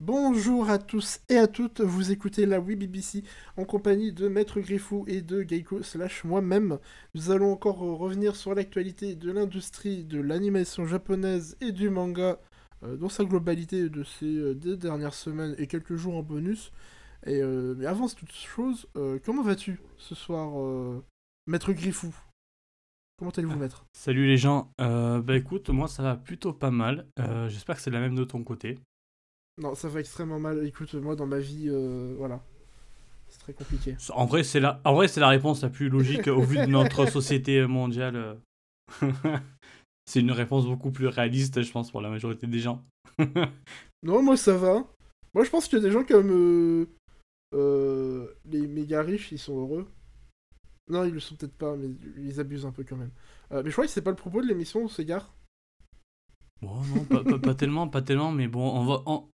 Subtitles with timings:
[0.00, 3.24] Bonjour à tous et à toutes, vous écoutez la WeBBC
[3.56, 6.78] en compagnie de Maître Griffou et de Geiko slash moi-même.
[7.14, 12.38] Nous allons encore revenir sur l'actualité de l'industrie de l'animation japonaise et du manga
[12.84, 16.70] euh, dans sa globalité de ces euh, deux dernières semaines et quelques jours en bonus.
[17.26, 21.02] Et, euh, mais avant toute chose, euh, comment vas-tu ce soir,
[21.48, 22.14] Maître Griffou?
[23.18, 23.84] Comment allez-vous, Maître?
[23.92, 27.82] Salut les gens, euh, bah écoute, moi ça va plutôt pas mal, Euh, j'espère que
[27.82, 28.78] c'est la même de ton côté.
[29.58, 30.64] Non, ça va extrêmement mal.
[30.66, 32.40] Écoute, moi dans ma vie, euh, voilà.
[33.28, 33.96] C'est très compliqué.
[34.14, 36.66] En vrai c'est la, en vrai, c'est la réponse la plus logique au vu de
[36.66, 38.38] notre société mondiale.
[40.06, 42.84] c'est une réponse beaucoup plus réaliste je pense pour la majorité des gens.
[44.02, 44.84] Non, moi ça va.
[45.34, 46.86] Moi je pense qu'il y a des gens comme euh,
[47.54, 49.86] euh, les méga riches, ils sont heureux.
[50.88, 53.12] Non, ils le sont peut-être pas, mais ils abusent un peu quand même.
[53.50, 55.34] Mais je crois que c'est pas le propos de l'émission, on s'égare.
[56.60, 59.02] Bon non, pas, pas- pas tellement, pas tellement, mais bon, on va...
[59.06, 59.28] on-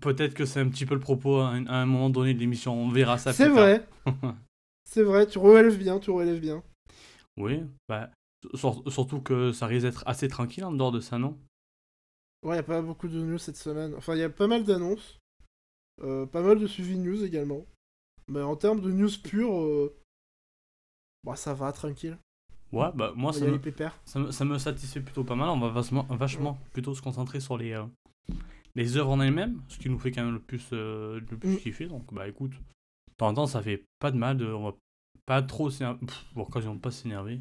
[0.00, 2.38] Peut-être que c'est un petit peu le propos à un, à un moment donné de
[2.38, 3.32] l'émission, on verra ça.
[3.32, 3.86] C'est vrai,
[4.84, 6.62] c'est vrai, tu relèves bien, tu relèves bien.
[7.36, 8.10] oui, bah,
[8.54, 11.38] sur- surtout que ça risque d'être assez tranquille en dehors de ça, non?
[12.44, 13.94] Ouais, y a pas beaucoup de news cette semaine.
[13.96, 15.18] Enfin, il y a pas mal d'annonces.
[16.02, 17.64] Euh, pas mal de suivi de news également.
[18.28, 19.96] Mais en termes de news pure, euh,
[21.24, 22.18] bah, ça va, tranquille.
[22.72, 23.60] Ouais, bah moi ça me.
[24.04, 25.48] Ça me, ça me satisfait plutôt pas mal.
[25.48, 27.84] On va vachement, vachement plutôt se concentrer sur les, euh,
[28.76, 31.50] les œuvres en elles-mêmes, ce qui nous fait quand même le plus, euh, le plus
[31.54, 31.56] Mm.
[31.58, 31.86] kiffer.
[31.86, 34.36] Donc, bah écoute, de temps en temps, ça fait pas de mal.
[34.36, 34.74] De, on va
[35.26, 36.00] pas trop s'énerver.
[36.34, 37.40] Bon, quasiment pas s'énerver.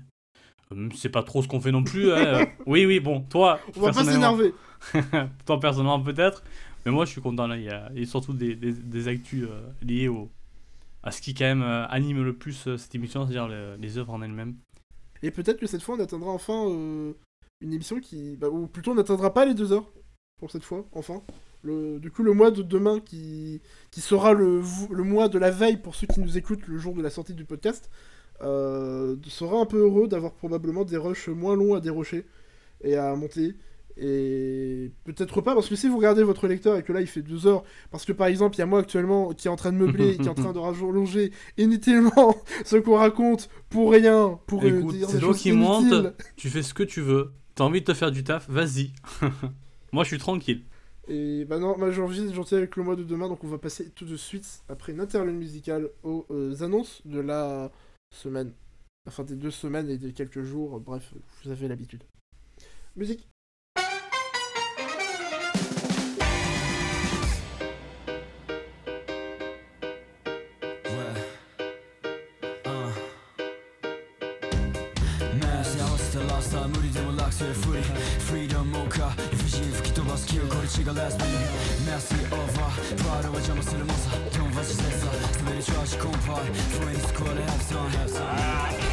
[0.71, 2.11] Euh, c'est pas trop ce qu'on fait non plus.
[2.11, 2.45] hein, euh.
[2.65, 4.53] Oui, oui, bon, toi, On va pas s'énerver.
[5.45, 6.43] toi personnellement peut-être.
[6.85, 7.57] Mais moi, je suis content là.
[7.57, 10.29] Il y a, surtout des, des, des actus euh, liées au,
[11.01, 14.21] à ce qui quand même anime le plus cette émission, c'est-à-dire le- les œuvres en
[14.21, 14.55] elles-mêmes.
[15.21, 16.67] Et peut-être que cette fois, on atteindra enfin
[17.61, 18.35] une émission qui.
[18.35, 19.89] Bah, ou plutôt, on n'atteindra pas les deux heures.
[20.39, 21.21] Pour cette fois, enfin.
[21.65, 25.49] Le, du coup, le mois de demain, qui, qui sera le, le mois de la
[25.49, 27.89] veille pour ceux qui nous écoutent le jour de la sortie du podcast,
[28.41, 32.25] euh, sera un peu heureux d'avoir probablement des rushs moins longs à dérocher
[32.83, 33.55] et à monter.
[33.95, 37.21] Et peut-être pas, parce que si vous regardez votre lecteur et que là il fait
[37.21, 39.71] deux heures, parce que par exemple, il y a moi actuellement qui est en train
[39.71, 42.35] de meubler, qui est en train de rallonger inutilement
[42.65, 45.89] ce qu'on raconte pour rien, pour euh, Écoute, dire c'est des choses qui inutiles.
[45.89, 47.31] monte, tu fais ce que tu veux.
[47.55, 48.91] T'as envie de te faire du taf, vas-y.
[49.93, 50.63] Moi, je suis tranquille.
[51.07, 51.59] Et bah
[51.91, 54.15] j'ai envie d'être gentil avec le mois de demain, donc on va passer tout de
[54.15, 57.71] suite, après une interlude musicale, aux euh, annonces de la
[58.09, 58.53] semaine.
[59.07, 62.03] Enfin, des deux semaines et des quelques jours, bref, vous avez l'habitude.
[62.95, 63.27] Musique
[79.53, 82.97] 心吹き飛ばす気を凝り散らすメスオーバー。
[82.97, 84.09] ファールは邪魔するもさ。
[84.35, 86.41] トンバチセンサー滑り調子コンパ。
[86.41, 88.23] イフレンスコアでハプソンヘプソ
[88.89, 88.92] ン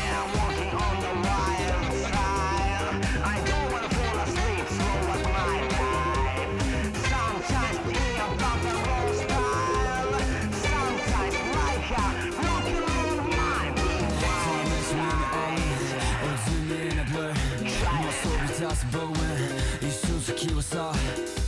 [20.71, 21.40] saw.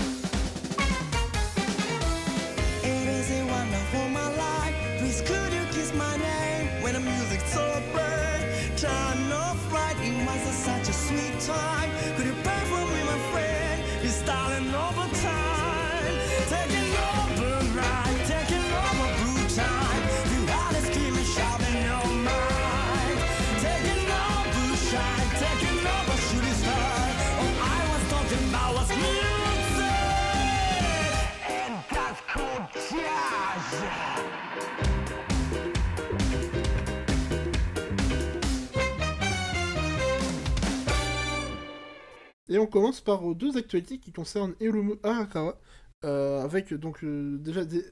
[42.53, 45.59] Et on commence par euh, deux actualités qui concernent Hiromu Arakawa,
[46.05, 47.83] euh, avec donc euh, déjà des,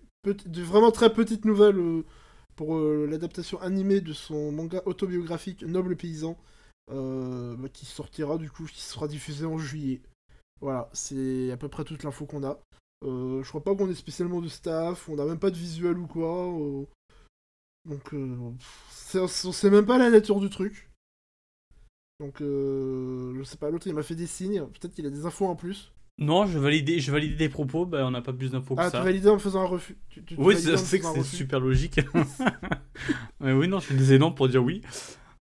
[0.62, 2.04] vraiment très petites nouvelles
[2.56, 6.36] pour l'adaptation animée de son manga autobiographique Noble Paysan,
[6.88, 10.02] bah, qui sortira du coup, qui sera diffusé en juillet.
[10.60, 12.60] Voilà, c'est à peu près toute l'info qu'on a.
[13.02, 16.06] Je crois pas qu'on ait spécialement de staff, on n'a même pas de visuel ou
[16.06, 16.52] quoi.
[17.86, 20.89] donc, on sait même pas la nature du truc.
[22.20, 25.24] Donc, euh, je sais pas, l'autre il m'a fait des signes, peut-être qu'il a des
[25.26, 25.90] infos en plus.
[26.18, 28.90] Non, je valide, je valide des propos, bah, on n'a pas plus d'infos que Ah,
[28.90, 29.02] tu ça.
[29.02, 29.96] validais en me faisant un refus.
[30.10, 31.98] Tu, tu- tu Oui, validais c'est que c'est super logique.
[33.40, 34.82] Mais oui, non, je disais non pour dire oui.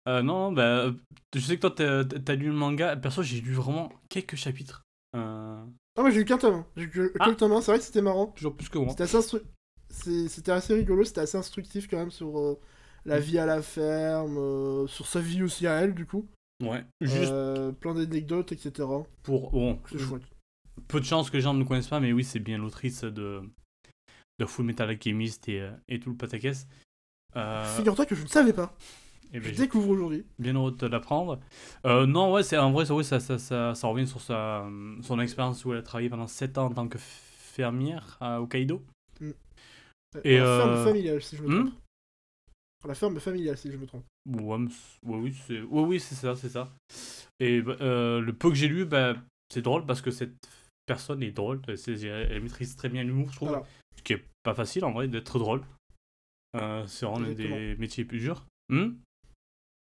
[0.08, 0.94] Euh, non, bah,
[1.36, 2.96] je sais que toi, t'as t'as lu le manga.
[2.96, 4.84] Perso, j'ai lu vraiment quelques chapitres.
[5.16, 5.64] Euh,
[5.98, 6.54] Ah, moi j'ai eu qu'un tome.
[6.56, 6.66] hein.
[6.78, 7.28] J'ai eu que, Ah.
[7.30, 7.62] le tome 1.
[7.62, 8.28] C'est vrai que c'était marrant.
[8.28, 8.90] Toujours plus que moi.
[8.90, 12.60] C'était assez, instru- assez rigolo, c'était assez instructif quand même sur euh,
[13.06, 16.28] la vie à la ferme, euh, sur sa vie aussi à elle, du coup.
[16.64, 16.84] Ouais.
[17.02, 18.88] Juste Euh, plein d'anecdotes, etc.
[19.24, 19.52] pour.
[19.52, 19.80] Bon,
[20.88, 23.42] peu de chance que les gens ne connaissent pas, mais oui, c'est bien l'autrice de,
[24.40, 26.68] de Full Metal Alchemist et, euh, et tout le pataquès.
[27.36, 28.74] Euh, Figure-toi que je ne savais pas.
[29.34, 30.26] eh ben, je j'ai découvre aujourd'hui.
[30.40, 31.40] bien heureux de te l'apprendre.
[31.86, 34.66] Euh, non, ouais, c'est en vrai, ça, oui, ça, ça, ça, ça revient sur sa,
[35.02, 38.82] son expérience où elle a travaillé pendant 7 ans en tant que fermière à Hokkaido.
[40.24, 41.74] Et, la ferme familiale, si je me hmm trompe.
[42.86, 44.06] La ferme familiale, si je me trompe.
[44.28, 44.58] Ouais,
[45.04, 46.72] ouais, oui, c'est ouais, oui, c'est ça, c'est ça.
[47.40, 49.16] Et bah, euh, le peu que j'ai lu, bah,
[49.50, 50.36] c'est drôle parce que cette
[50.86, 51.62] personne est drôle.
[51.68, 53.50] Elle, maîtrise très bien l'humour, je trouve.
[53.50, 53.66] Voilà.
[53.96, 55.64] Ce qui est pas facile en vrai d'être drôle.
[56.56, 58.46] Euh, c'est vraiment des métiers plus durs.
[58.70, 58.92] Hmm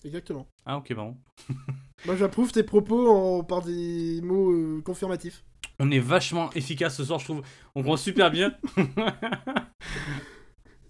[0.04, 0.46] Exactement.
[0.64, 1.16] ah, ok, bon.
[2.06, 3.42] Moi j'approuve tes propos en...
[3.42, 5.42] par des mots euh, confirmatifs.
[5.78, 7.42] On est vachement efficace ce soir, je trouve.
[7.74, 8.56] On commence super bien.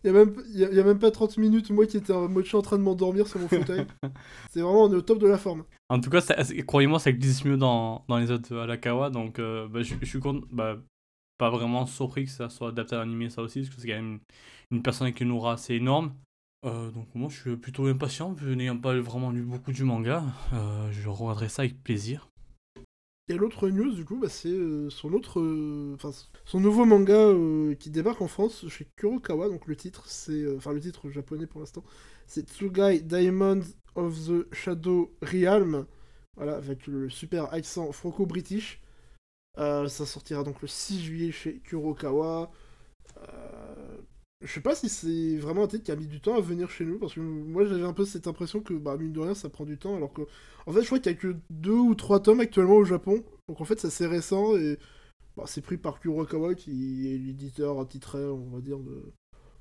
[0.06, 0.36] Il y, a même...
[0.48, 2.44] il y a- il y a même pas 30 minutes, moi qui étais en mode
[2.44, 3.84] je suis en train de m'endormir sur mon fauteuil.
[4.50, 5.64] c'est vraiment, on est au top de la forme.
[5.88, 6.20] En tout cas,
[6.66, 9.10] croyez-moi, ça glisse mieux dans, dans les autres Alakawa.
[9.10, 10.46] Donc, euh, bah, je, je suis content.
[10.52, 10.78] Bah,
[11.38, 13.94] pas vraiment surpris que ça soit adapté à l'animé, ça aussi, parce que c'est quand
[13.96, 14.20] même
[14.70, 16.14] une, une personne avec une aura assez énorme.
[16.64, 20.22] Euh, donc, moi, je suis plutôt impatient, vu n'ayant pas vraiment lu beaucoup du manga.
[20.54, 22.28] Euh, je regarderai ça avec plaisir.
[23.28, 25.96] Et l'autre news, du coup, bah, c'est euh, son autre, euh,
[26.44, 29.48] son nouveau manga euh, qui débarque en France chez Kurokawa.
[29.48, 31.82] Donc le titre, c'est, euh, enfin le titre japonais pour l'instant,
[32.28, 33.62] c'est Tsugai Diamond
[33.96, 35.86] of the Shadow Realm.
[36.36, 38.80] Voilà, avec le super accent franco-british.
[39.56, 42.50] Ça sortira donc le 6 juillet chez Kurokawa.
[44.46, 46.70] Je sais pas si c'est vraiment un titre qui a mis du temps à venir
[46.70, 49.34] chez nous, parce que moi j'avais un peu cette impression que, bah, mine de rien,
[49.34, 50.22] ça prend du temps, alors que
[50.66, 53.24] en fait, je crois qu'il y a que deux ou trois tomes actuellement au Japon.
[53.48, 54.78] Donc en fait, c'est récent et
[55.36, 59.12] bah, c'est pris par Kurokawa qui est l'éditeur attitré, on va dire, de,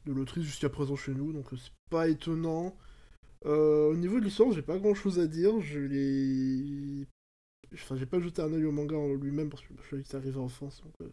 [0.07, 1.33] l'autrice jusqu'à présent chez nous.
[1.33, 2.75] Donc c'est pas étonnant.
[3.45, 5.59] Euh, au niveau de l'histoire, j'ai pas grand chose à dire.
[5.61, 7.07] Je l'ai.
[7.73, 10.09] Enfin, j'ai pas jeté un œil au manga en lui-même parce que je savais que
[10.09, 10.81] ça arrivait en France.
[10.83, 11.11] Donc euh,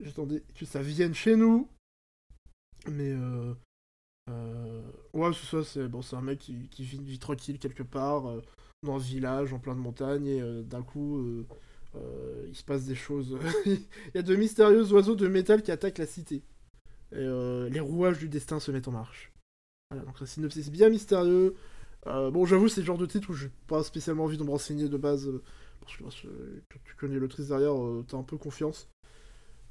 [0.00, 1.68] j'attendais que ça vienne chez nous.
[2.90, 3.54] Mais euh,
[4.30, 4.82] euh,
[5.12, 5.64] ouais, c'est ça.
[5.64, 8.28] C'est bon, c'est un mec qui, qui vit une vie tranquille quelque part.
[8.28, 8.42] euh,
[8.82, 11.18] dans un village en plein de montagnes et euh, d'un coup
[11.96, 13.38] euh, il se passe des choses.
[13.66, 13.80] il
[14.14, 16.42] y a de mystérieux oiseaux de métal qui attaquent la cité.
[17.12, 17.18] Et
[17.70, 19.32] les rouages du destin se mettent en marche.
[19.90, 21.54] Voilà, donc un synopsis bien mystérieux.
[22.06, 24.88] Bon, j'avoue, c'est le genre de titre où j'ai pas spécialement envie de me renseigner
[24.88, 25.30] de base.
[25.80, 27.74] parce que parce que, euh, quand tu connais l'autrice derrière,
[28.08, 28.88] t'as un peu confiance.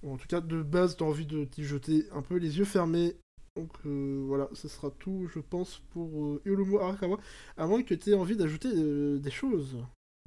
[0.05, 3.15] En tout cas, de base, t'as envie de t'y jeter un peu les yeux fermés.
[3.55, 7.17] Donc euh, voilà, ce sera tout, je pense, pour euh, Irumo Arakawa.
[7.57, 9.77] À moins que tu aies envie d'ajouter euh, des choses.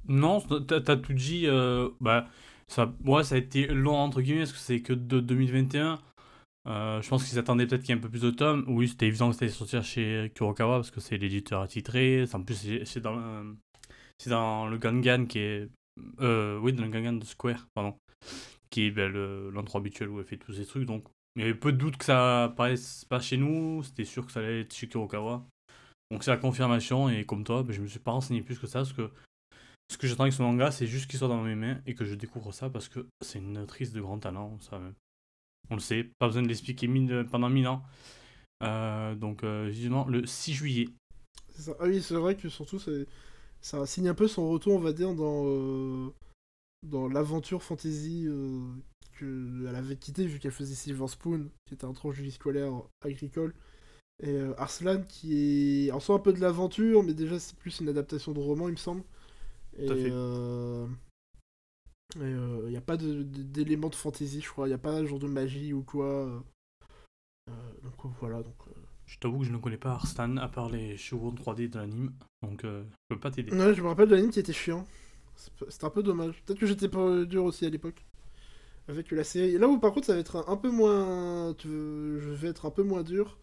[0.07, 1.47] Non, t'as tout dit.
[1.47, 2.27] euh, bah,
[2.67, 5.99] ça, ouais, ça a été long entre guillemets parce que c'est que de 2021.
[6.67, 8.65] Euh, je pense qu'ils attendaient peut-être qu'il y ait un peu plus de tomes.
[8.67, 12.25] Oui, c'était évident que c'était sortir chez Kurokawa parce que c'est l'éditeur attitré.
[12.33, 13.43] En plus, c'est- dans, euh,
[14.27, 15.69] dans le Gangan qui est.
[16.21, 17.95] Euh, oui, dans le Gangan de Square, pardon.
[18.69, 20.85] Qui est ben, le- l'endroit habituel où elle fait tous ces trucs.
[20.85, 21.05] Donc,
[21.35, 23.83] il y avait peu de doute que ça apparaisse pas chez nous.
[23.83, 25.45] C'était sûr que ça allait être chez Kurokawa.
[26.11, 27.09] Donc, c'est la confirmation.
[27.09, 29.09] Et comme toi, ben, je me suis pas renseigné plus que ça parce que
[29.89, 32.03] ce que j'attends avec ce manga, c'est juste qu'il soit dans mes mains et que
[32.05, 34.57] je découvre ça parce que c'est une autrice de grand talent.
[34.59, 34.81] Ça,
[35.69, 36.89] on le sait, pas besoin de l'expliquer
[37.29, 37.83] pendant mille ans.
[38.63, 40.89] Euh, donc, euh, vivement le 6 juillet.
[41.49, 41.73] Ça.
[41.79, 42.79] Ah oui, c'est vrai que surtout,
[43.61, 46.09] ça signe un peu son retour, on va dire, dans, euh,
[46.83, 48.61] dans l'aventure fantasy euh,
[49.19, 53.53] qu'elle avait quitté, vu qu'elle faisait Silver Spoon, qui était un tranche vie scolaire agricole.
[54.23, 57.79] Et euh, Arslan, qui est en soi un peu de l'aventure, mais déjà c'est plus
[57.81, 59.03] une adaptation de roman, il me semble.
[59.77, 60.87] Et euh,
[62.15, 64.67] il n'y a pas de- d'éléments de, fantasy, je crois.
[64.67, 66.05] Il n'y a pas genre de magie ou quoi.
[66.05, 66.39] euh.
[67.49, 67.53] Euh,
[67.83, 68.55] donc voilà, donc...
[68.67, 68.71] euh,
[69.05, 71.77] Je t'avoue que je ne connais pas Arslan à part les chevaux en 3D de
[71.77, 72.13] l'anime.
[72.41, 73.51] Donc, euh, je peux pas t'aider.
[73.51, 74.85] Ouais, je me rappelle de l'anime qui était chiant.
[75.69, 76.41] C'est un peu dommage.
[76.45, 78.05] Peut-être que j'étais pas dur aussi à l'époque.
[78.87, 79.57] Avec la série.
[79.57, 81.55] Là où par contre ça va être un, peu moins.
[81.63, 83.37] Je vais être un peu moins dur.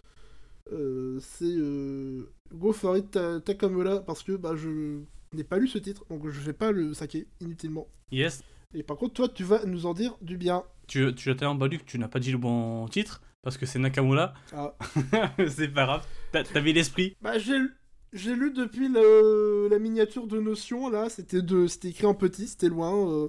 [0.73, 5.01] euh, c'est euh, Go for it Ta- Takamura parce que bah, je
[5.35, 7.87] n'ai pas lu ce titre donc je vais pas le saquer inutilement.
[8.11, 8.43] Yes,
[8.75, 10.63] Et par contre, toi, tu vas nous en dire du bien.
[10.87, 13.59] tu, tu as tellement pas lu que tu n'as pas dit le bon titre parce
[13.59, 14.33] que c'est Nakamura.
[14.53, 14.75] Ah.
[15.49, 16.07] c'est pas grave.
[16.33, 17.17] T'as- T'avais l'esprit.
[17.21, 17.59] Bah, j'ai
[18.14, 21.11] j'ai lu depuis le- la miniature de Notion là.
[21.11, 21.66] C'était de...
[21.66, 22.94] c'était écrit en petit, c'était loin.
[23.11, 23.28] euh.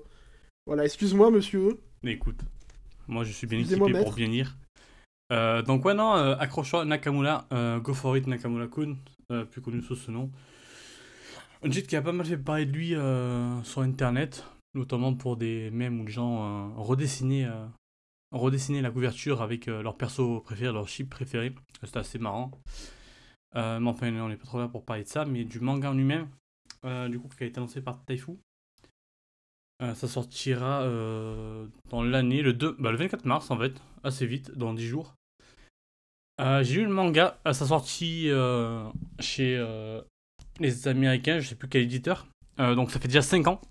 [0.65, 1.79] Voilà, excuse-moi, monsieur.
[2.03, 2.39] Mais écoute,
[3.07, 4.55] moi je suis bien équipé pour bien lire.
[5.31, 7.47] Euh, donc ouais non, euh, accroche-toi Nakamura,
[7.83, 8.95] Go for it Nakamura-kun,
[9.51, 10.31] plus connu sous ce nom.
[11.63, 12.89] Un titre qui a pas mal fait parler de lui
[13.63, 14.43] sur internet.
[14.75, 17.47] notamment pour des mèmes où les gens redessinaient,
[18.31, 21.53] redessinaient la couverture avec euh, leur perso préféré, leur chip préféré.
[21.83, 22.51] C'était assez marrant.
[23.55, 25.91] Euh, mais enfin, on n'est pas trop là pour parler de ça, mais du manga
[25.91, 26.27] en lui-même,
[26.83, 28.33] euh, du coup, qui a été annoncé par Taifu.
[29.81, 30.87] Euh, ça sortira
[31.89, 35.15] dans l'année, le, 2, bah, le 24 mars en fait, assez vite, dans 10 jours.
[36.39, 38.29] J'ai lu le manga à sa sortie
[39.19, 39.63] chez
[40.59, 42.27] les Américains, je sais plus quel éditeur.
[42.57, 43.61] Donc ça fait déjà 5 ans.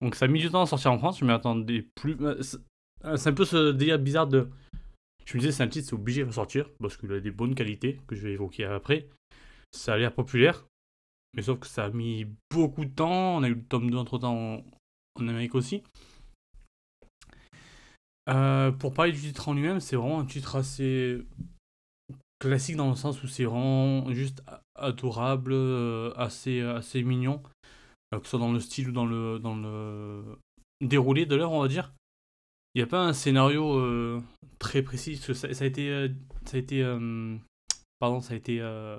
[0.00, 2.16] Donc ça a mis du temps à sortir en France, je m'attendais plus.
[2.40, 4.48] c'est un peu ce délire bizarre de.
[5.28, 7.54] Je me disais, c'est un titre, c'est obligé de sortir, parce qu'il a des bonnes
[7.54, 9.10] qualités, que je vais évoquer après.
[9.72, 10.66] Ça a l'air populaire,
[11.34, 13.36] mais sauf que ça a mis beaucoup de temps.
[13.36, 14.64] On a eu le tome 2 entre temps en,
[15.20, 15.82] Amérique aussi.
[18.30, 21.20] Euh, pour parler du titre en lui-même, c'est vraiment un titre assez
[22.38, 24.42] classique dans le sens où c'est vraiment juste
[24.76, 27.42] adorable, euh, assez, assez mignon,
[28.14, 30.38] euh, que ce soit dans le style ou dans le, dans le
[30.80, 31.92] déroulé de l'heure, on va dire.
[32.74, 34.22] Il n'y a pas un scénario euh,
[34.58, 36.08] très précis, parce que ça, a été, euh,
[36.44, 37.36] ça a été, euh,
[37.98, 38.98] pardon, ça a été euh,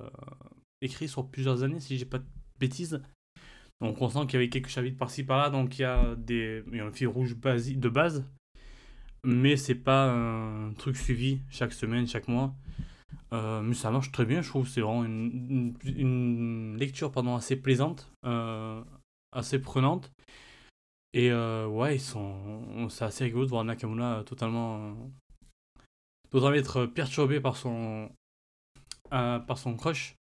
[0.81, 2.25] écrit sur plusieurs années, si j'ai pas de
[2.59, 3.01] bêtises.
[3.81, 6.63] Donc on sent qu'il y avait quelques chapitres par-ci par-là, donc il y a des,
[6.73, 8.25] un fil rouge de base,
[9.23, 12.53] mais c'est pas un truc suivi chaque semaine, chaque mois.
[13.33, 14.67] Euh, mais ça marche très bien, je trouve.
[14.67, 18.81] C'est vraiment une, lecture pardon, assez plaisante, euh,
[19.31, 20.11] assez prenante.
[21.13, 24.95] Et euh, ouais, ils sont, c'est assez rigolo de voir Nakamura totalement,
[26.29, 28.11] totalement être perturbé par son,
[29.11, 30.15] euh, par son crush,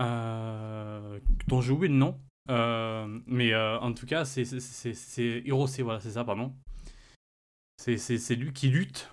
[0.00, 2.20] euh, dont j'ai oublié le nom.
[2.50, 4.44] Euh, mais euh, en tout cas, c'est
[5.44, 6.54] Hirose, voilà, c'est ça, pardon.
[7.76, 9.10] C'est lui qui lutte,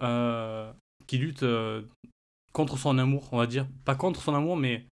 [0.00, 0.72] euh,
[1.06, 1.82] qui lutte euh,
[2.52, 3.66] contre son amour, on va dire.
[3.84, 4.86] Pas contre son amour, mais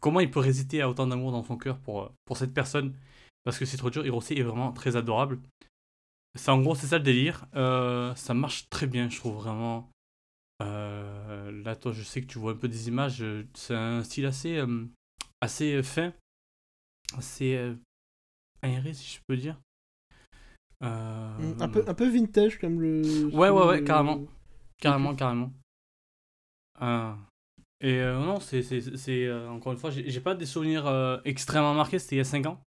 [0.00, 2.96] comment il peut résister à autant d'amour dans son cœur pour, euh, pour cette personne.
[3.44, 5.40] Parce que c'est trop dur, Hirose est vraiment très adorable.
[6.36, 7.46] C'est en gros, c'est ça le délire.
[7.56, 9.90] Euh, ça marche très bien, je trouve vraiment.
[10.62, 13.22] Euh, là, toi, je sais que tu vois un peu des images.
[13.22, 14.84] euh, C'est un style assez, euh,
[15.40, 16.12] assez fin,
[17.16, 17.74] assez
[18.62, 19.58] aéré, si je peux dire.
[20.82, 23.26] Mm, Un peu, un peu vintage comme le.
[23.34, 24.20] Ouais, ouais, ouais, carrément.
[24.80, 25.52] Carrément, carrément.
[27.82, 32.22] Et non, c'est, encore une fois, j'ai, pas des souvenirs extrêmement marqués, c'était il y
[32.22, 32.62] a 5 ans.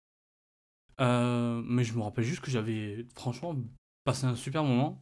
[1.01, 3.55] Euh, mais je me rappelle juste que j'avais franchement
[4.03, 5.01] passé un super moment.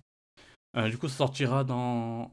[0.77, 2.31] Euh, du coup, ça sortira dans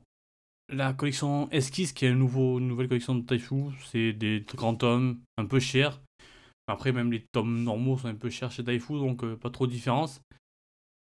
[0.68, 3.72] la collection Esquisse, qui est une, nouvelle collection de Taifu.
[3.86, 6.00] C'est des grands tomes, un peu chers.
[6.66, 9.66] Après, même les tomes normaux sont un peu chers chez Taifu, donc euh, pas trop
[9.66, 10.20] de différence.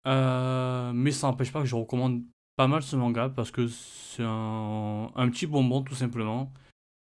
[0.05, 2.24] Mais ça n'empêche pas que je recommande
[2.55, 6.51] pas mal ce manga parce que c'est un, un petit bonbon tout simplement.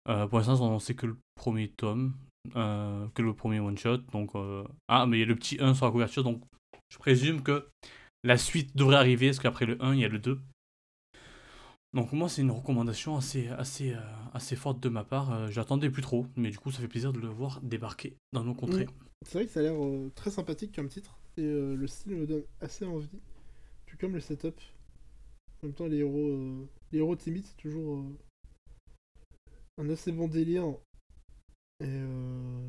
[0.04, 2.14] Pour l'instant, on sait que le premier tome,
[2.56, 3.98] euh, que le premier one shot.
[4.12, 6.42] Donc, euh, ah, mais il y a le petit 1 sur la couverture, donc
[6.90, 7.68] je présume que
[8.22, 10.40] la suite devrait arriver parce qu'après le 1, il y a le 2.
[11.92, 14.00] Donc, moi, c'est une recommandation assez, assez, euh,
[14.32, 15.32] assez forte de ma part.
[15.32, 18.42] Euh, J'attendais plus trop, mais du coup, ça fait plaisir de le voir débarquer dans
[18.42, 18.88] nos contrées.
[19.24, 19.76] C'est vrai que ça a l'air
[20.14, 21.18] très sympathique comme titre.
[21.36, 23.08] Et le style me donne assez envie.
[23.86, 24.60] Tout comme le setup.
[25.62, 28.04] En même temps, les héros, les héros timides, c'est toujours
[29.78, 30.64] un assez bon délire.
[31.84, 32.68] Et euh,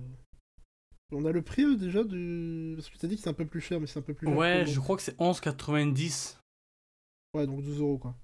[1.12, 2.74] on a le prix euh, déjà du.
[2.76, 4.28] Parce que t'as dit que c'est un peu plus cher, mais c'est un peu plus
[4.28, 4.36] cher.
[4.36, 6.38] Ouais, je crois que c'est 11,90.
[7.34, 8.16] Ouais, donc 12 euros quoi.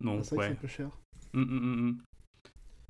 [0.00, 0.46] Donc, c'est vrai ouais.
[0.46, 0.90] c'est un peu cher.
[1.34, 2.02] Hum, hum, hum.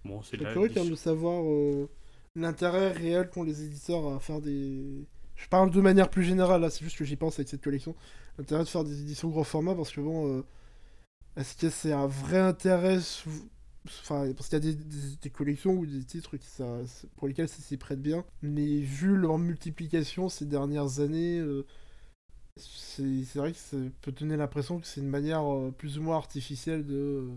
[0.05, 1.89] Bon, c'est curieux quand même de savoir euh,
[2.37, 5.07] l'intérêt réel qu'ont les éditeurs à faire des.
[5.35, 7.95] Je parle de manière plus générale, là, c'est juste que j'y pense avec cette collection.
[8.37, 10.45] L'intérêt de faire des éditions gros format parce que bon.
[11.37, 13.49] Est-ce que c'est un vrai intérêt sous-
[14.09, 14.75] Parce qu'il y a
[15.23, 16.37] des, collections ou des titres
[17.16, 18.25] pour lesquels ça s'y prête bien.
[18.42, 21.66] Mais vu leur multiplication ces dernières années, euh,
[22.57, 26.16] c'est vrai que ça peut donner l'impression que c'est une manière euh, plus ou moins
[26.16, 27.28] artificielle de.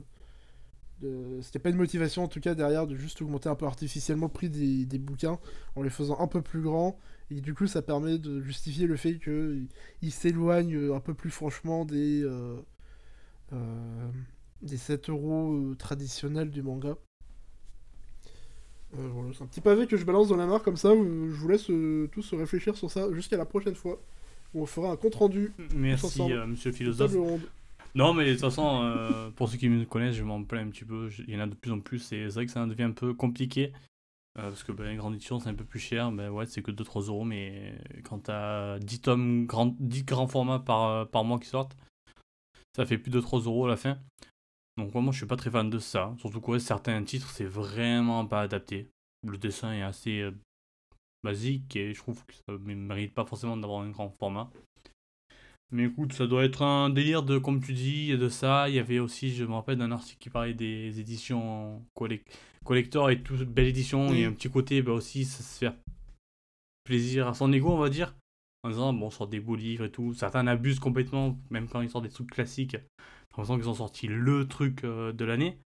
[1.02, 1.40] de...
[1.42, 4.34] C'était pas une motivation en tout cas derrière de juste augmenter un peu artificiellement le
[4.34, 5.40] prix des, bouquins
[5.76, 6.98] en les faisant un peu plus grands.
[7.30, 9.68] Et du coup, ça permet de justifier le fait qu'ils
[10.02, 12.24] ils s'éloignent un peu plus franchement des.
[13.54, 14.12] euh,
[14.62, 16.96] des 7 euros euh, traditionnels du manga.
[18.98, 20.90] Euh, voilà, c'est un petit pavé que je balance dans la mare comme ça.
[20.90, 24.00] euh, je vous laisse euh, tous réfléchir sur ça jusqu'à la prochaine fois
[24.54, 27.16] où on fera un compte rendu Merci, euh, monsieur le philosophe.
[27.96, 30.86] Non, mais de toute façon, pour ceux qui me connaissent, je m'en plains un petit
[30.86, 31.10] peu.
[31.28, 32.92] Il y en a de plus en plus, et c'est vrai que ça devient un
[32.92, 33.74] peu compliqué.
[34.34, 36.10] parce que ben, une grande édition, c'est un peu plus cher.
[36.12, 40.60] Ben ouais, c'est que 2-3 euros, mais quand t'as 10 tomes, grand, 10 grands formats
[40.60, 41.76] par, par mois qui sortent,
[42.78, 43.98] ça fait plus de 3 euros à la fin.
[44.78, 46.16] Donc moi, je suis pas très fan de ça.
[46.20, 48.90] Surtout que ouais, certains titres, c'est vraiment pas adapté.
[49.28, 50.32] Le dessin est assez, euh,
[51.24, 54.50] basique et je trouve que ça ne mérite pas forcément d'avoir un grand format.
[55.74, 58.68] Mais écoute, ça doit être un délire de, comme tu dis, de ça.
[58.68, 62.26] Il y avait aussi, je me rappelle d'un article qui parlait des éditions collec-
[62.66, 64.14] collector et tout, belle édition.
[64.14, 65.74] Il y a un petit côté bah, aussi, ça se fait
[66.84, 68.16] plaisir à son ego, on va dire.
[68.64, 70.14] En disant, bon, on sort des beaux livres et tout.
[70.14, 72.78] Certains abusent complètement, même quand ils sortent des trucs classiques.
[73.32, 75.58] L'impression qu'ils ont sorti le truc euh, de l'année.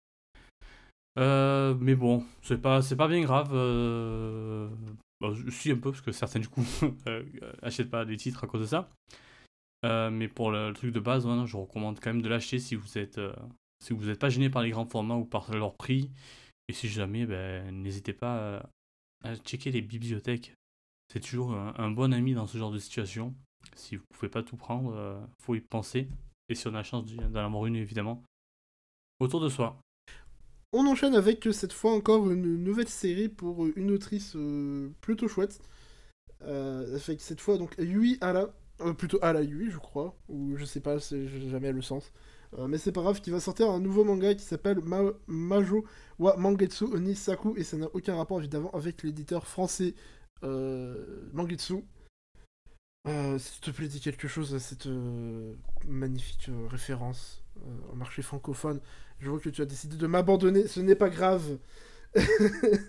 [1.18, 3.50] Euh, mais bon, c'est pas, c'est pas bien grave.
[3.52, 4.68] Euh...
[5.21, 6.64] Bah, suis un peu, parce que certains, du coup,
[7.06, 7.25] euh,
[7.62, 8.90] achètent pas des titres à cause de ça.
[10.11, 13.00] Mais pour le, truc de base, je recommande quand même de l'acheter si vous si
[13.00, 16.11] n'êtes pas gêné par les grands formats ou par leur prix.
[16.68, 18.66] Et si jamais, ben, n'hésitez pas
[19.23, 20.54] à checker les bibliothèques.
[21.12, 23.35] C'est toujours un, un bon ami dans ce genre de situation.
[23.75, 26.09] Si vous pouvez pas tout prendre, euh, faut y penser.
[26.54, 28.23] Si on a la chance d'en avoir une, évidemment,
[29.20, 29.78] autour de soi.
[30.73, 34.90] On enchaîne avec euh, cette fois encore une nouvelle série pour euh, une autrice euh,
[35.00, 35.61] plutôt chouette.
[36.40, 38.52] Avec cette fois donc Yui Ala,
[38.99, 42.12] plutôt Ala Yui je crois, ou je sais pas, jamais le sens.
[42.68, 45.87] Mais c'est pas grave, qui va sortir un nouveau manga qui s'appelle Ma- Majo
[46.18, 49.94] wa Mangetsu Oni Saku et ça n'a aucun rapport évidemment avec l'éditeur français
[50.42, 51.76] Mangetsu.
[53.06, 55.54] Euh, S'il te plaît, dis quelque chose à cette euh,
[55.87, 58.80] magnifique euh, référence euh, au marché francophone.
[59.18, 61.58] Je vois que tu as décidé de m'abandonner, ce n'est pas grave.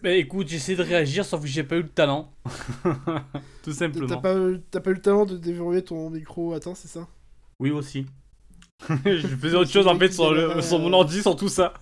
[0.03, 2.31] Bah écoute, j'essaie de réagir, sauf que j'ai pas eu le talent.
[3.63, 4.21] tout T'as simplement.
[4.21, 4.35] pas,
[4.71, 7.07] t'as pas eu le talent de déverrouiller ton micro Attends, c'est ça?
[7.59, 8.05] Oui, aussi.
[9.05, 11.73] je faisais autre chose en fait sur, le, sur mon ordi, sur tout ça.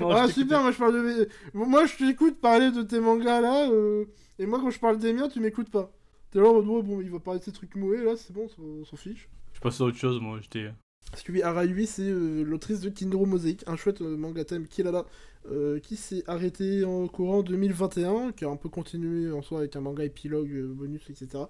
[0.00, 1.28] Non, Ah super, moi je parle de.
[1.52, 3.68] Moi je t'écoute parler de tes mangas là,
[4.38, 5.92] et moi quand je parle des miens, tu m'écoutes pas.
[6.34, 8.32] T'es là en mode, ouais, bon, il va parler de ces trucs moués là, c'est
[8.32, 9.28] bon, on s'en fiche.
[9.52, 10.40] Je passe à autre chose, moi.
[10.42, 10.68] J'étais.
[11.12, 14.66] Parce que oui, Arayui, c'est euh, l'autrice de Kindro Mosaic, un chouette euh, manga thème
[14.66, 15.04] Kilala,
[15.48, 19.76] euh, qui s'est arrêté en courant 2021, qui a un peu continué en soi avec
[19.76, 21.44] un manga épilogue, euh, bonus, etc.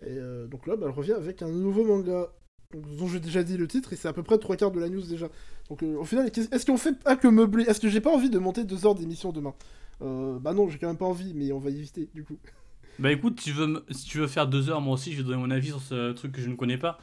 [0.00, 2.32] Et euh, donc là, bah, elle revient avec un nouveau manga
[2.72, 4.88] dont j'ai déjà dit le titre, et c'est à peu près trois quarts de la
[4.88, 5.28] news déjà.
[5.68, 7.64] Donc euh, au final, est-ce qu'on fait pas que meubler?
[7.64, 9.52] Est-ce que j'ai pas envie de monter deux heures d'émission demain?
[10.00, 12.38] Euh, Bah non, j'ai quand même pas envie, mais on va y éviter du coup.
[12.98, 15.36] Bah écoute, tu veux si tu veux faire deux heures, moi aussi, je vais donner
[15.40, 16.98] mon avis sur ce truc que je ne connais pas.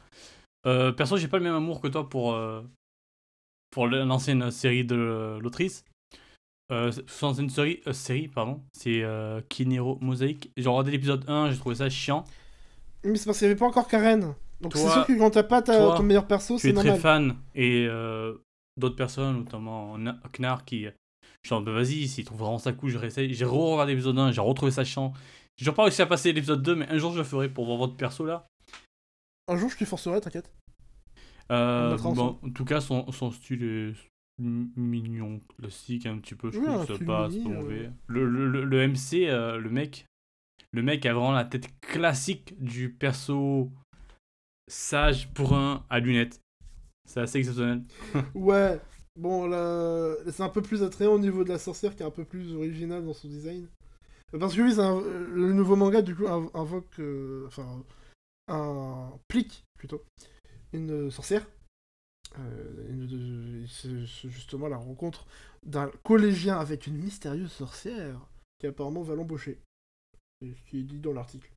[0.66, 2.60] Euh, perso, j'ai pas le même amour que toi pour, euh,
[3.70, 5.84] pour l'ancienne série de l'autrice.
[6.72, 10.50] Euh, son ancienne série, euh, série pardon, c'est euh, Kinero Mosaic.
[10.56, 12.24] J'ai regardé l'épisode 1, j'ai trouvé ça chiant.
[13.04, 14.34] Mais c'est parce qu'il y avait pas encore Karen.
[14.60, 16.84] Donc c'est sûr que quand t'as pas ta- toi, ton meilleur perso, c'est suis très
[16.84, 17.00] normal.
[17.00, 18.34] fan et euh,
[18.76, 20.86] d'autres personnes, notamment Na- Knar, qui.
[21.52, 23.32] En mode, vas-y, s'il trouve vraiment ça cool, je réessaye.
[23.32, 25.12] J'ai re-regardé l'épisode 1, j'ai retrouvé ça chiant.
[25.56, 27.64] J'ai toujours pas réussi à passer l'épisode 2, mais un jour je le ferai pour
[27.64, 28.46] voir votre perso là.
[29.48, 30.52] Un jour je te forcerai, t'inquiète.
[31.52, 33.92] Euh, bon, en tout cas, son, son style est
[34.38, 37.40] mignon, classique un petit peu, je trouve mini, pas euh.
[37.40, 37.90] mauvais.
[38.06, 40.06] Le, le, le, le MC, euh, le mec,
[40.72, 43.70] le mec a vraiment la tête classique du perso
[44.68, 46.40] sage pour un à lunettes.
[47.08, 47.82] C'est assez exceptionnel.
[48.34, 48.80] Ouais,
[49.18, 52.10] bon là, c'est un peu plus attrayant au niveau de la sorcière qui est un
[52.10, 53.68] peu plus originale dans son design.
[54.38, 57.82] Parce que oui, un- le nouveau manga du coup inv- invoque, euh, enfin,
[58.48, 60.02] implique plutôt
[60.72, 61.46] une sorcière.
[62.38, 65.26] Euh, c'est justement la rencontre
[65.64, 68.20] d'un collégien avec une mystérieuse sorcière
[68.58, 69.60] qui apparemment va l'embaucher.
[70.40, 71.50] C'est ce qui est dit dans l'article.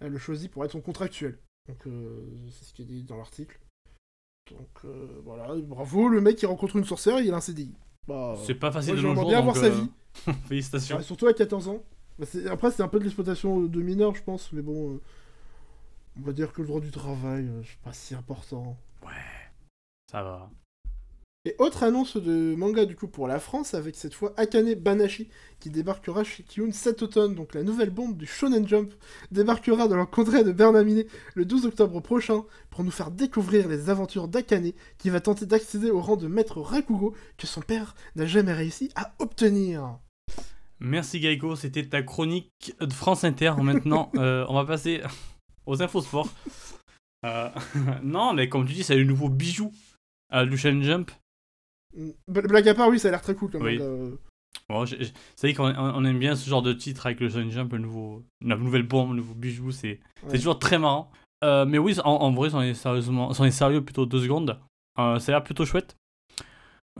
[0.00, 1.38] Elle le choisit pour être son contractuel.
[1.68, 3.58] Donc euh, c'est ce qui est dit dans l'article.
[4.50, 4.84] Donc
[5.24, 7.74] voilà, bravo, le mec il rencontre une sorcière et il a un CDI.
[8.06, 9.90] Bah, C'est pas facile moi, de nos jours, bien donc, voir sa euh, vie.
[10.48, 10.96] félicitations.
[10.96, 11.82] Ouais, surtout à 14 ans.
[12.18, 15.00] Bah, après, c'est un peu de l'exploitation de mineurs, je pense, mais bon, euh,
[16.18, 18.76] on va dire que le droit du travail, euh, c'est pas si important.
[20.10, 20.50] Ça va.
[21.44, 25.28] Et autre annonce de manga du coup pour la France avec cette fois Akane Banashi
[25.58, 27.34] qui débarquera chez Kiyun cet automne.
[27.34, 28.92] Donc la nouvelle bombe du Shonen Jump
[29.32, 31.02] débarquera dans la contrée de Bernamine
[31.34, 35.90] le 12 octobre prochain pour nous faire découvrir les aventures d'Akane qui va tenter d'accéder
[35.90, 39.98] au rang de maître Rakugo que son père n'a jamais réussi à obtenir.
[40.78, 43.54] Merci Gaiko, c'était ta chronique de France Inter.
[43.60, 45.00] Maintenant, euh, on va passer
[45.66, 46.28] aux infos sport.
[47.24, 47.48] Euh,
[48.04, 49.72] non, mais comme tu dis, c'est le nouveau bijou
[50.30, 51.10] à Lucian Jump.
[52.28, 53.78] Blague à part, oui, ça a l'air très cool comme Oui.
[53.78, 54.16] manga, euh.
[54.68, 57.26] Bon, j'ai- j'ai- c'est vrai qu'on on aime bien ce genre de titre avec le
[57.26, 60.36] Lucian Jump, le nouveau, la nouvelle bombe, le nouveau bijou, c'est Ouais.
[60.36, 61.10] toujours très marrant.
[61.44, 64.58] Euh, mais oui, en, en vrai, c'en est, sérieusement, est sérieux plutôt deux secondes.
[64.98, 65.96] Euh, ça a l'air plutôt chouette.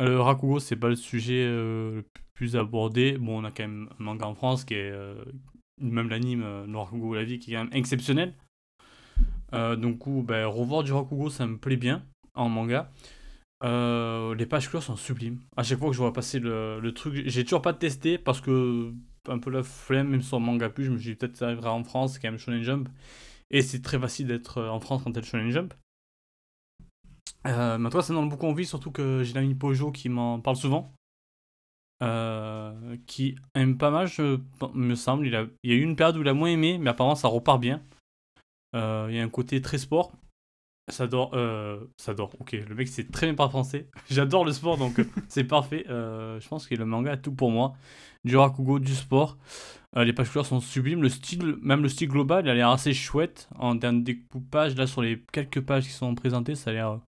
[0.01, 3.19] Euh, Le Rakugo, c'est pas le sujet euh, le plus abordé.
[3.19, 4.91] Bon, on a quand même un manga en France qui est.
[4.91, 5.23] euh,
[5.81, 8.35] même l'anime, euh, le Rakugo la vie, qui est quand même exceptionnel.
[9.55, 12.03] Euh, donc, ben, revoir du Rakugo, ça me plaît bien
[12.35, 12.91] en manga.
[13.65, 15.39] Euh, les pages couleurs sont sublimes.
[15.57, 18.93] À chaque fois que je vois passer le, truc, j'ai toujours pas testé parce que
[19.29, 21.73] un peu la flemme, même sur Manga Plus, je me suis dit peut-être ça arrivera
[21.73, 22.89] en France, quand même Shonen Jump.
[23.51, 25.75] Et c'est très facile d'être euh, en France quand t'es Shonen Jump.
[27.47, 30.41] Euh, mais toi, c'est dans le bouquin vie, surtout que j'ai l'ami Pojo qui m'en
[30.41, 30.93] parle souvent.
[32.03, 34.09] Euh, qui aime pas mal,
[34.75, 35.27] me semble.
[35.27, 37.61] Il, y a eu une période où il a moins aimé, mais apparemment ça repart
[37.61, 37.81] bien.
[38.75, 40.13] Il y a un côté très sport.
[40.89, 42.35] Ça dort, euh, ça dort.
[42.41, 43.89] Ok, le mec c'est très bien par français.
[44.11, 45.85] J'adore le sport donc c'est parfait.
[45.89, 47.75] Euh, je pense que le manga a tout pour moi.
[48.25, 49.39] Du rakugo, du sport.
[49.97, 51.03] Euh, les pages couleurs sont sublimes.
[51.03, 54.75] Le style, même le style global, il a l'air assez chouette en termes de découpage.
[54.77, 57.01] Là sur les quelques pages qui sont présentées, ça a l'air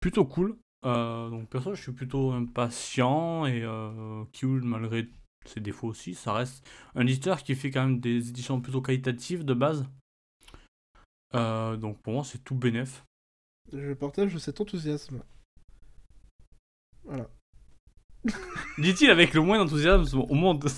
[0.00, 0.56] plutôt cool.
[0.84, 5.08] Euh, donc perso, je suis plutôt impatient et euh, Kiul, malgré
[5.46, 9.44] ses défauts aussi, ça reste un éditeur qui fait quand même des éditions plutôt qualitatives
[9.44, 9.86] de base.
[11.34, 13.04] Euh, donc pour moi, c'est tout bénef.
[13.72, 15.22] Je partage cet enthousiasme.
[17.04, 17.28] Voilà.
[18.78, 20.64] Dit-il avec le moins d'enthousiasme au monde.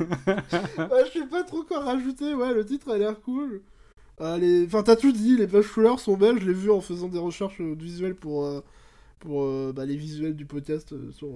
[0.00, 3.62] Ouais, je sais pas trop quoi rajouter, ouais, le titre a l'air cool.
[4.20, 4.66] Euh, les...
[4.66, 7.18] Enfin, t'as tout dit, les pages couleurs sont belles, je l'ai vu en faisant des
[7.18, 8.60] recherches euh, visuelles pour, euh,
[9.18, 11.28] pour euh, bah, les visuels du podcast sur,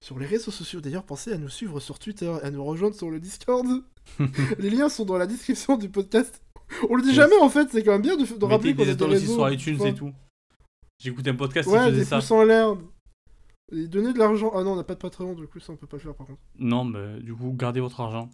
[0.00, 0.80] sur les réseaux sociaux.
[0.80, 3.66] D'ailleurs, pensez à nous suivre sur Twitter et à nous rejoindre sur le Discord.
[4.58, 6.42] les liens sont dans la description du podcast.
[6.88, 8.82] On le dit jamais en fait, c'est quand même bien de, de rappeler qu'on des
[8.82, 9.34] a des étoiles aussi réseaux.
[9.34, 10.12] sur iTunes et tout.
[10.98, 12.16] J'écoutais un podcast qui Ouais, faisait des ça.
[12.16, 12.76] pouces en l'air.
[13.72, 14.50] Et donner de l'argent.
[14.54, 16.14] Ah non, on n'a pas de Patreon, du coup, ça on peut pas le faire
[16.14, 16.40] par contre.
[16.58, 18.28] Non, mais du coup, gardez votre argent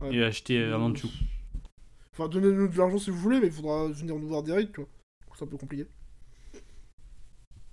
[0.00, 0.14] Ouais.
[0.14, 1.10] et achetez euh, un dessous.
[2.12, 4.86] Enfin, donnez-nous de l'argent si vous voulez, mais il faudra venir nous voir direct, quoi.
[5.36, 5.86] C'est un peu compliqué.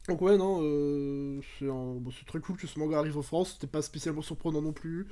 [0.07, 3.21] Donc ouais, non, euh, c'est un- bon, c'est très cool que ce manga arrive en
[3.21, 5.05] France, c'était pas spécialement surprenant non plus.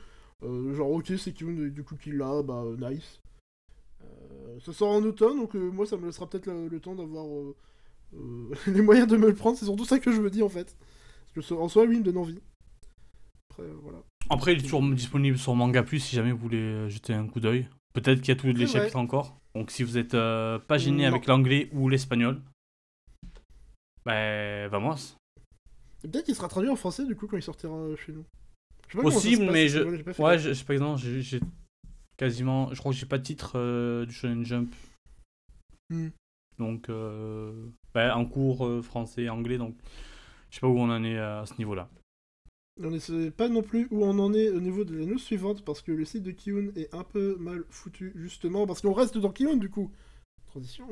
[0.43, 3.19] Euh, genre, ok, c'est Kyun, du coup, qu'il l'a, bah, nice.
[4.05, 6.95] Euh, ça sort en automne, donc euh, moi, ça me laissera peut-être le, le temps
[6.95, 7.55] d'avoir euh,
[8.67, 10.75] les moyens de me le prendre, c'est surtout ça que je me dis, en fait.
[11.33, 12.39] Parce que en soi, lui, il me donne envie.
[13.51, 13.99] Après, voilà.
[14.29, 17.39] Après, il est toujours disponible sur Manga Plus si jamais vous voulez jeter un coup
[17.39, 17.67] d'œil.
[17.93, 19.39] Peut-être qu'il y a tous les chapitres encore.
[19.55, 21.09] Donc si vous êtes euh, pas gêné Non.
[21.09, 22.41] avec l'anglais ou l'espagnol,
[24.05, 25.15] ben vamos.
[26.01, 28.25] Peut-être qu'il sera traduit en français, du coup, quand il sortira chez nous.
[28.87, 29.79] Je sais pas comment ça se Possible, passe, mais je.
[30.21, 31.39] Ouais, je, sais pas j'ai j'ai
[32.17, 32.73] quasiment.
[32.73, 34.73] Je crois que j'ai pas de titre euh, du Shonen Jump.
[35.89, 36.09] Hmm.
[36.57, 39.75] Donc, euh, ben, en cours euh, français, anglais, donc
[40.49, 41.89] je sais pas où on en est à ce niveau-là.
[42.81, 45.17] On ne sait pas non plus où on en est au niveau de la news
[45.17, 48.91] suivante parce que le site de Kiun est un peu mal foutu justement parce qu'on
[48.91, 49.91] reste dans Kiun du coup.
[50.47, 50.85] Transition.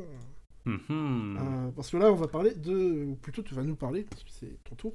[0.65, 1.37] Mhm.
[1.41, 4.23] Euh, parce que là on va parler de, ou plutôt tu vas nous parler parce
[4.23, 4.93] que c'est ton tour,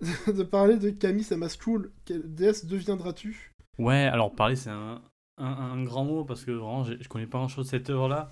[0.26, 1.92] de parler de Camille Sama School.
[2.06, 3.52] Quelle déesse deviendras-tu?
[3.78, 5.02] Ouais, alors parler, c'est un,
[5.38, 8.30] un, un grand mot parce que vraiment, je connais pas grand chose de cette œuvre-là.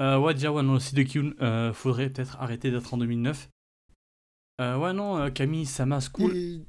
[0.00, 2.98] Euh, ouais, déjà, ouais, non, le site de Kyun, euh, faudrait peut-être arrêter d'être en
[2.98, 3.48] 2009.
[4.60, 6.36] Euh, ouais, non, euh, Camille Sama School.
[6.36, 6.60] Et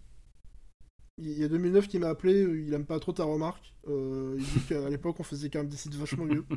[1.21, 3.73] il y a 2009 qui m'a appelé, il aime pas trop ta remarque.
[3.87, 6.45] Il dit qu'à l'époque on faisait quand même des sites vachement mieux.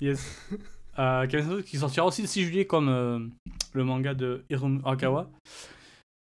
[0.00, 0.50] Yes.
[0.96, 3.30] Camille qui sortira aussi le 6 juillet comme
[3.72, 5.30] le manga de Hiromu Arakawa.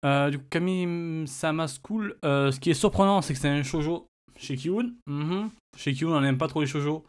[0.05, 3.63] Euh, du coup, Camille Sama School, euh, ce qui est surprenant, c'est que c'est un
[3.63, 4.07] shoujo
[4.37, 4.95] chez Kyun.
[5.07, 5.51] Mhm.
[5.77, 7.05] Chez Kyun, on n'aime pas trop les shoujo.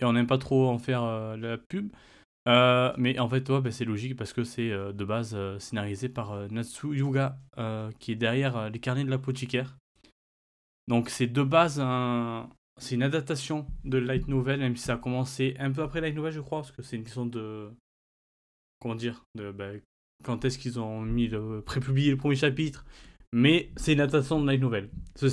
[0.00, 1.90] Et on n'aime pas trop en faire euh, la pub.
[2.46, 6.96] Mais en fait, ouais, bah, c'est logique parce que c'est de base scénarisé par Natsu
[6.96, 7.38] Yuga,
[7.98, 9.76] qui est derrière les carnets de l'apothicaire.
[10.88, 12.48] Donc c'est de base un...
[12.80, 16.16] C'est une adaptation de Light Novel, même si ça a commencé un peu après Light
[16.16, 17.70] Novel, je crois, parce que c'est une question de...
[18.80, 19.72] Comment dire de, bah,
[20.22, 21.62] Quand est-ce qu'ils ont mis le...
[21.62, 22.84] prépublié le premier chapitre
[23.32, 24.90] Mais c'est une adaptation de Light Novel.
[25.14, 25.28] Ça,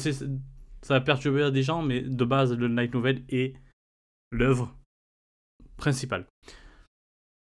[0.82, 3.56] ça a perturbé des gens, mais de base, le Light Novel est
[4.32, 4.76] l'œuvre
[5.78, 6.26] principale.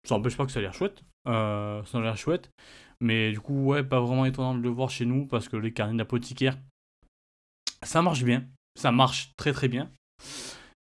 [0.08, 1.04] Ça n'empêche pas que ça a l'air chouette.
[1.28, 2.52] Euh, ça a l'air chouette.
[3.02, 5.74] Mais du coup, ouais, pas vraiment étonnant de le voir chez nous parce que les
[5.74, 6.58] carnets d'apothicaire,
[7.84, 8.48] ça marche bien.
[8.80, 9.92] Ça marche très très bien.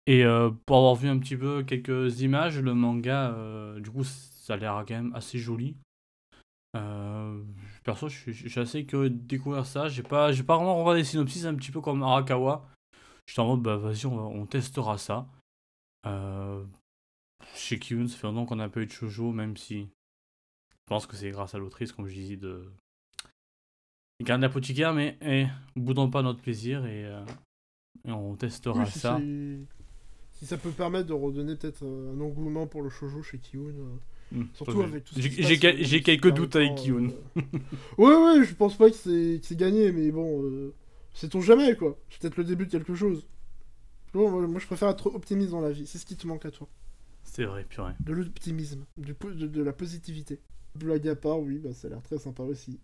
[0.06, 4.04] Et euh, pour avoir vu un petit peu quelques images, le manga, euh, du coup,
[4.04, 5.76] ça a l'air quand même assez joli.
[6.78, 7.42] Euh,
[7.84, 9.88] perso, je suis, je suis assez curieux de découvrir ça.
[9.88, 12.68] J'ai pas, j'ai pas vraiment regardé les synopsis, un petit peu comme Arakawa.
[13.26, 15.26] J'étais en mode, bah vas-y, on, on testera ça.
[16.06, 16.64] Euh,
[17.54, 21.06] chez Kyun, ça fait longtemps qu'on n'a pas eu de shoujo, même si je pense
[21.06, 22.70] que c'est grâce à l'autrice, comme je disais, de
[24.24, 27.24] Garde l'apothicaire, mais eh, boudons pas notre plaisir et, euh,
[28.04, 29.20] et on testera Oui, si, ça.
[30.32, 33.74] si ça peut permettre de redonner peut-être euh, un engouement pour le shoujo chez Kiun.
[34.34, 37.08] Euh, Hmm, Surtout avec tout ce j'ai- euh, quelques doutes avec Kyun.
[37.08, 37.40] euh.
[37.98, 40.74] ouais, ouais, je pense pas que c'est que c'est gagné, mais bon, euh,
[41.14, 41.98] sait-on jamais, quoi.
[42.10, 43.26] C'est peut-être le début de quelque chose.
[44.12, 46.44] Bon, moi, moi, je préfère être optimiste dans la vie, c'est ce qui te manque
[46.46, 46.68] à toi.
[47.24, 47.92] C'est vrai, purée.
[48.00, 50.40] De l'optimisme, du po- de, de la positivité.
[50.74, 52.78] Blague à part, oui, bah, ça a l'air très sympa aussi.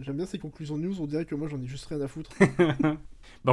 [0.00, 2.06] J'aime bien ces conclusions de news, on dirait que moi j'en ai juste rien à
[2.08, 2.30] foutre.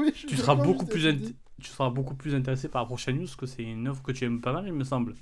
[0.14, 1.06] Je suis tu seras beaucoup plus
[1.60, 4.24] tu seras beaucoup plus intéressé par la prochaine news que c'est une œuvre que tu
[4.24, 5.14] aimes pas mal, il me semble.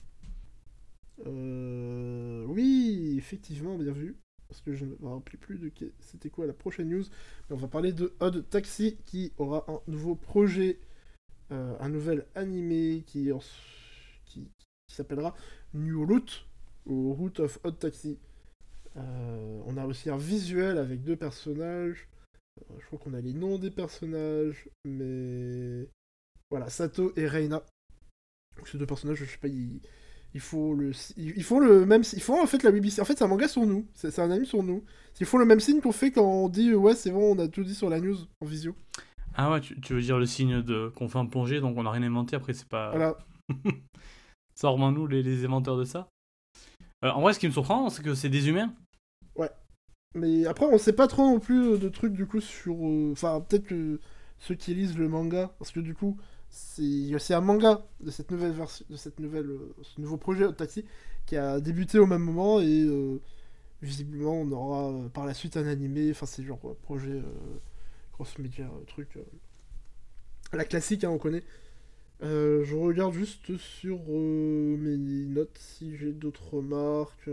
[1.26, 4.16] Euh, oui, effectivement, bien vu.
[4.48, 7.04] Parce que je ne me rappelais plus de que- c'était quoi la prochaine news.
[7.50, 10.78] On va parler de Odd Taxi qui aura un nouveau projet,
[11.52, 13.30] euh, un nouvel animé qui,
[14.88, 15.34] s'appellera
[15.74, 16.46] New Route
[16.86, 18.18] ou Route of Odd Taxi.
[18.96, 22.08] Euh, on a aussi un visuel avec deux personnages.
[22.78, 25.88] Je crois qu'on a les noms des personnages, mais
[26.50, 27.62] voilà, Sato et Reina.
[28.56, 29.80] Donc ces deux personnages, je sais pas, ils,
[30.34, 33.00] il faut le, ils ils font le même, ils font en fait la BBC.
[33.00, 34.82] En fait, c'est un manga sur nous, c'est un anime sur nous.
[35.20, 37.38] Ils font le même signe qu'on fait quand on dit euh, ouais, c'est bon, on
[37.38, 38.74] a tout dit sur la news en visio.
[39.34, 41.82] Ah ouais, tu, tu veux dire le signe de qu'on fait en plongée, donc on
[41.84, 42.90] n'a rien inventé, après c'est pas...
[42.90, 43.16] Voilà.
[44.54, 46.08] Ça vraiment nous les, les inventeurs de ça.
[47.04, 48.72] Euh, en vrai, ce qui me surprend, c'est que c'est des humains.
[50.14, 52.76] Mais après, on sait pas trop non plus euh, de trucs du coup sur.
[53.12, 54.00] Enfin, peut-être que
[54.38, 56.18] ceux qui lisent le manga, parce que du coup,
[56.52, 60.52] c'est un manga de cette nouvelle version, de cette nouvelle, euh, ce nouveau projet Hot
[60.52, 60.84] Taxi
[61.26, 63.20] qui a débuté au même moment et euh,
[63.80, 66.10] visiblement on aura euh, par la suite un animé.
[66.10, 67.58] Enfin, c'est genre projet euh,
[68.12, 69.18] cross media truc.
[70.52, 71.44] la classique, hein, on connaît.
[72.20, 77.28] Je regarde juste sur mes notes si j'ai d'autres remarques.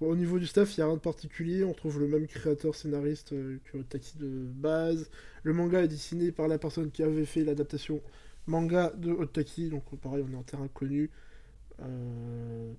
[0.00, 1.64] Au niveau du staff, il n'y a rien de particulier.
[1.64, 5.10] On trouve le même créateur scénariste euh, que Taxi de base.
[5.42, 8.00] Le manga est dessiné par la personne qui avait fait l'adaptation
[8.46, 9.68] manga de Hot Taxi.
[9.70, 11.10] Donc, euh, pareil, on est en terrain connu.
[11.80, 12.72] Euh,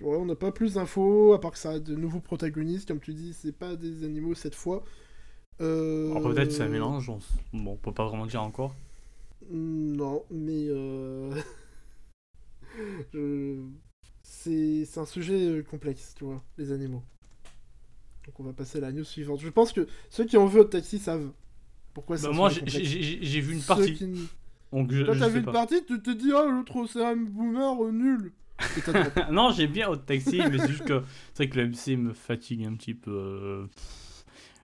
[0.00, 2.88] Ouais, on n'a pas plus d'infos, à part que ça a de nouveaux protagonistes.
[2.88, 4.82] Comme tu dis, c'est pas des animaux cette fois.
[5.60, 7.18] Euh, peut-être c'est un mélange, on...
[7.52, 8.74] bon, on peut pas vraiment dire encore.
[9.50, 11.30] Non, mais euh...
[13.12, 13.60] je-
[14.44, 17.02] c'est c'est un sujet euh, complexe, tu vois, les animaux.
[18.26, 19.40] Donc on va passer à la news suivante.
[19.40, 21.30] Je pense que ceux qui ont vu Hot Taxi savent
[21.94, 24.06] pourquoi c'est Bah, un moi, j'ai- vu une partie, qui-
[24.72, 25.52] donc je, je t'as vu une pas.
[25.52, 28.32] partie, tu te dis ah l'autre c'est un boomer euh, nul.
[29.32, 31.02] Non, j'ai bien Hot Taxi, mais c'est juste que
[31.34, 33.10] c'est vrai que le MC me fatigue un petit peu.
[33.10, 33.66] euh,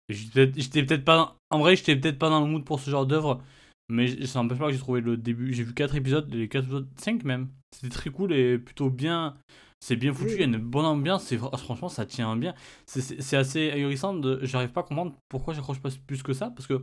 [0.08, 0.46] J'étais
[0.84, 1.36] peut-être- pas.
[1.50, 3.42] En vrai, j'étais peut-être pas dans le mood pour ce genre d'œuvre,
[3.88, 5.52] mais ça n'empêche pas que j'ai trouvé le début.
[5.52, 7.48] J'ai vu 4 épisodes, les 4 épisodes, 5 même.
[7.74, 9.34] C'était très cool et plutôt bien.
[9.80, 12.54] C'est bien foutu, il y a une bonne ambiance, franchement ça tient bien.
[12.86, 14.40] C'est- assez ahurissant, de...
[14.44, 16.82] j'arrive pas à comprendre pourquoi j'accroche pas plus que ça, parce que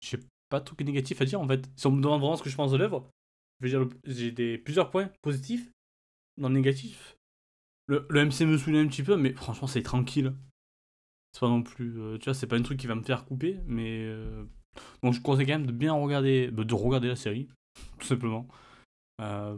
[0.00, 1.68] j'ai pas de truc négatif à dire en fait.
[1.76, 3.08] Si on me demande vraiment ce que je pense de l'œuvre,
[3.60, 5.70] je vais dire, j'ai des, plusieurs points positifs
[6.38, 7.16] dans le négatif.
[7.88, 10.34] Le, le MC me saoule un petit peu, mais franchement, c'est tranquille.
[11.32, 12.00] C'est pas non plus.
[12.00, 14.04] euh, tu vois, c'est pas un truc qui va me faire couper, mais.
[14.04, 14.44] euh,
[15.02, 16.50] donc, je conseille quand même de bien regarder.
[16.50, 17.48] de regarder la série,
[17.98, 18.48] tout simplement.
[19.20, 19.56] Euh,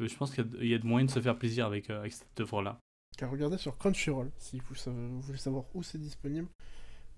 [0.00, 2.78] je pense qu'il y a de- moyens de se faire plaisir avec, euh, cette œuvre-là.
[3.16, 6.48] Qu'à sur Crunchyroll, si vous, voulez savoir où c'est disponible.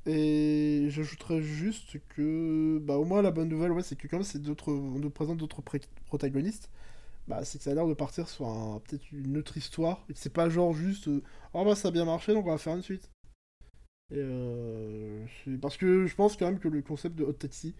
[0.05, 4.73] Et j'ajouterais juste que, bah, au moins la bonne nouvelle, ouais, c'est que comme d'autres,
[4.73, 5.63] on nous présente d'autres
[6.07, 6.71] protagonistes,
[7.29, 10.15] bah, c'est que ça a l'air de partir sur un- peut-être une autre histoire, et
[10.15, 11.23] que c'est pas genre juste, euh,
[11.55, 13.11] oh bah ça a bien marché, donc on va faire une suite.
[14.11, 15.25] Et euh,
[15.61, 17.75] parce que je pense quand même que le concept de Hot Taxi,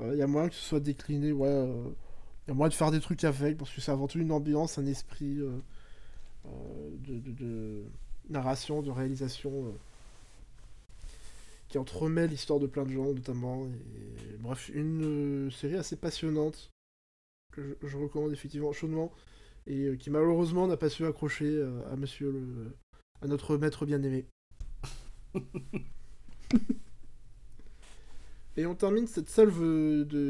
[0.00, 1.48] il y a moyen que ce soit décliné, ouais,
[2.46, 4.32] il y a moyen de faire des trucs avec, parce que c'est avant tout une
[4.32, 5.58] ambiance, un esprit euh,
[6.46, 7.84] euh, de, de- de
[8.30, 9.72] narration, de réalisation, euh,
[11.68, 13.66] qui entremêle l'histoire de plein de gens, notamment.
[13.66, 16.70] Et, bref, une série assez passionnante,
[17.52, 19.12] que je, je recommande effectivement chaudement,
[19.66, 22.72] et qui malheureusement n'a pas su accrocher à monsieur le...
[23.22, 24.26] à notre maître bien-aimé.
[28.56, 29.60] Et on termine cette salve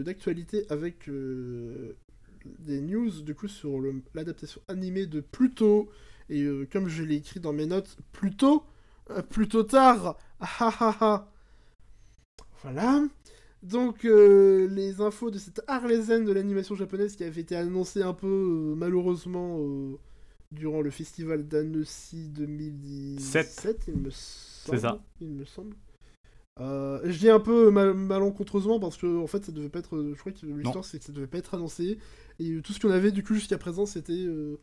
[0.02, 1.96] d'actualité avec euh,
[2.59, 3.80] des news du coup sur
[4.14, 5.88] l'adaptation animée de Pluto.
[6.28, 8.64] Et euh, comme je l'ai écrit dans mes notes, Pluto,
[9.11, 10.16] euh, plutôt tard.
[10.40, 11.28] Ah ah ah.
[12.62, 13.04] Voilà.
[13.62, 18.12] Donc euh, les infos de cette Arlésienne de l'animation japonaise qui avait été annoncée un
[18.12, 19.59] peu euh, malheureusement
[20.52, 24.78] durant le festival d'Annecy 2017, il me semble.
[24.78, 25.00] ça.
[25.20, 25.74] Il me semble.
[26.58, 30.12] Euh, je dis un peu mal- malencontreusement parce que en fait ça devait pas être.
[30.14, 31.98] Je crois que l'histoire c'est que ça devait pas être annoncé
[32.38, 34.58] et euh, tout ce qu'on avait du coup jusqu'à présent c'était euh,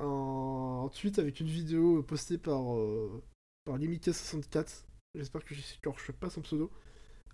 [0.00, 3.22] un, un tweet avec une vidéo postée par euh,
[3.64, 4.84] par Limika64.
[5.14, 6.70] J'espère que j'écorche pas son pseudo.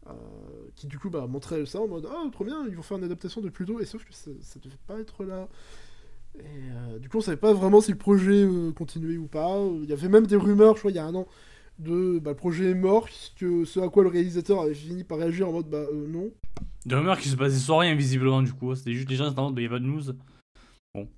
[0.08, 0.12] euh,
[0.76, 3.04] qui du coup bah, montrait ça en mode ah trop bien ils vont faire une
[3.04, 5.48] adaptation de Pluto et sauf que ça, ça devait pas être là
[6.38, 9.58] et euh, du coup on savait pas vraiment si le projet euh, continuait ou pas
[9.82, 11.26] il y avait même des rumeurs je crois il y a un an
[11.78, 13.08] de bah, le projet est mort
[13.38, 16.30] que ce à quoi le réalisateur avait fini par réagir en mode bah euh, non
[16.86, 18.74] Des rumeurs qui se basaient sur rien, visiblement, du coup.
[18.74, 20.02] C'était juste les gens qui se demandent, bah, il y a pas de news.
[20.94, 21.08] Bon,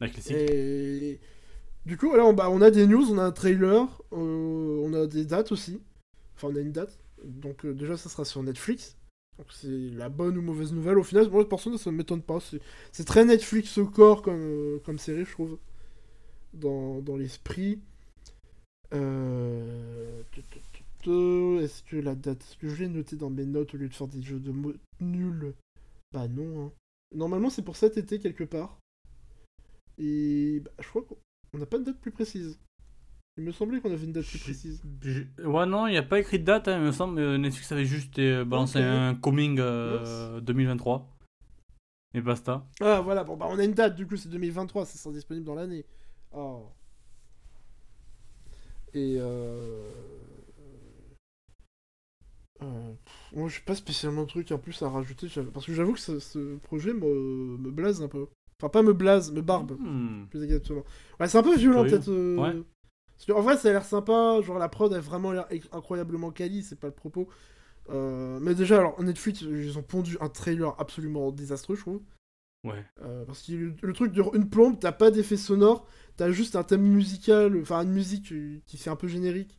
[0.00, 0.32] la classique.
[0.36, 1.20] et
[1.84, 4.92] Du coup, là, on, bah, on a des news, on a un trailer, euh, on
[4.94, 5.80] a des dates aussi.
[6.36, 6.98] Enfin, on a une date.
[7.24, 8.96] Donc, euh, déjà, ça sera sur Netflix.
[9.38, 10.96] Donc, c'est la bonne ou mauvaise nouvelle.
[10.98, 12.38] Au final, moi, personnellement, ça ne m'étonne pas.
[12.40, 15.58] C'est- très Netflix au corps comme, euh, comme série, je trouve.
[16.54, 17.80] Dans, dans l'esprit.
[18.94, 20.22] Euh...
[21.08, 22.42] Est-ce que la date.
[22.42, 24.50] Est-ce que je l'ai noté dans mes notes au lieu de faire des jeux de
[24.50, 25.54] mots nuls?
[26.12, 26.66] Bah, non.
[26.66, 26.72] hein.
[27.14, 28.80] Normalement, c'est pour cet été, quelque part.
[29.98, 31.16] Et bah, je crois qu'on
[31.54, 32.58] on n'a pas de date plus précise.
[33.38, 34.82] Il me semblait qu'on avait une date plus précise.
[35.44, 37.20] Ouais, non, il n'y a pas écrit de date, hein, il me semble.
[37.20, 41.06] euh, Netflix avait juste euh, balancé un coming euh, 2023.
[42.14, 42.66] Et basta.
[42.80, 45.44] Ah voilà, bon bah on a une date, du coup c'est 2023, ça sera disponible
[45.44, 45.84] dans l'année.
[46.32, 46.66] Oh.
[48.96, 49.90] Et euh...
[52.62, 52.92] euh,
[53.34, 56.18] Moi j'ai pas spécialement de truc en plus à rajouter, parce que j'avoue que ce,
[56.18, 57.56] ce projet me...
[57.58, 58.26] me blase un peu.
[58.60, 60.26] Enfin pas me blase, me barbe, Hmm.
[60.30, 60.82] plus exactement.
[61.20, 62.08] Ouais c'est un peu violent peut-être.
[62.08, 62.54] euh, Ouais.
[63.16, 66.30] Parce que, en vrai ça a l'air sympa, genre la prod a vraiment l'air incroyablement
[66.30, 67.28] quali, c'est pas le propos.
[67.90, 72.00] Euh, Mais déjà alors Netflix ils ont pondu un trailer absolument désastreux je trouve.
[72.64, 72.84] Ouais.
[73.02, 76.64] Euh, parce que le, truc dure une plombe, t'as pas d'effet sonore, t'as juste un
[76.64, 79.58] thème musical, enfin une musique euh, qui fait un peu générique,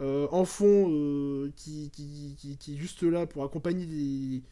[0.00, 4.42] euh, en fond, euh, qui, qui, qui, qui est juste là pour accompagner des,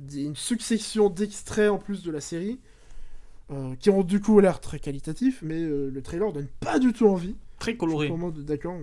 [0.00, 2.60] des- une succession d'extraits en plus de la série,
[3.78, 7.36] qui ont du coup l'air très qualitatifs, mais le trailer donne pas du tout envie.
[7.58, 8.06] Très coloré.
[8.06, 8.76] suis vraiment de- D'accord.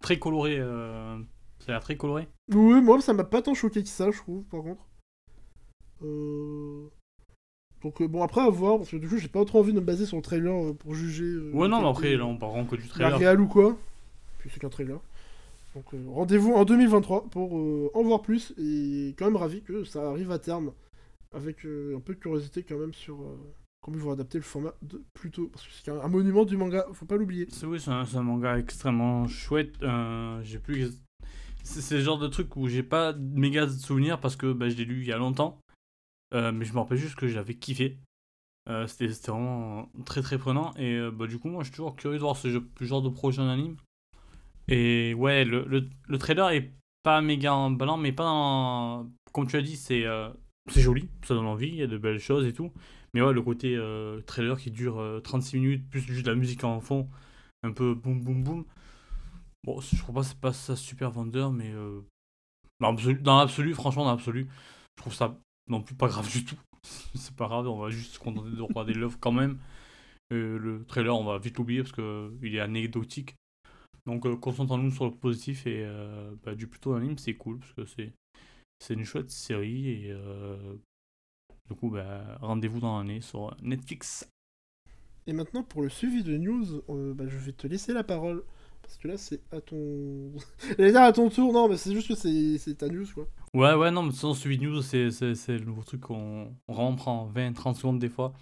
[0.00, 0.58] Très coloré.
[0.58, 2.28] Ça a l'air très coloré.
[2.54, 4.86] Oui, moi ça m'a pas tant choqué que ça, je trouve, par contre.
[6.02, 6.88] Euh...
[7.82, 9.80] Donc euh, bon, après à voir, parce que du coup j'ai pas trop envie de
[9.80, 11.38] me baser sur le trailer euh, pour juger.
[11.52, 13.16] Ouais, non, mais après, là, on parle que du trailer.
[13.16, 13.76] réal ou quoi.
[14.38, 15.00] Puis c'est qu'un trailer.
[15.74, 19.84] Donc euh, rendez-vous en 2023 pour euh, en voir plus, et quand même ravi que
[19.84, 20.72] ça arrive à terme,
[21.32, 23.18] avec euh, un peu de curiosité quand même sur
[23.80, 26.44] comment ils vont adapter le format de plus tôt, parce que c'est un, un monument
[26.44, 27.46] du manga, faut pas l'oublier.
[27.50, 29.74] C'est oui, c'est un, manga extrêmement chouette.
[30.42, 30.90] j'ai plus.
[31.62, 34.68] C'est c'est le genre de truc où j'ai pas méga de souvenirs parce que bah,
[34.70, 35.60] je l'ai lu il y a longtemps.
[36.34, 37.98] Euh, mais je me rappelle juste que j'avais kiffé.
[38.68, 40.74] Euh, C'était vraiment très très prenant.
[40.76, 43.08] Et euh, bah, du coup, moi je suis toujours curieux de voir ce genre de
[43.08, 43.76] projet en anime.
[44.68, 49.10] Et ouais, le, le, le trailer est pas méga emballant, mais pas dans.
[49.32, 50.04] Comme tu as dit, c'est
[50.76, 52.72] joli, ça donne envie, il y a de belles choses et tout.
[53.14, 53.76] Mais ouais, le côté
[54.26, 57.08] trailer qui dure euh, 36 minutes, plus juste de la musique en fond,
[57.62, 58.64] un peu boum boum boum.
[59.64, 61.72] Bon, je crois pas que c'est pas ça super vendeur, mais
[62.80, 64.48] dans l'absolu, franchement, dans l'absolu,
[64.96, 65.36] je trouve ça
[65.70, 66.58] non plus pas grave du tout.
[67.14, 69.58] c'est pas grave, on va juste se contenter de regarder l'œuvre quand même.
[70.32, 73.34] Euh, le trailer, on va vite l'oublier parce que euh, est anecdotique.
[74.06, 75.86] Donc, euh, concentrons-nous sur le positif et
[76.44, 78.12] bah, du plutôt anime, c'est cool parce que c'est
[78.78, 80.14] c'est une chouette série et
[81.68, 84.26] du coup, bah, rendez-vous dans l'année sur Netflix.
[85.26, 86.82] Et maintenant pour le suivi de news,
[87.14, 88.42] bah, je vais te laisser la parole.
[88.82, 90.32] Parce que là c'est à ton...
[90.78, 93.28] À ton tour, non mais c'est juste que c'est ta news quoi.
[93.52, 96.94] Ouais, ouais, non, mais sans suivi news, c'est, c'est, le nouveau truc qu'on on vraiment
[96.94, 98.32] prend 20-30 secondes des fois.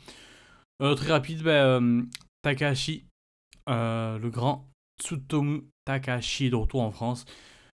[0.82, 2.02] Euh, très rapide, euh,
[4.18, 4.68] le grand
[5.00, 7.24] Tsutomu Takahashi est de retour en France.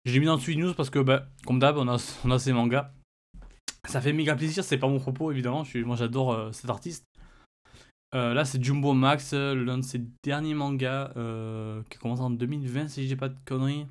[0.06, 1.98] Je l'ai mis dans le suivi de news parce que, ben, comme d'hab, on a,
[2.26, 2.92] on a ses mangas.
[3.88, 7.06] Ça fait méga plaisir, c'est pas mon propos évidemment, je moi j'adore cet artiste.
[8.12, 11.14] Là, c'est Jumbo Max, l'un de ses derniers mangas
[11.90, 13.88] qui commence en 2020, si dis pas de conneries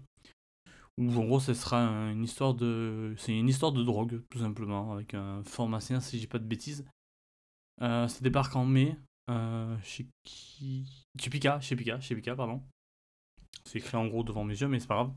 [0.98, 4.38] où en gros ce sera un- une histoire de c'est une histoire de drogue tout
[4.40, 6.84] simplement avec un pharmacien si dis pas de bêtises.
[7.80, 8.96] Euh, ça débarque en mai
[9.30, 12.62] euh, chez qui chez Pika chez Pika chez Pika pardon.
[13.64, 15.12] C'est écrit en gros devant mes yeux mais c'est pas grave.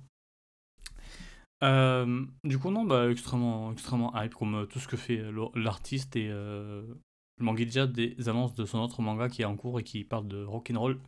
[1.63, 6.15] Euh, du coup non bah extrêmement extrêmement hype comme tout ce que fait l'ar- l'artiste
[6.15, 9.83] et je manquais déjà des annonces de son autre manga qui est en cours et
[9.83, 10.99] qui parle de rock'n'roll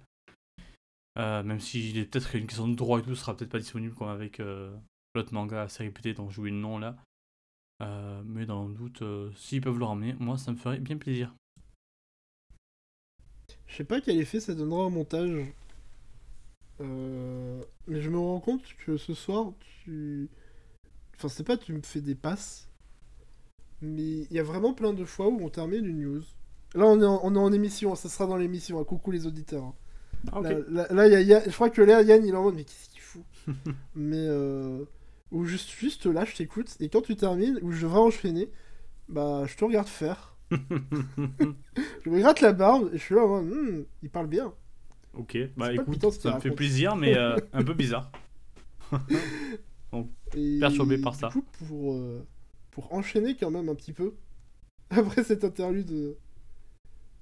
[1.18, 3.94] euh, même si est peut-être une question de droit et tout, sera peut-être pas disponible
[3.94, 4.76] comme avec euh,
[5.16, 6.96] l'autre manga assez réputé dont j'ai oublié le nom là.
[7.82, 9.04] Euh, mais dans le doute,
[9.36, 11.34] s'ils peuvent le ramener, moi ça me ferait bien plaisir.
[13.68, 15.46] Je sais pas quel effet ça donnera au montage.
[17.88, 20.30] Mais je me rends compte que ce soir, tu.
[21.16, 22.68] Enfin, c'est pas tu me fais des passes.
[23.82, 26.24] Mais il y a vraiment plein de fois où on termine une news.
[26.76, 28.80] Là, on est en, on est en émission, ça sera dans l'émission.
[28.80, 28.84] hein.
[28.86, 29.64] Coucou les auditeurs.
[29.66, 29.76] hein.
[30.32, 32.64] Là, là, là, y a je crois que là, Yann, il est en mode, mais
[32.64, 33.24] qu'est-ce qu'il fout
[33.96, 34.86] Mais, euh,
[35.32, 38.50] ou juste, juste là, je t'écoute, et quand tu termines, ou je devrais enchaîner,
[39.10, 40.36] bah, je te regarde faire.
[42.06, 44.54] Je me gratte la barbe, et je suis là, en mode, Hmm, il parle bien.
[45.14, 48.12] ok, bah écoute, putain ça me fait plaisir, mais euh, un peu bizarre.
[50.36, 51.30] Et Perturbé par du ça.
[51.30, 52.26] coup, pour, euh,
[52.72, 54.16] pour enchaîner quand même un petit peu,
[54.92, 56.18] après cette interlude,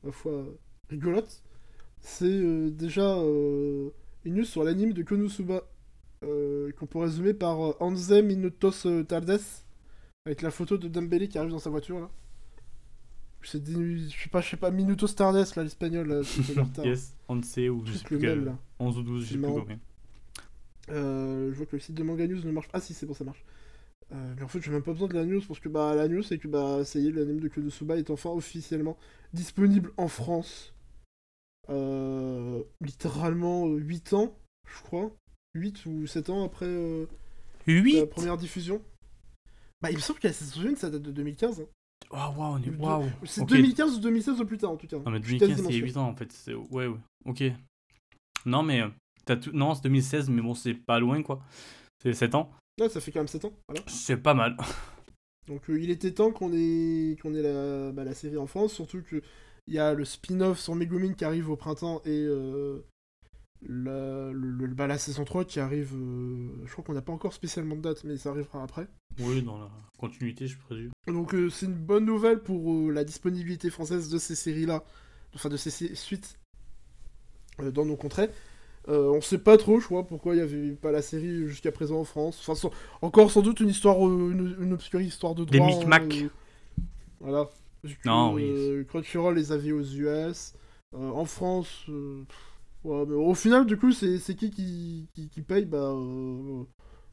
[0.03, 0.45] ma foi,
[0.89, 1.43] rigolote,
[2.01, 3.89] c'est euh, déjà euh,
[4.25, 5.63] une news sur l'anime de Konosuba,
[6.23, 9.39] euh, qu'on peut résumer par Anze Minutos euh, Tardes,
[10.25, 12.09] avec la photo de Dembélé qui arrive dans sa voiture là.
[13.43, 16.07] C'est je sais pas, je sais pas, Minutos Tardes là, l'espagnol,
[16.55, 16.85] leur.
[16.85, 18.43] Yes, sait ou je sais plus quel.
[18.43, 18.57] là.
[18.79, 19.79] 11 ou 12, je C'est sais plus combien.
[20.89, 22.77] Euh, je vois que le site de Manga News ne marche pas.
[22.77, 23.43] Ah si, c'est bon, ça marche.
[24.11, 26.07] Euh, mais en fait, j'ai même pas besoin de la news parce que bah la
[26.07, 28.97] news c'est que bah ça y est, l'anime de Konosuba est enfin officiellement
[29.33, 30.73] disponible en France.
[31.69, 34.35] Euh, littéralement 8 ans,
[34.67, 35.11] je crois.
[35.55, 37.05] 8 ou 7 ans après euh,
[37.67, 38.81] 8 la première diffusion.
[39.81, 41.61] Bah il me semble que la saison 1 ça date de 2015.
[41.61, 41.65] hein.
[42.11, 43.09] Waouh, waouh, on est.
[43.25, 43.49] C'est Ok.
[43.49, 44.97] 2015 ou 2016 au plus tard en tout cas.
[44.97, 45.85] Non, mais Je suis 2015, quasiment c'est sûr.
[45.85, 46.31] 8 ans en fait.
[46.31, 46.97] c'est- Ouais, ouais.
[47.25, 47.43] Ok.
[48.45, 48.81] Non, mais.
[48.81, 48.89] euh,
[49.23, 49.51] T'as tout...
[49.53, 51.43] Non, c'est 2016, mais bon, c'est pas loin quoi.
[52.01, 52.49] C'est 7 ans.
[52.79, 53.53] Ouais, ça fait quand même 7 ans.
[53.67, 53.83] Voilà.
[53.87, 54.57] C'est pas mal.
[55.47, 58.73] Donc euh, il était temps qu'on ait, qu'on ait la, bah, la série en France,
[58.73, 59.21] surtout que
[59.67, 62.83] il y a le spin-off sur Megumin qui arrive au printemps et euh,
[63.61, 67.13] la, le- le- bah, la saison 3 qui arrive, euh, je crois qu'on n'a pas
[67.13, 68.87] encore spécialement de date, mais ça arrivera après.
[69.19, 70.91] Oui, dans la continuité, je présume.
[71.07, 74.83] Donc euh, c'est une bonne nouvelle pour la disponibilité française de ces séries-là,
[75.35, 76.37] enfin de ces suites
[77.73, 78.29] dans nos contrées.
[78.87, 81.71] Euh, on sait pas trop, je crois, pourquoi il y avait pas la série jusqu'à
[81.71, 82.39] présent en France.
[82.41, 82.71] Enfin, sans-
[83.03, 85.67] encore sans doute une histoire, euh, une, une obscure histoire de Des droit.
[85.69, 86.13] micmacs.
[86.23, 86.29] euh,
[87.19, 87.47] voilà.
[87.83, 88.43] Que, Non, oui.
[88.45, 90.53] euh, Crunchyroll les avait aux US.
[90.93, 92.37] Euh, en France, euh, pff,
[92.83, 95.65] ouais, mais au final, du coup, c'est qui qui, qui qui paye?
[95.65, 96.63] Bah, euh,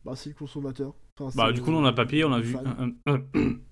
[0.05, 0.95] bah c'est le consommateur.
[1.19, 2.57] Enfin, Bah, du coup, on a papier, on a vu.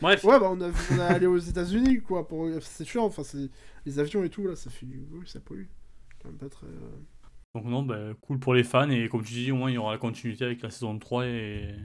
[0.00, 0.22] Bref.
[0.24, 2.26] Ouais, bah on, a, on est allé aux États-Unis, quoi.
[2.28, 2.48] Pour...
[2.60, 3.50] C'est chiant, enfin, c'est
[3.84, 5.04] les avions et tout, là, ça fait du.
[5.10, 5.66] Oui, ça pollue.
[6.22, 6.66] Quand même pas très.
[7.54, 8.88] Donc, non, bah, cool pour les fans.
[8.90, 11.26] Et comme tu dis, au moins, il y aura la continuité avec la saison 3
[11.26, 11.76] et euh,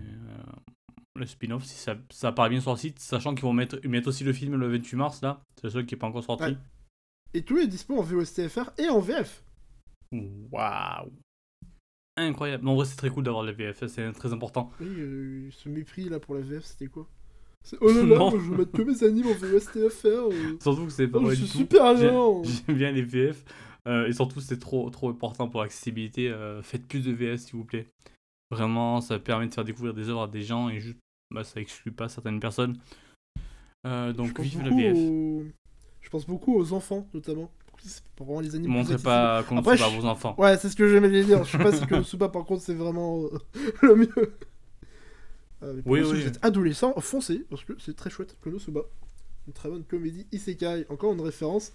[1.16, 3.00] le spin-off si ça, ça apparaît bien sur le site.
[3.00, 5.42] Sachant qu'ils vont mettre, ils mettent aussi le film le 28 mars, là.
[5.56, 6.44] C'est le seul qui n'est pas encore sorti.
[6.44, 6.58] Ouais.
[7.34, 9.44] Et tout est dispo en VOSTFR et en VF.
[10.52, 11.12] Waouh!
[12.16, 12.64] Incroyable.
[12.64, 14.70] Non, en vrai, c'est très cool d'avoir les VF, c'est très important.
[14.80, 17.08] Oui, euh, ce mépris là pour la VF, c'était quoi?
[17.82, 20.06] Oh là là, moi, je veux mettre que mes animes en VOSTFR.
[20.32, 20.58] euh.
[20.62, 21.74] Surtout que c'est pas Oh, vrai je du suis tout.
[21.74, 21.96] super.
[21.98, 23.44] J'aime bien les VF.
[23.88, 26.30] euh, et surtout, c'est trop, trop important pour l'accessibilité.
[26.30, 27.88] euh, faites plus de VF, s'il vous plaît.
[28.52, 31.00] Vraiment, ça permet de faire découvrir des œuvres à des gens et juste,
[31.34, 32.78] bah, ça exclut pas certaines personnes.
[33.86, 34.98] Euh, donc, pense vive la beaucoup VF.
[34.98, 35.44] aux-
[36.02, 37.52] Je pense beaucoup aux enfants, notamment.
[38.16, 38.68] Pour vraiment les animes.
[38.72, 40.36] plus Montrez pas qu'on Après, je- vos enfants.
[40.38, 41.44] Ouais, c'est ce que j'aimais dire.
[41.44, 43.30] Je sais pas si Konosuba, par contre, c'est vraiment euh,
[43.82, 44.36] le mieux.
[45.64, 46.06] Euh, Oui, oui.
[46.08, 48.38] Si vous êtes adolescent, foncez, parce que c'est très chouette.
[48.42, 48.82] Konosuba.
[49.48, 50.86] Une très bonne comédie Isekai.
[50.90, 51.74] Encore une référence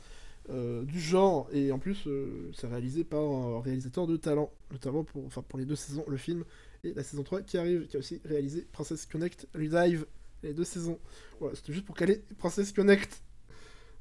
[0.50, 1.46] euh, du genre.
[1.52, 4.50] Et en plus, euh, c'est réalisé par un réalisateur de talent.
[4.72, 6.44] Notamment pour, enfin, pour les deux saisons, le film
[6.84, 10.06] et la saison 3 qui arrive, qui a aussi réalisé Princess Connect Revive.
[10.42, 10.98] Les deux saisons.
[11.40, 13.22] Voilà, c'était juste pour caler Princess Connect.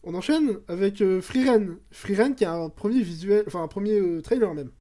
[0.03, 1.78] On enchaîne avec euh, Freeren.
[1.91, 4.71] Freeren qui a un premier visuel, enfin un premier euh, trailer même.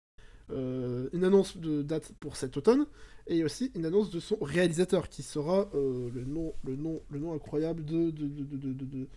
[0.50, 2.86] Euh, une annonce de date pour cet automne
[3.26, 7.18] et aussi une annonce de son réalisateur qui sera euh, le nom le nom le
[7.18, 9.08] nom incroyable de de de de de,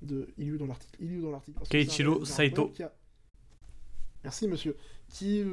[0.00, 2.72] de, il est dans l'article il est dans l'article Keiichiro Saito.
[2.80, 2.92] a-
[4.24, 4.74] merci monsieur
[5.10, 5.44] qui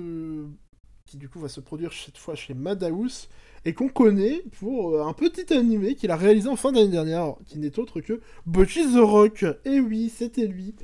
[1.10, 3.28] qui du coup va se produire cette fois chez Madhouse
[3.66, 7.36] et qu'on connaît pour euh, un petit animé qu'il a réalisé en fin d'année dernière
[7.46, 10.76] qui n'est autre que Bocchi the Rock et oui c'était lui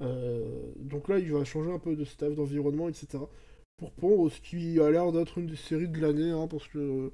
[0.00, 0.44] euh,
[0.76, 3.18] donc là, il va changer un peu de staff, d'environnement, etc.
[3.78, 7.12] Pour pondre ce qui a l'air d'être une des séries de l'année, hein, parce que...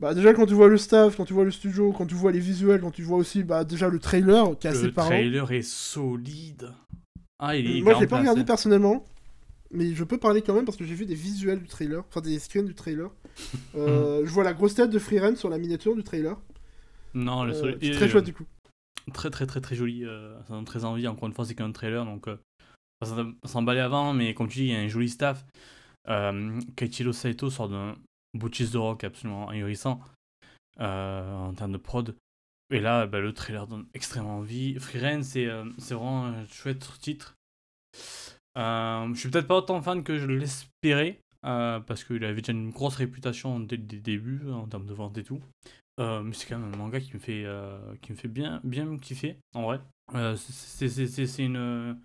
[0.00, 2.32] Bah déjà, quand tu vois le staff, quand tu vois le studio, quand tu vois
[2.32, 5.10] les visuels, quand tu vois aussi bah, déjà le trailer, qui est assez Le parlant.
[5.10, 6.72] trailer est solide.
[7.38, 9.04] Ah, il est Moi, je l'ai pas regardé personnellement,
[9.74, 12.20] mais je peux parler quand même parce que j'ai vu des visuels du trailer, enfin
[12.20, 13.10] des screens du trailer.
[13.74, 16.38] Euh, je vois la grosse tête de Freeren sur la miniature du trailer.
[17.14, 18.44] Non, le Euh, il très est, chouette euh, du coup.
[19.12, 20.04] très très très très joli.
[20.04, 21.06] euh, ça donne très envie.
[21.08, 22.36] Encore une fois, c'est qu'un trailer, donc euh,
[23.02, 25.44] ça s'emballait avant, mais comme tu dis, il y a un joli staff.
[26.08, 27.96] Euh, Keiichiro Saito sort d'un
[28.38, 30.00] Butchis de rock absolument ahurissant
[30.80, 32.14] euh, en termes de prod.
[32.70, 34.76] Et là, bah, le trailer donne extrêmement envie.
[35.22, 37.34] C'est euh, c'est vraiment un chouette titre.
[38.56, 42.52] Euh, je suis peut-être pas autant fan que je l'espérais, euh, parce qu'il avait déjà
[42.52, 45.40] une grosse réputation dès le début en termes de vente et tout.
[46.00, 47.46] Euh, mais c'est quand même un manga qui me fait,
[48.02, 49.80] qui me fait bien, bien kiffer, en vrai.
[50.36, 51.96] C'est- une.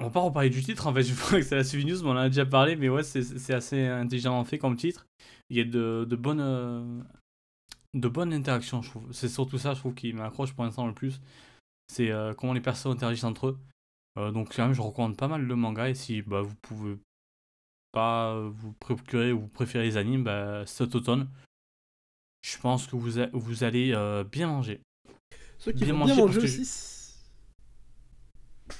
[0.00, 2.00] On va pas reparler du titre, en fait, je crois que c'est la suivi news,
[2.02, 5.06] mais on en a déjà parlé, mais ouais, c'est assez intelligemment fait comme titre.
[5.50, 7.04] Il y a de, de bonnes.
[7.94, 9.12] de bonnes interactions, je trouve.
[9.12, 11.20] C'est surtout ça, je trouve, qui m'accroche pour l'instant le plus.
[11.88, 13.58] C'est comment les personnes interagissent entre eux.
[14.18, 16.98] Euh, donc, quand même, je recommande pas mal le manga, et si bah, vous pouvez
[17.92, 21.28] pas vous procurer ou vous préférez les animes, bah, cet automne,
[22.42, 24.80] je pense que vous, a- vous allez euh, bien manger.
[25.58, 26.64] Ceux qui bien vont manger bien aussi.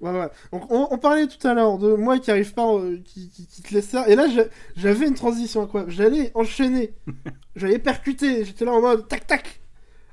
[0.00, 0.28] Ouais, ouais.
[0.52, 3.46] Donc, on, on parlait tout à l'heure de moi qui arrive pas, euh, qui, qui,
[3.46, 4.06] qui te laisse ça.
[4.08, 5.92] Et là, j'a- j'avais une transition incroyable.
[5.92, 6.94] J'allais enchaîner.
[7.56, 8.44] J'allais percuter.
[8.44, 9.60] J'étais là en mode tac tac.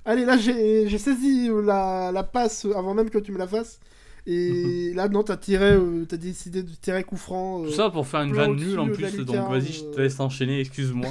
[0.06, 3.80] Allez, là, j'ai j'ai saisi la, la passe avant même que tu me la fasses.
[4.28, 7.64] Et là, non, t'as tiré, t'as décidé de tirer coup franc.
[7.64, 10.60] Tout ça pour faire une vanne nulle en plus, donc vas-y, je te laisse enchaîner,
[10.60, 11.10] excuse-moi.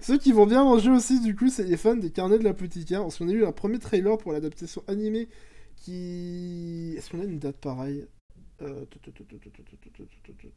[0.00, 2.50] Ceux qui vont bien manger aussi, du coup, c'est les fans des carnets de la
[2.50, 3.02] l'apothicaire.
[3.02, 5.28] Parce qu'on a eu un premier trailer pour l'adaptation animée
[5.76, 6.94] qui.
[6.96, 8.06] Est-ce qu'on a une date pareille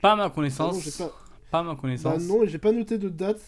[0.02, 1.02] Pas à ma connaissance.
[1.52, 1.64] Pas...
[1.64, 2.24] ma connaissance.
[2.24, 3.42] non, j'ai pas noté de date.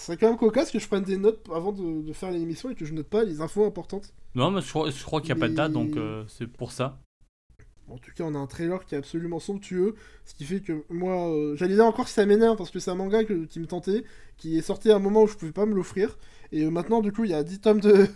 [0.00, 2.70] Ce serait quand même cocasse que je prenne des notes avant de, de faire l'émission
[2.70, 4.14] et que je note pas les infos importantes.
[4.34, 6.46] Non, mais je crois, je crois qu'il n'y a pas de date, donc euh, c'est
[6.46, 6.98] pour ça.
[7.86, 9.94] En tout cas, on a un trailer qui est absolument somptueux,
[10.24, 12.90] ce qui fait que moi, euh, j'allais dire encore que ça m'énerve parce que c'est
[12.90, 14.04] un manga que- qui me tentait,
[14.38, 16.16] qui est sorti à un moment où je pouvais pas me l'offrir,
[16.50, 18.06] et euh, maintenant, du coup, il y a 10 tomes de,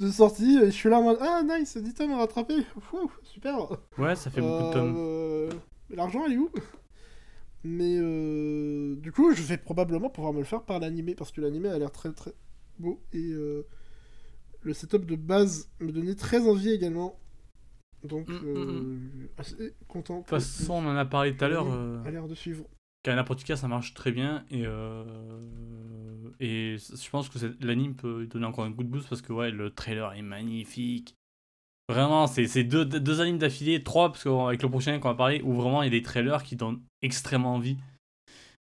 [0.00, 2.56] de sortie, et je suis là en mode Ah, nice, 10 tomes à rattraper,
[3.22, 5.60] super Ouais, ça fait beaucoup de tomes.
[5.90, 6.50] L'argent, elle est où?
[7.62, 11.40] Mais euh, du coup, je vais probablement pouvoir me le faire par l'animé, parce que
[11.40, 12.32] l'animé a l'air très très
[12.78, 13.66] beau, et euh,
[14.62, 17.18] le setup de base me donnait très envie également.
[18.02, 18.98] Donc, Mm, euh,
[19.36, 20.16] assez content.
[20.16, 21.66] De toute façon, on en a parlé tout à l'heure.
[21.70, 22.64] euh, a l'air de suivre.
[23.02, 24.44] Qu'à Apothica, ça marche très bien.
[24.50, 25.04] Et, euh,
[26.38, 29.32] et je pense que l'anime peut lui donner encore un coup de boost parce que
[29.32, 31.16] ouais, le trailer est magnifique.
[31.90, 35.82] Vraiment, c'est deux, animes d'affilée, trois, parce qu'avec le prochain qu'on va parler, où vraiment
[35.82, 37.76] il y a des trailers qui donnent extrêmement envie.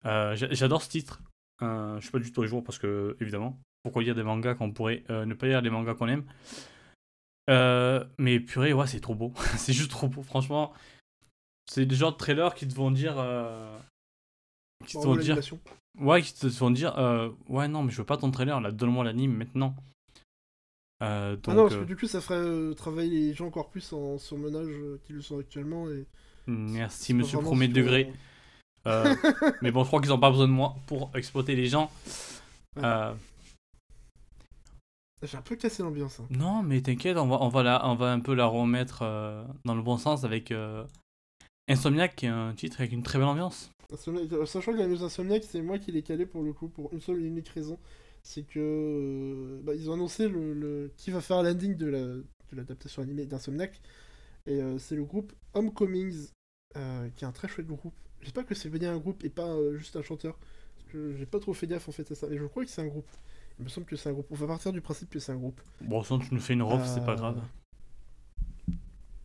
[0.05, 1.21] Euh, j'a- J'adore ce titre.
[1.63, 4.53] Euh, je suis pas du tout à jour parce que, évidemment, pourquoi lire des mangas
[4.55, 6.25] quand on pourrait euh, ne pas lire les mangas qu'on aime
[7.49, 9.33] Euh, Mais purée, ouais, c'est trop beau.
[9.57, 10.73] c'est juste trop beau, franchement.
[11.67, 13.15] C'est des genres de trailers qui te vont dire.
[14.85, 15.35] qui te vont dire.
[15.99, 16.93] Ouais, qui te vont dire
[17.47, 19.75] Ouais, non, mais je veux pas ton trailer, là, donne-moi l'anime maintenant.
[21.03, 23.47] Euh, donc, Ah non, parce euh, que du coup, ça ferait euh, travailler les gens
[23.47, 25.89] encore plus en surmenage euh, qu'ils le sont actuellement.
[25.89, 26.05] Et
[26.47, 28.13] merci, monsieur premier degré.
[28.87, 29.13] Euh,
[29.61, 31.91] mais bon, je crois qu'ils ont pas besoin de moi pour exploiter les gens.
[32.77, 32.83] Ouais.
[32.85, 33.13] Euh,
[35.23, 36.19] J'ai un peu cassé l'ambiance.
[36.19, 36.27] hein.
[36.29, 39.43] non, mais t'inquiète, on va, on, va la, on va un peu la remettre euh,
[39.65, 40.83] dans le bon sens avec euh,
[41.67, 43.71] Insomniac, qui est un titre avec une très belle ambiance.
[43.91, 46.93] Euh, Sachant que la news Insomniac, c'est moi qui l'ai calé pour le coup, pour
[46.93, 47.79] une seule et unique raison.
[48.25, 48.59] C'est que.
[48.59, 52.23] euh, bah, ils ont annoncé le, le- qui va faire l'ending de la- de
[52.53, 53.81] l'adaptation animée d'Insomniac.
[54.47, 56.29] Et euh, c'est le groupe Homecomings,
[56.77, 57.95] euh, qui est un très chouette groupe.
[58.21, 60.37] J'espère que c'est bien un groupe et pas euh, juste un chanteur.
[60.77, 62.27] Parce que j'ai pas trop fait gaffe en fait à ça.
[62.29, 63.07] Mais je crois que c'est un groupe.
[63.59, 64.27] Il me semble que c'est un groupe.
[64.31, 65.61] On va partir du principe que c'est un groupe.
[65.81, 67.41] Bon, sinon, tu nous fais une robe, c'est pas grave.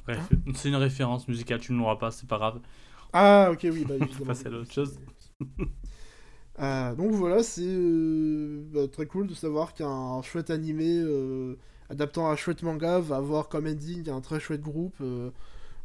[0.06, 2.60] Bref, Hein c'est une référence musicale, tu ne l'auras pas, c'est pas grave.
[3.12, 4.26] Ah, ok, oui, bah évidemment.
[4.26, 4.98] passer à autre chose.
[6.62, 11.56] Ah, donc voilà, c'est euh, bah, très cool de savoir qu'un chouette animé euh,
[11.88, 14.96] adaptant un chouette manga va avoir comme ending un très chouette groupe.
[15.00, 15.30] euh,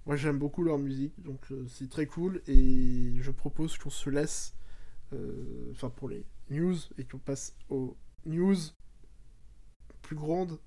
[0.07, 4.09] moi j'aime beaucoup leur musique, donc euh, c'est très cool et je propose qu'on se
[4.09, 4.55] laisse,
[5.13, 8.55] euh, enfin pour les news, et qu'on passe aux news
[10.01, 10.57] plus grandes.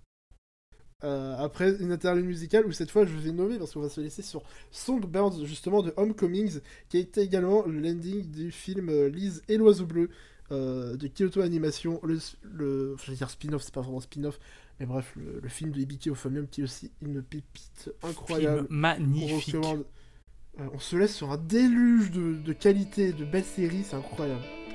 [1.05, 4.01] Euh, après une interlude musicale où cette fois je vais nommer parce qu'on va se
[4.01, 4.43] laisser sur
[4.73, 9.59] Songbirds justement de Homecomings qui a été également le landing du film euh, Lise et
[9.59, 10.11] l'oiseau bleu
[10.51, 14.41] euh, de Kyoto Animation, le, le enfin, je vais dire spin-off, c'est pas vraiment spin-off,
[14.81, 18.67] mais bref, le, le film de Ibiki Ophomium qui est aussi une pépite incroyable.
[18.67, 19.55] Film magnifique.
[19.55, 19.77] Euh,
[20.73, 24.68] on se laisse sur un déluge de, de qualité, de belles séries, c'est incroyable.「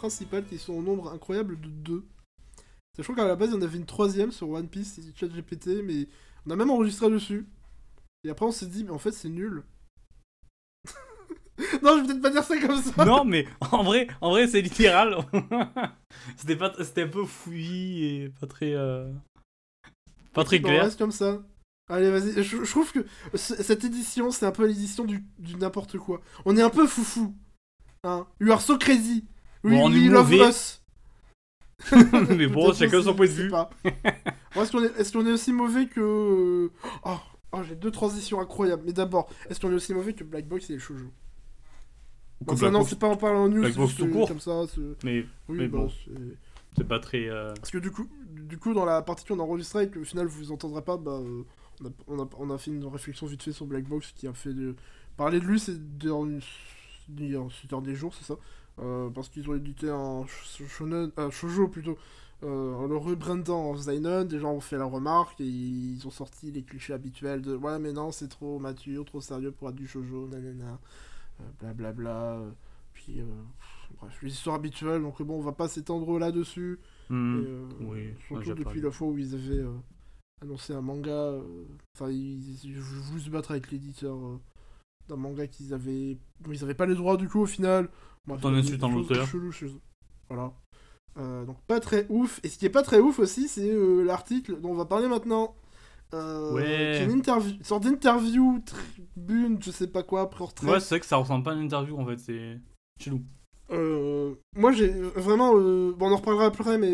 [0.00, 2.04] principales qui sont au nombre incroyable de deux.
[2.96, 5.82] Sachant qu'à la base, il y en avait une troisième sur One Piece, c'est ChatGPT,
[5.84, 6.08] mais
[6.46, 7.46] on a même enregistré dessus.
[8.24, 9.62] Et après, on s'est dit, mais en fait, c'est nul.
[11.82, 13.04] non, je vais peut-être pas dire ça comme ça.
[13.04, 15.18] Non, mais en vrai, en vrai c'est littéral.
[16.36, 19.12] c'était pas, c'était un peu fouillis et pas très, euh,
[20.32, 20.84] pas très on clair.
[20.84, 21.42] reste comme ça.
[21.88, 22.42] Allez, vas-y.
[22.42, 26.22] Je, je trouve que cette édition, c'est un peu l'édition du, du n'importe quoi.
[26.46, 27.34] On est un peu foufou.
[28.04, 28.26] Hein.
[28.40, 29.24] You are so crazy.
[29.62, 30.48] We, Bon, on we est love mauvais.
[30.48, 30.82] us.
[32.36, 33.52] mais bon, chacun son point de vue.
[34.56, 36.70] est-ce qu'on est, est-ce qu'on est aussi mauvais que.
[37.04, 37.16] Oh,
[37.52, 38.82] oh, j'ai deux transitions incroyables.
[38.86, 41.06] Mais d'abord, est-ce qu'on est aussi mauvais que Black Box et les shoujo?
[42.46, 44.28] Non, Box, c'est pas en parlant en news, Black c'est Box juste, tout euh, court.
[44.28, 44.62] comme ça.
[44.74, 45.88] c'est- Mais Oui, Mais bah, bon.
[45.90, 46.10] c'est-
[46.78, 47.28] c'est pas très.
[47.28, 50.04] euh, Parce que du coup, du coup, dans la partie qu'on a enregistrée et qu'au
[50.04, 51.42] final vous entendrez pas, bah, euh,
[51.82, 54.26] on, a, on, a, on a fait une réflexion vite fait sur Black Box qui
[54.26, 54.74] a fait de...
[55.18, 56.38] parler de lui ces derniers,
[57.18, 58.36] ces derniers jours, c'est ça?
[58.78, 61.98] Euh, Parce qu'ils ont édité un sh- shonen, un shoujo plutôt,
[62.44, 66.10] euh, en le rebrandant en Seinen, des gens ont fait la remarque et ils ont
[66.10, 69.74] sorti les clichés habituels de ouais mais non c'est trop mature, trop sérieux pour être
[69.74, 70.78] du shoujo, nanana,
[71.40, 72.34] euh, blablabla.
[72.36, 72.50] euh,
[72.94, 76.78] puis euh, pff, bref, les histoires habituelles, donc bon on va pas s'étendre là-dessus.
[77.10, 77.42] hmm.
[77.44, 79.74] Euh, oui, surtout depuis la fois où ils avaient euh,
[80.42, 81.10] annoncé un manga.
[81.10, 81.64] euh,
[81.96, 84.40] Enfin, ils, ils voulaient se battre avec l'éditeur euh,
[85.08, 86.16] d'un manga qu'ils avaient.
[86.50, 87.88] ils avaient pas les droits du coup au final.
[88.30, 89.26] Bref, T'en insultes en l'auteur.
[90.28, 90.52] Voilà.
[91.18, 92.40] Euh, donc pas très ouf.
[92.44, 95.08] Et ce qui est pas très ouf aussi, c'est euh, l'article dont on va parler
[95.08, 95.54] maintenant.
[96.12, 96.62] Euh, Ouais.
[96.64, 100.68] qui est une interview, une sorte d'interview, tribune, je sais pas quoi, après-retraite.
[100.68, 102.58] Ouais, c'est vrai que ça ressemble pas à une interview en fait, c'est
[103.00, 103.22] chelou.
[103.70, 105.52] Euh, moi, j'ai vraiment.
[105.54, 106.92] bon, on en reparlera après, mais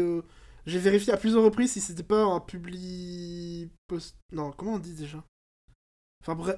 [0.66, 3.70] j'ai vérifié à plusieurs reprises si c'était pas un publi.
[3.88, 4.16] Post...
[4.32, 5.24] Non, comment on dit déjà?
[6.22, 6.56] Enfin, bref.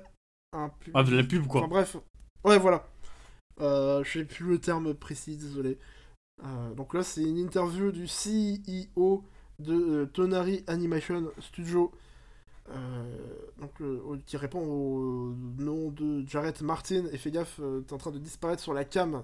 [0.52, 1.60] Un pub- Ah, de la pub quoi.
[1.60, 1.96] Enfin, bref.
[2.44, 2.84] Ouais, voilà.
[3.60, 5.78] Euh, je sais plus le terme précis, désolé.
[6.44, 9.24] Euh, donc là, c'est une interview du CEO
[9.58, 11.92] de euh, Tonari Animation Studio.
[12.70, 13.02] euh,
[13.58, 13.72] donc,
[14.26, 17.06] qui répond au nom de Jared Martin.
[17.12, 19.22] Et fais gaffe, t'es en train de disparaître sur la cam.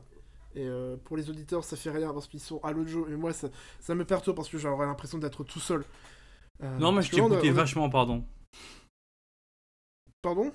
[0.56, 0.68] Et
[1.04, 3.08] pour les auditeurs, ça fait rien parce qu'ils sont à l'audio.
[3.08, 3.48] Et moi, ça,
[3.80, 5.84] ça me perturbe parce que j'aurais l'impression d'être tout seul.
[6.62, 8.24] Non, mais je t'écoutais vachement, pardon.
[10.22, 10.52] Pardon?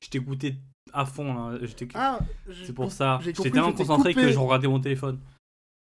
[0.00, 0.56] Je t'écoutais
[0.92, 1.58] à fond là.
[1.62, 2.18] j'étais- Ah
[2.64, 3.20] c'est pour ça.
[3.22, 5.20] J'étais tellement concentré que je regardais mon téléphone.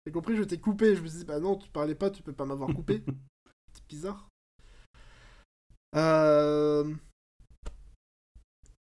[0.06, 0.94] J'ai compris, je t'ai coupé.
[0.94, 3.02] Je me suis dit, bah non, tu parlais pas, tu peux pas m'avoir coupé.
[3.74, 4.28] C'est bizarre.
[5.96, 6.94] Euh...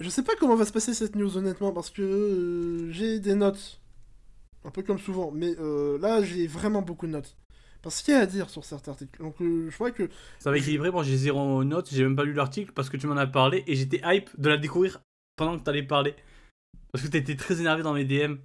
[0.00, 3.34] Je sais pas comment va se passer cette news, honnêtement, parce que euh, j'ai des
[3.36, 3.80] notes.
[4.64, 5.30] Un peu comme souvent.
[5.30, 7.36] Mais euh, là, j'ai vraiment beaucoup de notes.
[7.84, 9.22] Parce qu'il y a à dire sur certains articles.
[9.22, 10.08] Donc, euh, je crois que.
[10.40, 13.06] Ça va équilibrer, moi j'ai zéro note, j'ai même pas lu l'article parce que tu
[13.06, 15.00] m'en as parlé et j'étais hype de la découvrir
[15.36, 16.14] pendant que t'allais parler.
[16.90, 18.36] Parce que t'étais très énervé dans mes DM.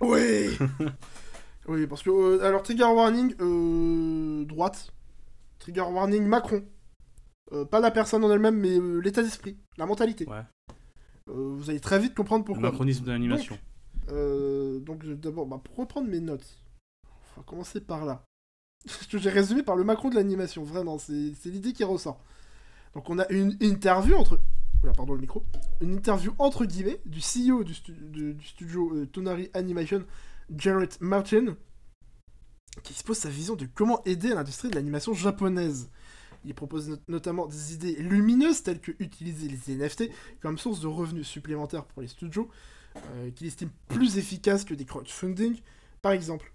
[0.00, 0.58] Oui
[1.68, 2.10] Oui, parce que.
[2.10, 4.92] euh, alors, trigger warning, euh, droite.
[5.60, 6.64] Trigger warning Macron.
[7.52, 10.26] Euh, pas la personne en elle-même, mais euh, l'état d'esprit, la mentalité.
[10.28, 10.42] Ouais.
[11.26, 12.70] Vous allez très vite comprendre Le pourquoi.
[12.70, 13.56] macronisme de l'animation.
[14.08, 16.58] Donc, je- d'abord, bah, pour reprendre mes notes,
[17.36, 18.24] on va commencer par là.
[19.10, 21.12] Que j'ai résumé par le macro de l'animation, vraiment, c'est
[21.46, 22.22] l'idée qui ressort.
[22.94, 24.40] Donc, on a une interview entre.
[24.82, 25.44] Oula, pardon le micro.
[25.80, 30.04] Une interview entre guillemets du CEO du, studio euh, Tonari Animation,
[30.56, 31.56] Jared Martin,
[32.82, 35.90] qui expose sa vision de comment aider l'industrie de l'animation japonaise.
[36.46, 40.04] Il propose not- notamment des idées lumineuses telles que utiliser les NFT
[40.40, 42.48] comme source de revenus supplémentaires pour les studios,
[42.96, 45.60] euh, qu'il estime plus efficaces que des crowdfunding,
[46.00, 46.52] par exemple.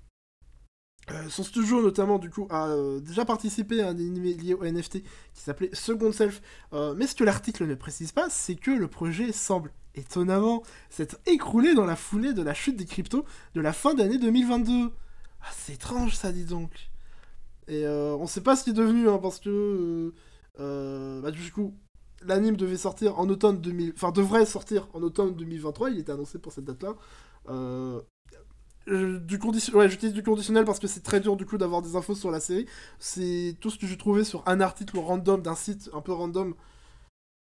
[1.11, 4.63] Euh, son studio, notamment, du coup, a euh, déjà participé à un animé lié au
[4.63, 6.41] NFT qui s'appelait Second Self.
[6.73, 11.17] Euh, mais ce que l'article ne précise pas, c'est que le projet semble étonnamment s'être
[11.25, 14.91] écroulé dans la foulée de la chute des cryptos de la fin d'année 2022.
[15.41, 16.89] Ah, c'est étrange, ça, dis donc.
[17.67, 20.13] Et on sait pas ce qui est devenu, hein, parce que.
[20.57, 21.75] bah, du coup,
[22.23, 23.93] l'anime devait sortir en automne 2000.
[23.95, 26.95] Enfin, devrait sortir en automne 2023, il était annoncé pour cette date-là.
[28.87, 29.77] Euh, du condition...
[29.77, 32.31] ouais, j'utilise du conditionnel parce que c'est très dur du coup d'avoir des infos sur
[32.31, 32.67] la série.
[32.99, 36.55] C'est tout ce que j'ai trouvé sur un article random d'un site un peu random.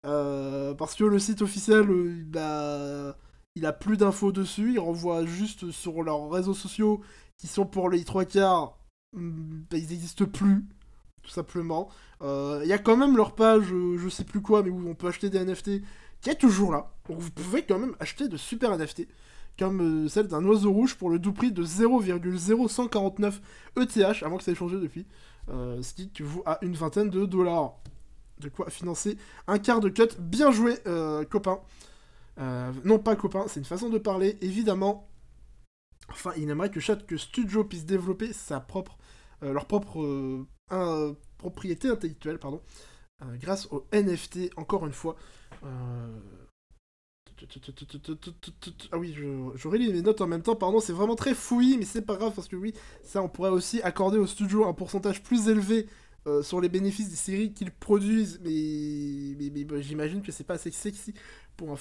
[0.05, 3.17] Euh, parce que le site officiel, euh, il, a...
[3.55, 4.73] il a plus d'infos dessus.
[4.73, 7.01] Il renvoie juste sur leurs réseaux sociaux
[7.37, 8.77] qui sont pour les trois quarts.
[9.15, 10.65] hum, bah, ils n'existent plus,
[11.23, 11.89] tout simplement.
[12.21, 15.07] Il y a quand même leur page, je sais plus quoi, mais où on peut
[15.07, 15.81] acheter des NFT
[16.21, 16.91] qui est toujours là.
[17.07, 19.07] Donc vous pouvez quand même acheter de super NFT
[19.58, 23.39] comme euh, celle d'un oiseau rouge pour le doux prix de 0,0149
[23.78, 25.06] ETH, avant que ça ait changé depuis,
[25.50, 27.74] euh, ce qui vous à une vingtaine de dollars.
[28.39, 30.10] De quoi financer un quart de cut.
[30.18, 31.60] Bien joué, euh, copain.
[32.39, 35.10] Euh, non, pas copain, c'est une façon de parler, évidemment.
[36.10, 38.97] Enfin, il aimerait que chaque studio puisse développer sa propre,
[39.41, 40.45] leur propre
[41.38, 42.62] propriété intellectuelle, pardon,
[43.41, 45.18] grâce au NFT, encore une fois.
[48.91, 51.85] Ah oui, je relis mes notes en même temps, pardon, c'est vraiment très fouillis, mais
[51.85, 52.73] c'est pas grave, parce que oui,
[53.03, 55.87] ça, on pourrait aussi accorder aux studios un pourcentage plus élevé
[56.27, 60.71] euh, sur les bénéfices des séries qu'ils produisent, mais, bah, j'imagine que c'est pas assez
[60.71, 61.13] sexy
[61.55, 61.77] pour un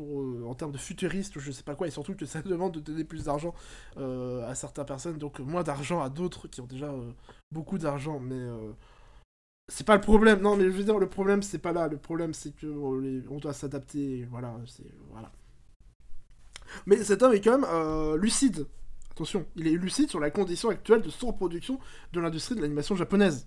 [0.00, 2.72] euh, en termes de futuriste ou je sais pas quoi, et surtout que ça demande
[2.72, 3.54] de donner plus d'argent
[3.96, 6.94] euh, à certaines personnes, donc moins d'argent à d'autres qui ont déjà
[7.50, 8.40] beaucoup d'argent, mais
[9.72, 10.40] c'est pas le problème.
[10.40, 11.88] Non, mais je veux dire, le problème c'est pas là.
[11.88, 14.26] Le problème c'est que euh, on doit s'adapter.
[14.30, 15.32] Voilà, c'est voilà.
[16.86, 18.66] Mais cet homme est quand même euh, lucide.
[19.10, 21.78] Attention, il est lucide sur la condition actuelle de surproduction
[22.12, 23.46] de l'industrie de l'animation japonaise.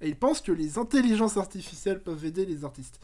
[0.00, 3.00] Et il pense que les intelligences artificielles peuvent aider les artistes.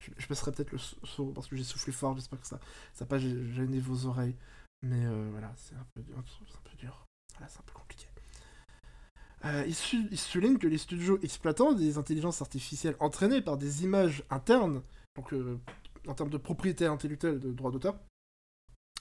[0.00, 2.58] Je, passerai peut-être le son parce que j'ai soufflé fort, j'espère que ça
[3.00, 4.36] n'a pas gê- gêné vos oreilles.
[4.82, 7.06] Mais euh, voilà, c'est un, peu, dur- c'est un peu dur.
[7.34, 8.05] Voilà, c'est un peu compliqué.
[9.46, 14.82] Euh, il, souligne que les studios exploitant des intelligences artificielles entraînées par des images internes,
[15.14, 15.58] donc euh,
[16.08, 17.96] en termes de propriété intellectuelle de droit d'auteur,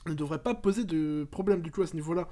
[0.06, 2.28] ne devraient pas poser de problème du coup à ce niveau-là.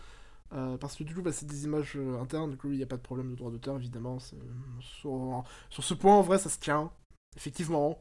[0.54, 2.84] Euh, parce que du coup, bah, c'est des images euh, internes, du coup, il n'y
[2.84, 4.20] a pas de problème de droit d'auteur, évidemment.
[4.20, 5.44] sur
[5.84, 6.92] ce point, en vrai, ça se tient.
[7.36, 8.00] Effectivement.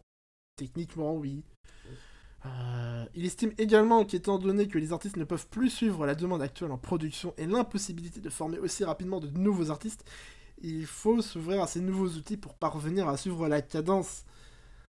[0.56, 1.42] Techniquement, oui.
[2.46, 6.42] Euh, il estime également qu'étant donné que les artistes ne peuvent plus suivre la demande
[6.42, 10.04] actuelle en production et l'impossibilité de former aussi rapidement de nouveaux artistes,
[10.60, 14.24] il faut s'ouvrir à ces nouveaux outils pour parvenir à suivre la cadence.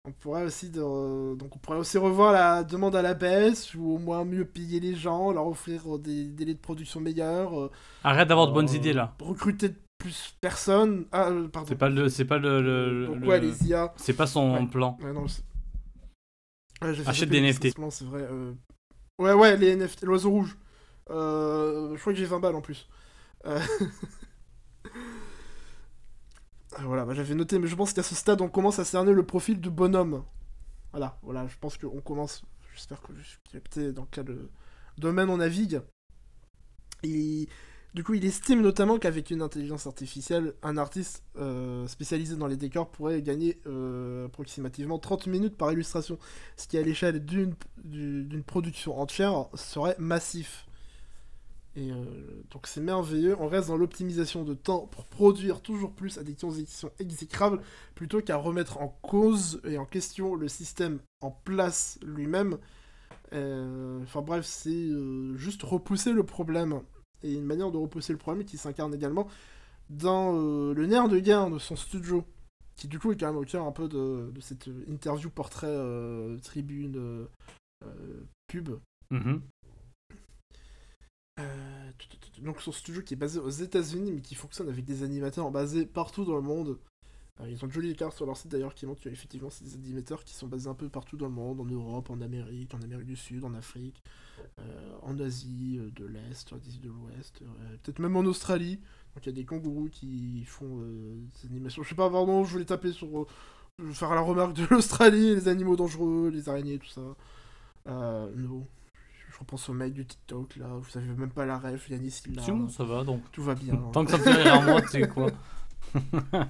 [0.07, 3.95] On pourrait aussi de- donc on pourrait aussi revoir la demande à la baisse ou
[3.95, 7.71] au moins mieux payer les gens, leur offrir des délais de production meilleurs, euh,
[8.05, 9.15] Arrête d'avoir de bonnes euh, idées là.
[9.21, 11.07] recruter plus personnes.
[11.13, 11.69] Ah, euh, pardon.
[11.69, 13.95] C'est pas le, c'est pas le, le- Donc le- ouais, les IA.
[13.97, 14.67] c'est pas son Ouais.
[14.67, 14.99] plan.
[15.03, 15.43] Ouais, non, c'est-
[16.83, 17.65] Ouais, Achète des NFT.
[17.65, 18.23] licenciement, C'est vrai.
[18.23, 18.53] euh.
[19.19, 20.57] Ouais, ouais, les NFT, l'oiseau rouge.
[21.11, 22.89] Euh, Je crois que j'ai 20 balles en plus.
[23.47, 23.61] Euh,
[26.77, 29.13] ah, Voilà, bah, j'avais noté, mais je pense qu'à ce stade, on commence à cerner
[29.13, 30.25] le profil du bonhomme.
[30.93, 32.43] Voilà, voilà, je pense qu'on commence.
[32.75, 34.37] J'espère que je suis capté dans quel
[34.99, 35.81] domaine on navigue.
[37.03, 37.49] Et
[37.95, 42.57] du coup, il estime notamment qu'avec une intelligence artificielle, un artiste euh, spécialisé dans les
[42.57, 46.19] décors pourrait gagner euh, approximativement 30 minutes par illustration,
[46.57, 50.67] ce qui à l'échelle d'une du- d'une production entière serait massif.
[51.77, 51.97] Et euh,
[52.53, 56.35] donc c'est merveilleux, on reste dans l'optimisation de temps pour produire toujours plus à des
[56.35, 57.61] conditions exécrables,
[57.97, 62.59] plutôt qu'à remettre en cause et en question le système en place lui-même.
[63.33, 64.89] Enfin bref, c'est
[65.37, 66.81] juste repousser le problème
[67.25, 69.29] et une manière de repousser le problème qui s'incarne également
[69.91, 72.25] dans euh, le nerf de guerre de son studio,
[72.77, 75.67] qui du coup est quand même au cœur un peu de, de cette interview portrait
[75.69, 77.27] euh, tribune euh,
[78.47, 78.71] pub.
[81.99, 82.11] Tout,
[82.43, 85.87] donc son studio qui est basé aux États-Unis mais qui fonctionne avec des animateurs basés
[85.87, 86.79] partout dans le monde.
[87.49, 90.25] Ils ont de jolies cartes sur leur site d'ailleurs qui montrent qu'effectivement c'est des animateurs
[90.25, 93.07] qui sont basés un peu partout dans le monde, en Europe, en Amérique, en Amérique
[93.07, 94.03] du Sud, en Afrique,
[95.03, 98.77] en Asie euh, de l'Est, d'Asie de l'Ouest, euh, peut-être même en Australie.
[99.15, 101.83] Donc il y a des kangourous qui font euh, des animations.
[101.83, 103.07] Je sais pas, pardon, je voulais taper sur.
[103.21, 103.27] euh,
[103.79, 107.03] je vais faire la remarque de l'Australie, les animaux dangereux, les araignées, tout ça.
[107.89, 108.67] Euh, non.
[109.31, 112.37] Je repense au mec du TikTok là, vous savez même pas la ref, Yanis il
[112.37, 112.43] l'a.
[112.69, 113.21] Ça va donc.
[113.33, 113.75] Tout va bien.
[113.93, 115.31] Tant que ça me fait rire à moi, tu sais quoi.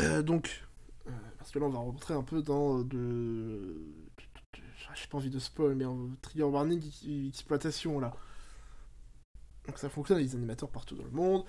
[0.00, 0.62] Euh, donc,
[1.08, 3.76] euh, parce que là on va rentrer un peu dans euh, de.
[5.00, 6.82] J'ai pas envie de spoil, mais en trigger warning
[7.28, 8.12] exploitation là.
[9.66, 11.44] Donc ça fonctionne avec des animateurs partout dans le monde.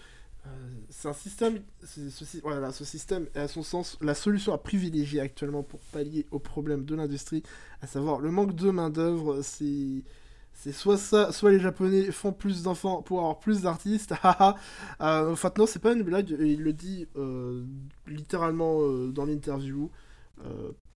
[0.48, 0.50] Euh,
[0.90, 1.62] c'est un système.
[1.84, 2.02] Ce,
[2.42, 6.40] voilà, ce système est à son sens la solution à privilégier actuellement pour pallier aux
[6.40, 7.44] problèmes de l'industrie,
[7.82, 9.42] à savoir le manque de main-d'œuvre.
[9.42, 10.04] C'est.
[10.74, 14.14] Soit ça, soit les Japonais font plus d'enfants pour avoir plus d'artistes.
[15.02, 16.30] Euh, enfin, non, c'est pas une blague.
[16.40, 17.64] Il le dit euh,
[18.08, 19.90] littéralement dans l'interview.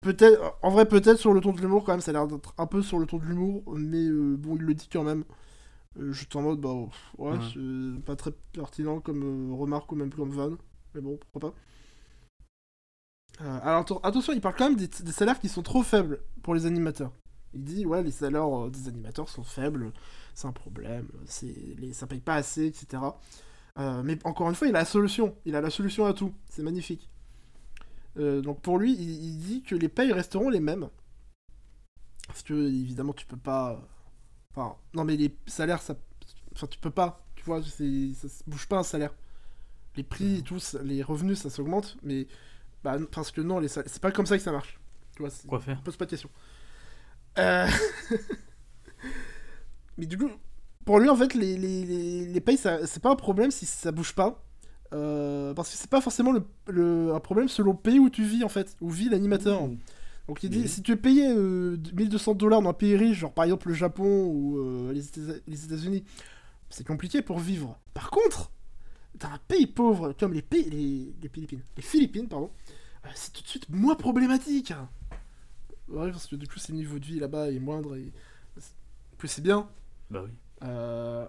[0.06, 2.54] Peut-être, en vrai, peut-être sur le ton de l'humour, quand même, ça a l'air d'être
[2.60, 5.24] un peu sur le ton de l'humour, mais euh, bon, il le dit quand même.
[6.00, 6.90] Euh, je suis en mode, bah, ouais,
[7.32, 7.40] Ouais.
[7.54, 10.52] c'est pas très pertinent comme euh, remarque ou même comme van,
[10.96, 11.58] mais bon, pourquoi pas.
[13.40, 16.56] Alors, atten- attention, il parle quand même des, des salaires qui sont trop faibles pour
[16.56, 17.12] les animateurs.
[17.54, 19.92] Il dit, ouais, les salaires des animateurs sont faibles,
[20.34, 23.18] c'est un problème, c'est les, ça paye pas assez, etc.
[24.04, 25.36] Mais encore une fois, il a la solution.
[25.46, 26.34] Il a la solution à tout.
[26.50, 27.10] C'est magnifique.
[28.18, 30.90] Euh, donc pour lui, il, il dit que les payes resteront les mêmes.
[32.28, 33.82] Parce que évidemment, tu peux pas.
[34.56, 35.96] Enfin, non, mais les salaires, ça.
[36.56, 37.26] Enfin, tu peux pas.
[37.36, 39.14] Tu vois, ça se bouge pas un salaire.
[39.98, 42.28] Les prix, et tout, ça- les revenus, ça s'augmente, mais.
[42.84, 43.92] Bah, parce que non, les salaires...
[43.92, 44.80] c'est pas comme ça que ça marche.
[45.16, 45.82] Tu vois, Quoi faire?
[45.84, 46.30] pose pas de questions.
[47.38, 47.68] Euh,
[49.98, 50.30] Mais du coup,
[50.86, 53.66] pour lui, en fait, les, les, les, les payes, ça- c'est pas un problème si
[53.66, 54.44] ça bouge pas.
[54.94, 58.24] Euh, parce que c'est pas forcément le, le- un problème selon le pays où tu
[58.24, 59.68] vis, en fait, où vit l'animateur.
[60.28, 60.68] Donc il dit, Oui.
[60.68, 63.74] si tu es payé euh, 1200 dollars dans un pays riche, genre par exemple le
[63.76, 66.04] Japon ou euh, les États- les États-Unis,
[66.70, 67.78] c'est compliqué pour vivre.
[67.94, 68.52] Par contre,
[69.20, 72.50] dans un pays pauvre comme les, pays, les, les Philippines, les Philippines, pardon,
[73.06, 74.74] euh, c'est tout de suite moins problématique.
[75.88, 78.12] Ouais, parce que du coup, c'est le niveau de vie là-bas est moindre et
[79.18, 79.68] plus c'est bien.
[80.10, 80.32] Bah oui.
[80.64, 81.26] Euh,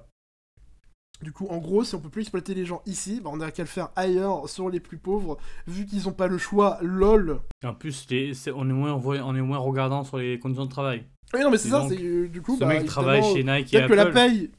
[1.22, 3.50] Du coup, en gros, si on peut plus exploiter les gens ici, bah, on a
[3.50, 7.40] qu'à le faire ailleurs, sur les plus pauvres, vu qu'ils ont pas le choix, lol.
[7.64, 11.04] En plus, les- on, est moins, on est moins regardant sur les conditions de travail.
[11.32, 13.74] Oui, non, mais c'est ça, c'est du coup, Ce bah, mec travaille évidemment, chez Nike
[13.74, 14.50] et Peut-être que la paye,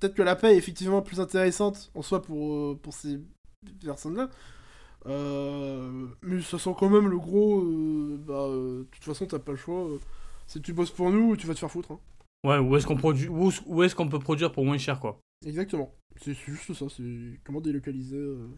[0.00, 3.20] peut-être que la paye est effectivement plus intéressante en soi pour, euh, pour ces
[3.84, 4.28] personnes-là.
[5.06, 7.60] Euh, mais ça sent quand même le gros.
[7.60, 9.86] euh, bah, euh, de toute façon, t'as pas le choix.
[10.46, 11.92] si tu bosses pour nous, tu vas te faire foutre.
[11.92, 11.98] hein.
[12.44, 15.18] Ouais, où est-ce qu'on produit, où, où est-ce qu'on peut produire pour moins cher, quoi.
[15.46, 15.94] Exactement.
[16.20, 18.16] C'est juste ça, c'est comment délocaliser.
[18.16, 18.48] euh.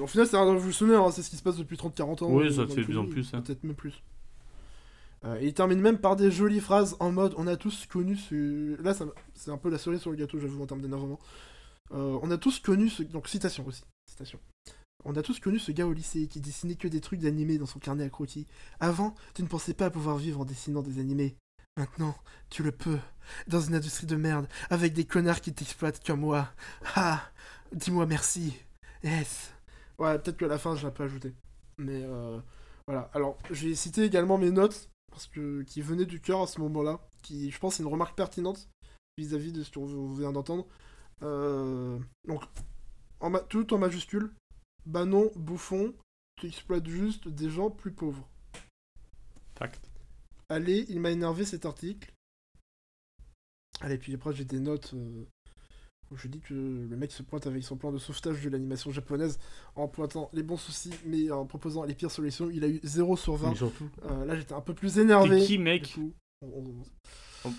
[0.00, 2.32] Au final, c'est un révolutionnaire, hein, c'est ce qui se passe depuis 30-40 ans.
[2.32, 3.40] Oui, euh, ça fait de plus en plus, hein.
[3.42, 4.02] Peut-être même plus.
[5.24, 8.16] Euh, et il termine même par des jolies phrases en mode on a tous connu
[8.16, 8.80] ce.
[8.82, 8.94] Là,
[9.34, 11.18] c'est un peu la cerise sur le gâteau, j'avoue, en termes d'énervement.
[11.92, 13.02] Euh, on a tous connu ce.
[13.02, 13.84] Donc, citation aussi.
[14.06, 14.38] Citation.
[15.04, 17.66] On a tous connu ce gars au lycée qui dessinait que des trucs d'animés dans
[17.66, 18.46] son carnet à croquis.
[18.80, 21.36] Avant, tu ne pensais pas pouvoir vivre en dessinant des animés.
[21.80, 22.14] Maintenant,
[22.50, 22.98] tu le peux.
[23.46, 26.50] Dans une industrie de merde, avec des connards qui t'exploitent comme moi.
[26.94, 27.22] Ah
[27.72, 28.54] Dis-moi merci.
[29.02, 29.54] Yes.
[29.98, 31.32] Ouais, peut-être que à la fin, je l'ai pas ajouté.
[31.78, 32.38] Mais euh,
[32.86, 33.10] voilà.
[33.14, 36.60] Alors, je vais citer également mes notes, parce que qui venaient du cœur à ce
[36.60, 38.68] moment-là, qui, je pense, c'est une remarque pertinente
[39.16, 40.66] vis-à-vis de ce qu'on vient d'entendre.
[41.22, 42.42] Euh, donc,
[43.20, 44.34] en tout en majuscule.
[44.84, 45.94] Bah non, bouffon,
[46.36, 48.28] tu exploites juste des gens plus pauvres.
[49.58, 49.89] Fact.
[50.50, 52.12] Allez, il m'a énervé cet article.
[53.80, 55.24] Allez, puis après j'ai des notes euh,
[56.10, 58.90] où je dis que le mec se pointe avec son plan de sauvetage de l'animation
[58.90, 59.38] japonaise
[59.76, 62.50] en pointant les bons soucis, mais en proposant les pires solutions.
[62.50, 63.50] Il a eu 0 sur 20.
[63.50, 63.88] Mais surtout.
[64.04, 65.40] Euh, là j'étais un peu plus énervé.
[65.46, 66.74] Qui, mec coup, on-
[67.46, 67.52] on-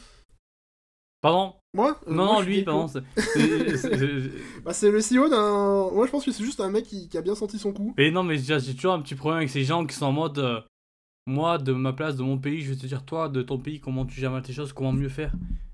[1.21, 2.87] Pardon Moi Euh, Non, moi, non, lui, pardon.
[2.87, 4.31] c'est- c'est- c'est-
[4.65, 5.89] Bah, c'est le CEO d'un.
[5.91, 7.93] Moi je pense que c'est juste un mec qui, qui a bien senti son coup.
[7.97, 10.63] Mais non, mais j'ai toujours un petit problème avec ces gens qui sont en mode.
[11.27, 13.79] Moi, de ma place, de mon pays, je vais te dire, toi, de ton pays,
[13.79, 15.33] comment tu gères mal tes choses, comment mieux faire.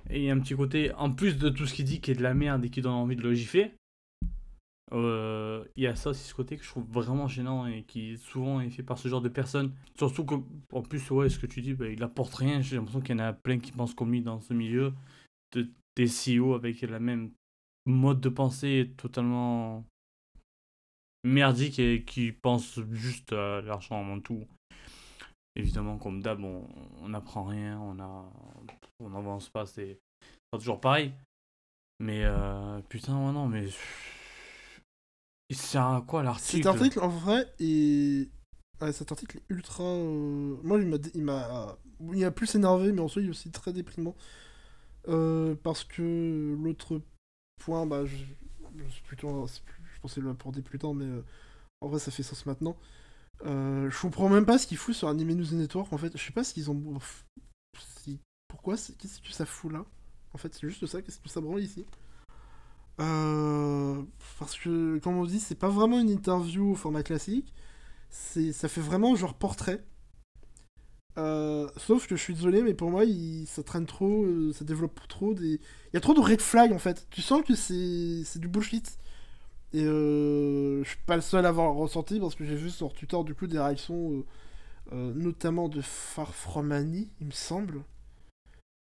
[0.09, 2.11] Et il y a un petit côté, en plus de tout ce qu'il dit qui
[2.11, 3.73] est de la merde et qui donne envie de le gifler,
[4.93, 8.17] euh, il y a ça aussi, ce côté que je trouve vraiment gênant et qui
[8.17, 9.73] souvent est fait par ce genre de personnes.
[9.97, 10.35] Surtout que,
[10.81, 12.61] plus, ouais, ce que tu dis, bah, il apporte rien.
[12.61, 14.93] J'ai l'impression qu'il y en a plein qui pensent comme lui dans ce milieu.
[15.53, 17.31] De, des CEO avec la même
[17.85, 19.85] mode de pensée totalement
[21.23, 24.45] merdique et qui pensent juste à l'argent avant tout.
[25.57, 28.31] Évidemment, comme d'hab, on n'apprend rien, on a,
[28.99, 29.97] on n'avance pas, c'est
[30.51, 31.11] toujours pareil.
[31.99, 33.67] Mais euh, putain, non, mais
[35.49, 36.57] il sert à quoi l'article?
[36.57, 38.29] Cet article en vrai est.
[38.91, 39.83] Cet article est ultra.
[39.83, 43.73] euh, Moi il m'a il m'a plus énervé, mais en soi il est aussi très
[43.73, 44.15] déprimant.
[45.07, 47.01] Euh, parce que l'autre
[47.59, 48.17] point, bah, je,
[49.05, 51.23] plutôt, je pensais l'aborder plus tard, mais euh,
[51.81, 52.77] en vrai, ça fait sens maintenant.
[53.45, 55.91] Euh, je comprends même pas ce qu'ils foutent sur Anime News Network.
[55.93, 56.99] En fait, je sais pas s'ils ont.
[57.79, 59.85] si- Pourquoi Qu'est-ce que ça fout là?
[60.33, 61.01] En fait, c'est juste ça.
[61.01, 61.85] Qu'est-ce que ça branle ici?
[62.99, 64.01] Euh,
[64.39, 67.53] Parce que, comme on dit, c'est pas vraiment une interview au format classique.
[68.11, 69.83] Ça fait vraiment genre portrait.
[71.17, 73.03] Euh, sauf que je suis désolé, mais pour moi,
[73.47, 75.53] ça traîne trop, ça développe trop des.
[75.91, 77.07] Il y a trop de red flags en fait.
[77.09, 78.97] Tu sens que c'est, c'est du bullshit.
[79.73, 82.93] Et euh, je suis pas le seul à avoir ressenti parce que j'ai vu sur
[82.93, 84.25] Twitter du coup des réactions, euh,
[84.93, 87.83] euh, notamment de Far From Annie, il me semble,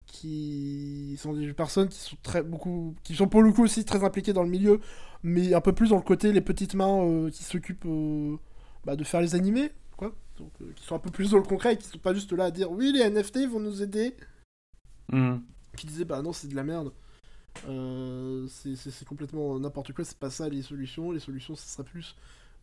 [0.06, 4.04] qui sont des personnes qui sont très beaucoup, qui sont pour le coup aussi très
[4.04, 4.80] impliquées dans le milieu,
[5.24, 7.88] mais un peu plus dans le côté les petites mains euh, qui s'occupent
[8.86, 10.14] bah, de faire les animés, quoi.
[10.38, 12.46] Donc, qui sont un peu plus dans le concret et qui sont pas juste là
[12.46, 14.16] à dire oui les NFT vont nous aider
[15.12, 15.44] Mhm.
[15.78, 16.92] qui disait bah non c'est de la merde
[17.68, 21.12] Euh, c'est- complètement n'importe quoi c'est pas ça les solutions.
[21.12, 22.16] Les solutions ce serait plus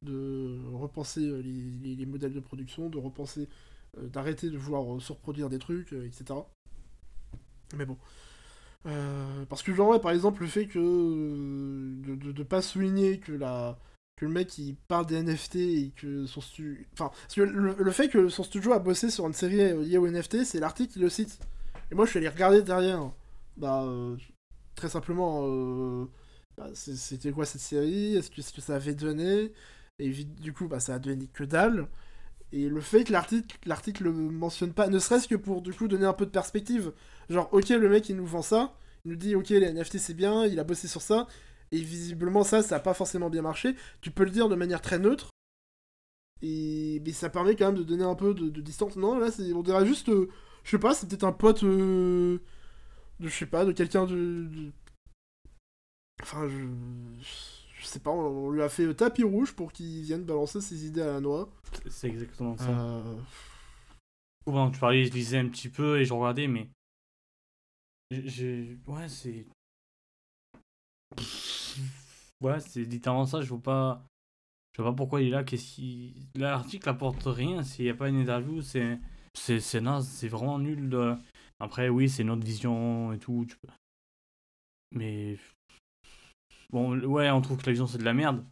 [0.02, 3.48] de repenser euh, les, les- les modèles de production de repenser
[3.98, 6.40] euh, d'arrêter de vouloir euh, surproduire des trucs etc
[7.76, 7.96] mais bon.
[9.48, 13.78] Parce que genre par exemple le fait que de, de, pas souligner que la
[14.16, 17.90] que le mec il parle des NFT et que son studio enfin que le, le
[17.90, 20.98] fait que son studio a bossé sur une série liée aux NFT c'est l'article qui
[20.98, 21.38] le cite.
[21.90, 23.10] Et moi, je suis allé regarder derrière.
[23.56, 23.84] Bah,
[24.80, 26.06] très simplement, euh,
[26.56, 28.16] bah, c'était quoi cette série?
[28.16, 29.52] Est-ce que, est-ce que ça avait donné?
[29.98, 31.86] Et du coup, bah, ça a donné que dalle.
[32.52, 36.06] Et le fait que l'article, le mentionne pas, ne serait-ce que pour du coup donner
[36.06, 36.92] un peu de perspective.
[37.28, 38.74] Genre, ok, le mec il nous vend ça,
[39.04, 41.28] il nous dit ok, les NFT c'est bien, il a bossé sur ça,
[41.72, 43.76] et visiblement ça, ça a pas forcément bien marché.
[44.00, 45.30] Tu peux le dire de manière très neutre,
[46.42, 48.96] et mais ça permet quand même de donner un peu de, distance.
[48.96, 50.28] Non, là, on dirait juste, euh,
[50.64, 52.38] je sais pas, c'est peut-être un pote euh,
[53.20, 54.72] de, je sais pas, de quelqu'un de, de-
[56.22, 56.66] Enfin, je...
[57.78, 60.60] je sais pas, on, on lui a fait euh, tapis rouge pour qu'il vienne balancer
[60.60, 61.48] ses idées à la noix.
[61.88, 62.68] C'est- exactement ça.
[62.68, 63.16] Euh,
[64.46, 66.68] que tu parlais, je lisais un petit peu et je regardais, mais.
[68.86, 69.46] Ouais, c'est.
[72.40, 74.06] Ouais, c'est littéralement ça, je vois pas.
[74.76, 76.14] Je vois pas pourquoi il est là, qu'est-ce qui.
[76.34, 78.98] L'article apporte rien, s'il n'y a pas une interview, c'est.
[79.34, 80.88] C'est c'est naze, c'est vraiment nul.
[80.90, 81.14] de-
[81.60, 83.46] Après, oui, c'est notre vision et tout.
[84.92, 85.38] Mais.
[86.70, 88.44] Bon, ouais, on trouve que la vision c'est de la merde.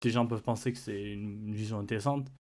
[0.00, 2.32] Des gens peuvent penser que c'est une vision intéressante.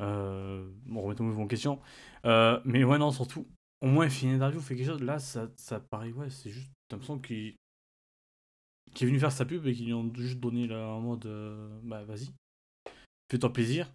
[0.00, 1.80] Euh, bon, remettons-nous en question.
[2.26, 3.46] Euh, mais ouais, non, surtout,
[3.80, 5.02] au moins, fait une interview, fait quelque chose.
[5.02, 7.56] Là, ça, ça paraît, ouais, c'est juste, t'as l'impression qu'il
[8.92, 11.26] qu'il est venu faire sa pub et qu'ils lui ont juste donné là, en mode,
[11.26, 12.28] euh, bah vas-y,
[13.28, 13.90] fais-toi plaisir.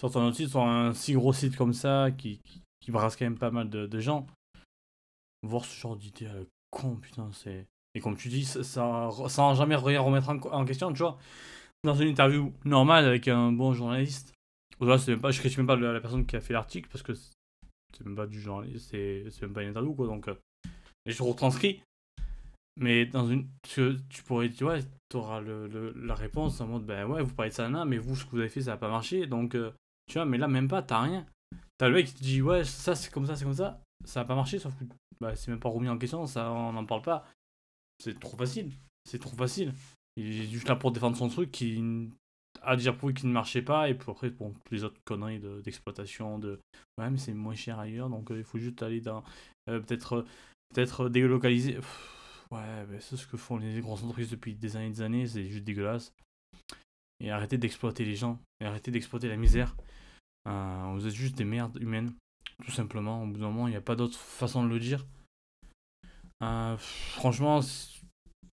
[0.00, 3.26] Sur ton site, sur un si gros site comme ça, qui, qui, qui brasse quand
[3.26, 4.26] même pas mal de gens,
[5.42, 7.66] voir ce genre d'idée à la con, putain, c'est.
[7.94, 11.18] Et comme tu dis, ça, ça, sans jamais rien remettre en, question, tu vois.
[11.82, 14.34] Dans une interview normale avec un bon journaliste,
[14.80, 17.02] Là, c'est même pas, je critique même pas la, personne qui a fait l'article parce
[17.02, 20.06] que c'est même pas du genre, c'est même pas une interview quoi.
[20.06, 20.34] Donc, euh,
[21.06, 21.82] je retranscris.
[22.76, 24.78] Mais dans une, tu, tu pourrais, tu vois,
[25.10, 27.98] t'auras le, le- la réponse en mode, ben ouais, vous parlez de ça là, mais
[27.98, 29.26] vous, ce que vous avez fait, ça a pas marché.
[29.26, 29.72] Donc, euh,
[30.06, 31.26] tu vois, mais là, même pas, t'as rien.
[31.76, 34.20] T'as le mec qui te dit, ouais, ça c'est comme ça, c'est comme ça, ça
[34.20, 34.84] a pas marché, sauf que
[35.20, 37.26] bah, c'est même pas remis en question, ça, on n'en parle pas.
[37.98, 38.72] C'est trop facile.
[39.04, 39.72] C'est trop facile.
[40.16, 41.82] Il est juste là pour défendre son truc qui
[42.62, 45.60] a déjà prouvé qu'il ne marchait pas et puis après bon les autres conneries de-
[45.62, 46.60] d'exploitation de,
[46.98, 49.22] ouais mais c'est moins cher ailleurs donc euh, il faut juste aller dans
[49.68, 50.26] euh, peut-être euh,
[50.74, 51.78] peut-être délocaliser
[52.50, 55.26] ouais mais c'est ce que font les grosses entreprises depuis des années et des années
[55.26, 56.12] c'est juste dégueulasse
[57.20, 59.74] et arrêtez d'exploiter les gens et arrêtez d'exploiter la misère
[60.48, 62.12] Euh, vous êtes juste des merdes humaines
[62.60, 65.06] tout simplement au bout d'un moment il n'y a pas d'autre façon de le dire
[66.42, 68.00] Euh, franchement c'est-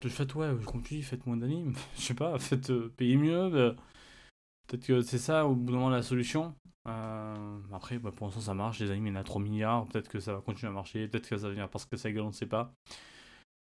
[0.08, 3.34] faites ouais comme tu dis faites moins d'animes je sais pas faites euh, payer mieux
[3.54, 3.74] euh,
[4.68, 6.54] Peut-être que c'est ça au bout d'un moment la solution.
[6.88, 9.86] Euh, après, bah, pour l'instant ça marche, les animes il y en a 3 milliards,
[9.86, 12.10] peut-être que ça va continuer à marcher, peut-être que ça va venir parce que ça
[12.12, 12.72] gueule, on ne sait pas.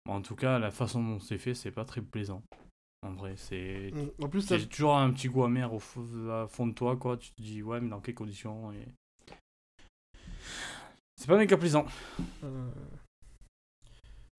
[0.09, 2.43] En tout cas, la façon dont c'est fait, c'est pas très plaisant.
[3.03, 3.93] En vrai, c'est.
[3.95, 4.25] mm.
[4.25, 7.17] En plus, J'ai toujours un petit goût amer au fond, à fond de toi, quoi.
[7.17, 8.87] Tu te dis, ouais, mais dans quelles conditions et...
[11.19, 11.85] C'est pas méga plaisant.
[12.45, 12.71] Euh,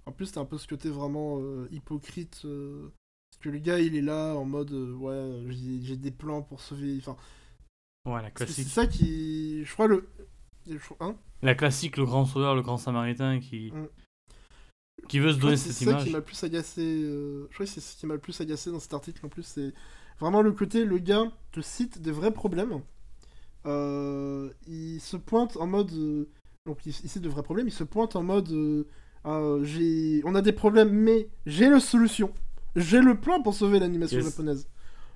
[0.06, 2.42] En plus, t'as un peu ce côté vraiment euh, hypocrite.
[2.46, 2.90] euh,
[3.30, 6.62] Parce que le gars, il est là en mode euh, ouais, j'ai des plans pour
[6.62, 6.98] sauver.
[7.00, 7.18] Enfin,
[8.06, 8.72] Ouais, la parce que c'est classique.
[8.74, 9.66] ça qui.
[9.66, 10.08] Je crois le.
[11.02, 13.72] Hein La classique, le grand sauveur, le grand samaritain qui.
[13.72, 13.88] Mm.
[15.10, 16.04] Qui veut se donner que c'est cette ça image.
[16.06, 17.02] qui m'a le plus agacé.
[17.02, 19.44] Je crois que c'est ce qui m'a le plus agacé dans cet article en plus.
[19.44, 19.74] C'est
[20.20, 22.82] vraiment le côté, le gars te cite des vrais problèmes.
[23.66, 26.28] Il se pointe en mode.
[26.70, 28.52] Donc cite de vrais problèmes, il se pointe en mode.
[28.52, 28.84] euh,
[29.24, 30.22] Ah, j'ai...
[30.24, 32.32] On a des problèmes, mais j'ai la solution.
[32.76, 34.30] J'ai le plan pour sauver l'animation Yes.
[34.30, 34.68] japonaise.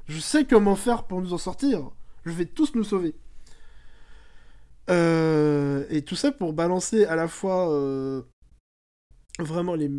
[0.07, 1.91] Je sais comment faire pour nous en sortir.
[2.25, 3.13] Je vais tous nous sauver.
[4.89, 8.23] Euh, et tout ça pour balancer à la fois euh,
[9.39, 9.91] vraiment les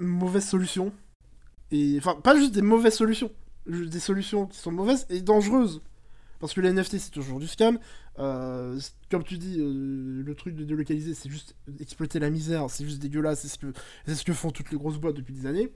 [0.00, 0.92] mauvaises solutions.
[1.70, 3.30] Et enfin, pas juste des mauvaises solutions,
[3.66, 5.82] juste des solutions qui sont mauvaises et dangereuses.
[6.40, 7.78] Parce que les NFT c'est toujours du scam.
[8.18, 8.78] Euh,
[9.10, 13.00] comme tu dis, euh, le truc de délocaliser c'est juste exploiter la misère, c'est juste
[13.00, 13.48] dégueulasse, c'est
[14.14, 15.72] ce, que, font toutes les grosses boîtes depuis des années.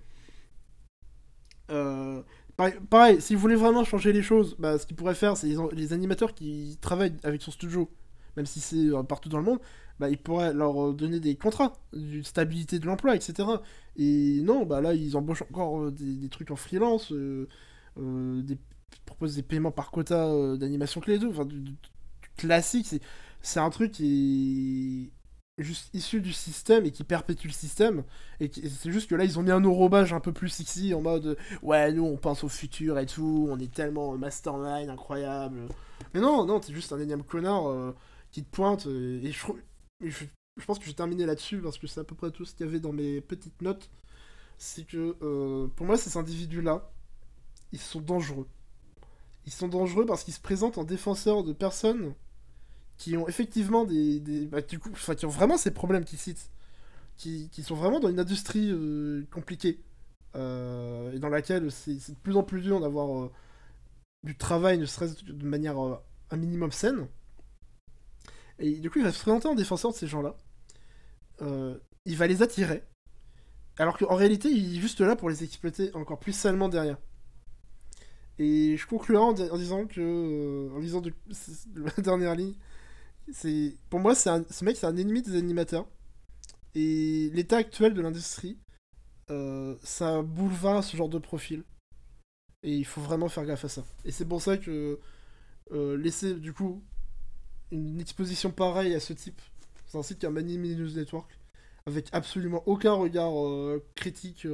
[1.70, 2.22] Euh,
[2.56, 5.46] pareil, pareil, si vous voulez vraiment changer les choses, bah, ce qu'ils pourraient faire, c'est
[5.46, 7.90] les, an- les animateurs qui travaillent avec son studio,
[8.36, 9.60] même si c'est partout dans le monde,
[9.98, 13.48] bah, ils pourraient leur donner des contrats, une stabilité de l'emploi, etc.
[13.96, 17.12] Et non, bah là, ils embauchent encore des, trucs en freelance,
[17.96, 18.58] des,
[18.96, 21.74] ils proposent des paiements par quota euh, d'animation clé 2, enfin, du,
[22.36, 22.86] classique,
[23.40, 25.10] c'est, un truc qui
[25.58, 28.04] est juste issu du système et qui perpétue le système.
[28.40, 31.02] Et c'est juste que là, ils ont mis un enrobage un peu plus sexy en
[31.02, 35.68] mode ouais, nous on pense au futur et tout, on est tellement mastermind, incroyable.
[36.14, 37.94] Mais non, non, t'es juste un énième connard euh,
[38.30, 38.86] qui te pointe.
[38.86, 39.60] et je, trouve-
[40.02, 40.24] et je,
[40.56, 42.66] je pense que j'ai terminé là-dessus parce que c'est à peu près tout ce qu'il
[42.66, 43.90] y avait dans mes petites notes.
[44.58, 46.90] C'est que euh, pour moi, ces individus-là,
[47.72, 48.46] ils sont dangereux.
[49.46, 52.14] Ils sont dangereux parce qu'ils se présentent en défenseurs de personnes
[52.96, 54.20] qui ont effectivement des.
[54.46, 56.50] bah, du coup, qui ont vraiment ces problèmes qu'ils citent.
[57.16, 59.80] Qui, sont vraiment dans une industrie euh, compliquée.
[60.34, 63.32] euh, et dans laquelle c'est de plus en plus dur d'avoir euh,
[64.24, 67.06] du travail, ne serait-ce de manière un minimum saine.
[68.58, 70.36] Et du coup, il va se présenter en défenseur de ces gens-là.
[72.04, 72.84] Il va les attirer.
[73.78, 76.98] Alors qu'en réalité, il est juste là pour les exploiter encore plus salement derrière.
[78.38, 81.02] Et je conclurai en, di- en disant que, euh, en lisant
[81.76, 82.54] la dernière ligne,
[83.32, 85.86] c'est pour moi, un- ce mec, c'est un ennemi des animateurs.
[86.74, 88.58] Et l'état actuel de l'industrie,
[89.30, 91.64] euh, ça boulevard ce genre de profil.
[92.62, 93.84] Et il faut vraiment faire gaffe à ça.
[94.04, 94.98] Et c'est pour ça que
[95.72, 96.82] euh, laisser, du coup,
[97.72, 99.40] une exposition pareille à ce type,
[99.86, 101.30] c'est un site qui a Anime News Network,
[101.86, 103.32] avec absolument aucun regard
[103.96, 104.46] critique,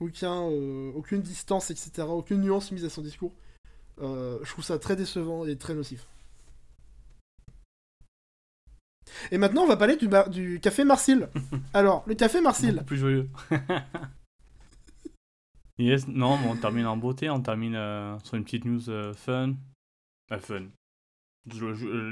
[0.00, 3.32] aucun, euh, aucune distance, etc., aucune nuance mise à son discours.
[4.00, 6.06] Euh, je trouve ça très décevant et très nocif.
[9.30, 11.28] Et maintenant, on va parler du, bar- du café Marcil.
[11.74, 12.74] Alors, le café Marcil.
[12.74, 13.28] Beaucoup plus joyeux.
[15.78, 18.80] yes, non, on termine en beauté, on termine euh, sur une petite news
[19.14, 19.54] fun.
[20.40, 20.66] Fun.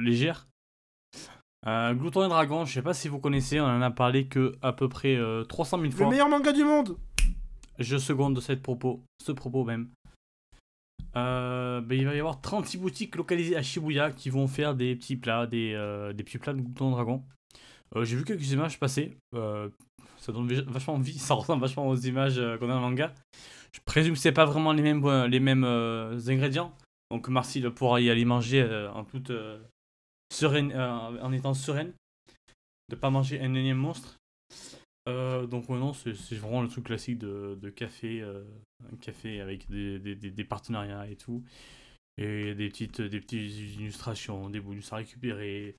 [0.02, 0.48] Légère.
[1.66, 4.56] Euh, Glouton et Dragon, je sais pas si vous connaissez, on en a parlé que
[4.62, 6.08] à peu près euh, 300 000 Le fois.
[6.08, 6.96] meilleur manga du monde
[7.78, 9.88] Je seconde cette propos, ce propos même.
[11.16, 14.94] Euh, ben, il va y avoir 36 boutiques localisées à Shibuya qui vont faire des
[14.96, 17.24] petits plats, des, euh, petits plats de Glouton et Dragon.
[17.94, 19.16] Euh, J'ai vu quelques images passer.
[19.32, 23.14] ça donne vach- vachement envie, ça ressemble vachement aux images qu'on a dans le manga.
[23.72, 26.74] Je présume que c'est pas vraiment les mêmes, les mêmes ingrédients.
[27.10, 28.62] Donc Marcille pourra y aller manger
[28.94, 29.30] en toute
[30.32, 31.92] sereine, en étant sereine,
[32.90, 34.16] de pas manger un énième monstre.
[35.08, 38.42] Euh, donc non, c'est vraiment le truc classique de, café, euh,
[38.92, 41.44] un café avec des, partenariats et tout,
[42.18, 45.76] et des petites, des petites illustrations, des bonus à récupérer.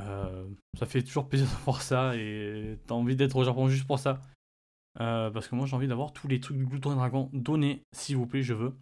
[0.00, 3.86] Euh, ça fait toujours plaisir de voir ça et t'as envie d'être au Japon juste
[3.86, 4.20] pour ça.
[4.94, 8.26] Parce que moi j'ai envie d'avoir tous les trucs du Glouton Dragon donnés, s'il vous
[8.26, 8.74] plaît, je veux.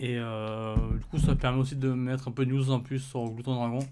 [0.00, 3.30] Et du coup, ça permet aussi de mettre un peu de news en plus sur
[3.30, 3.86] Glouton Dragon.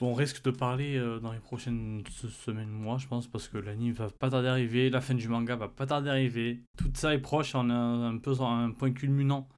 [0.00, 3.58] On risque de parler euh, dans les prochaines se- semaines, mois, je pense, parce que
[3.58, 6.62] l'anime va pas tarder à arriver, la fin du manga va pas tarder à arriver.
[6.76, 9.48] Tout ça est proche, on est un peu sur un point culminant.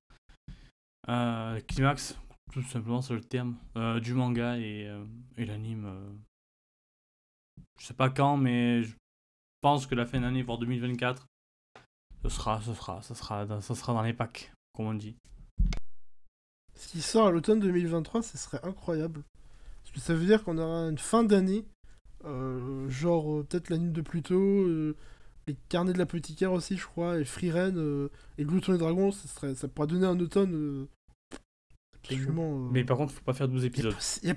[1.08, 2.16] Euh, climax,
[2.52, 4.90] tout simplement, c'est le terme, euh, du manga et,
[5.36, 5.88] et l'anime.
[7.78, 8.94] je sais pas quand, mais je
[9.60, 11.26] pense que la fin d'année, voire 2024,
[12.22, 15.16] ce sera, ce sera, ça sera, dans- sera dans les packs, comme on dit.
[16.74, 19.22] Ce qui sort à l'automne 2023, ce serait incroyable.
[19.96, 21.64] Ça veut dire qu'on aura une fin d'année,
[22.24, 24.96] euh, genre euh, peut-être l'anime de plus tôt, euh,
[25.46, 29.26] les carnets de l'apothicaire aussi, je crois, et Freeren, euh, et Glouton et Dragon, ça,
[29.28, 30.86] serait, ça pourrait donner un automne
[32.04, 32.58] absolument.
[32.70, 33.92] Mais par contre, faut pas faire 12 y a épisodes.
[33.94, 34.36] pas y a-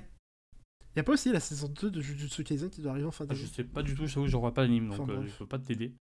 [0.96, 3.24] y a pas aussi la saison 2 de Jujutsu Kaisen qui doit arriver en fin
[3.24, 5.32] Ah, d'année je sais pas du tout, je je revois pas l'anime, donc Enfin, je
[5.32, 5.92] peux pas t'aider.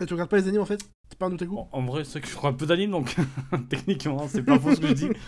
[0.00, 0.78] Et tu regardes pas les animes en fait?
[1.08, 1.54] T'es pas un otaku?
[1.54, 3.16] Bon, en vrai, c'est que je crois un peu d'anime, donc
[3.68, 5.08] techniquement, c'est pas faux ce que je dis.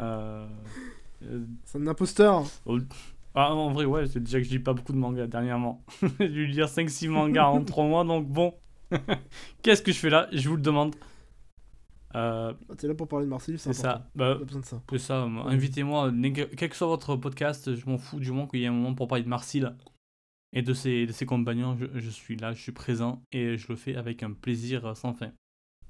[0.00, 0.48] Euh,
[1.64, 2.44] C'est un imposteur
[3.34, 5.82] Ah, en vrai, ouais, c'est déjà que je lis pas beaucoup de mangas dernièrement.
[6.20, 8.54] J'ai dû lire 5-6 mangas en 3 mois, donc bon.
[9.62, 10.28] Qu'est-ce que je fais là?
[10.32, 10.94] Je vous le demande.
[12.14, 14.06] Euh, Ah, T'es là pour parler de Marseille, c'est ça.
[14.14, 14.82] Bah, besoin de ça.
[14.98, 15.22] ça.
[15.22, 16.12] euh, Invitez-moi,
[16.56, 18.94] quel que soit votre podcast, je m'en fous du moment qu'il y ait un moment
[18.94, 19.74] pour parler de Marcille
[20.52, 21.74] et de ses, de ses compagnons.
[21.78, 24.94] Je, je suis là, je suis présent et je le fais avec un plaisir euh,
[24.94, 25.30] sans fin.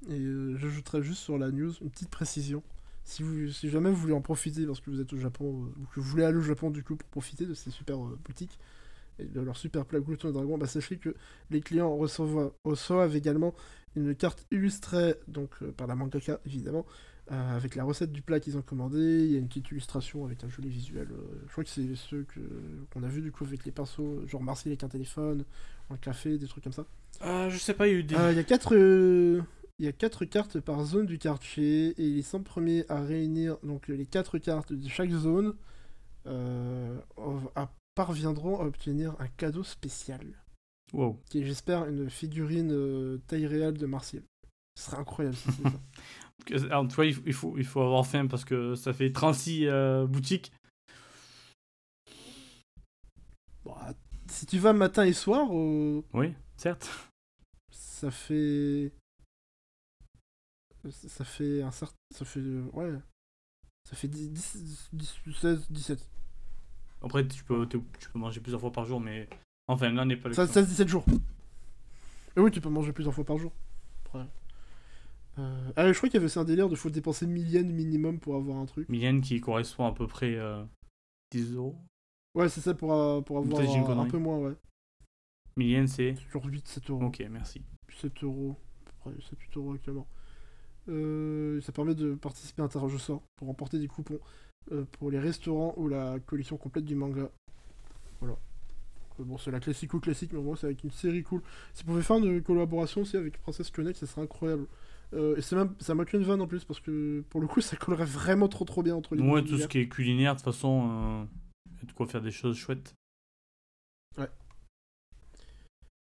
[0.09, 2.63] Et euh, j'ajouterais juste sur la news une petite précision.
[3.05, 5.81] Si, vous, si jamais vous voulez en profiter parce que vous êtes au Japon, euh,
[5.81, 8.17] ou que vous voulez aller au Japon du coup pour profiter de ces super euh,
[8.23, 8.57] boutiques
[9.19, 11.13] et de leur super plat Glouton et Dragon, bah sachez que
[11.51, 13.53] les clients reçoivent, reçoivent également
[13.95, 16.85] une carte illustrée, donc euh, par la mangaka évidemment,
[17.31, 18.97] euh, avec la recette du plat qu'ils ont commandé.
[19.25, 21.09] Il y a une petite illustration avec un joli visuel.
[21.11, 22.39] euh, je crois que c'est ceux que-
[22.91, 25.43] qu'on a vu du coup avec les pinceaux, genre Marseille avec un téléphone,
[25.91, 26.85] un café, des trucs comme ça.
[27.23, 28.15] Euh, je sais pas, il y a eu des.
[28.31, 28.73] Il y a quatre,
[29.79, 33.57] il y a quatre cartes par zone du quartier et les 100 premiers à réunir
[33.63, 35.55] donc les quatre cartes de chaque zone
[36.27, 36.97] euh,
[37.95, 40.21] parviendront à obtenir un cadeau spécial
[40.93, 41.19] Wow.
[41.29, 44.21] qui est j'espère une figurine euh, taille réelle de Martial.
[44.75, 45.71] Ce serait incroyable si c'est ça.
[46.45, 50.05] Que- Alors, tu vois, il faut, il avoir faim parce que ça fait 36 euh,
[50.05, 50.51] boutiques.
[53.63, 53.93] Bon, ah,
[54.29, 56.89] si tu vas matin et soir, Oui, certes.
[57.71, 58.91] ça fait
[60.91, 62.91] ça fait un certain ça fait euh, ouais
[63.89, 66.09] ça fait 10, 10, 10, 16 17
[67.01, 69.27] Après, tu peux, tu peux manger plusieurs fois par jour, mais.
[69.67, 70.61] Enfin, là n'est pas le Ça, cas.
[70.61, 71.05] 16-17 jours.
[72.37, 73.51] Et oui, tu peux manger plusieurs fois par jour.
[74.05, 74.25] Après.
[75.39, 77.71] Euh, Ah, je crois qu'il y avait aussi un délire de faut dépenser 1000 yens
[77.73, 78.87] minimum pour avoir un truc.
[78.87, 80.63] Millienne qui correspond à peu près euh,
[81.31, 81.75] 10 euros.
[82.35, 84.55] Ouais, c'est ça pour, euh, pour avoir un, un peu moins, ouais.
[85.57, 86.15] Millienne, c'est.
[86.31, 87.03] Genre 8, 7 euros.
[87.05, 87.61] Ok, merci.
[87.99, 88.55] 7 euros.
[88.85, 90.07] À peu près 7, 8 euros actuellement.
[90.89, 94.19] Euh, ça permet de participer à un tirage au sort pour remporter des coupons
[94.71, 97.29] euh, pour les restaurants ou la collection complète du manga.
[98.19, 98.33] Voilà.
[98.33, 101.41] Euh, Bon, c'est la classique ou classique, mais moins c'est avec une série cool.
[101.73, 104.67] Si vous pouvez faire une collaboration aussi avec Princess Connect, ça serait incroyable.
[105.13, 107.61] Euh, et c'est même, ça m'a qu'une vanne en plus, parce que pour le coup,
[107.61, 110.33] ça collerait vraiment trop trop bien entre les Ouais, deux tout ce qui est culinaire,
[110.33, 111.27] de toute façon,
[111.69, 112.95] il y a de quoi faire des choses chouettes.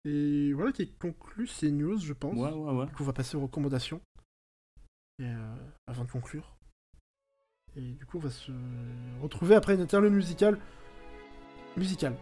[0.06, 2.36] Et voilà qui conclut ces news, je pense.
[2.36, 2.86] Ouais, ouais, ouais.
[2.86, 4.00] Du coup, on va passer aux recommandations.
[5.18, 6.56] Et, euh, avant de conclure.
[7.76, 8.52] Et du coup, on va se
[9.20, 10.58] retrouver après une interlude musicale.
[11.76, 12.16] Musicale.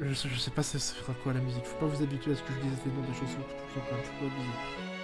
[0.00, 1.64] Je sais, je pas ce sera quoi la musique?
[1.64, 3.38] Faut pas vous habituer à ce que je dise les noms des chansons
[3.74, 4.04] quand même.
[4.04, 4.95] Faut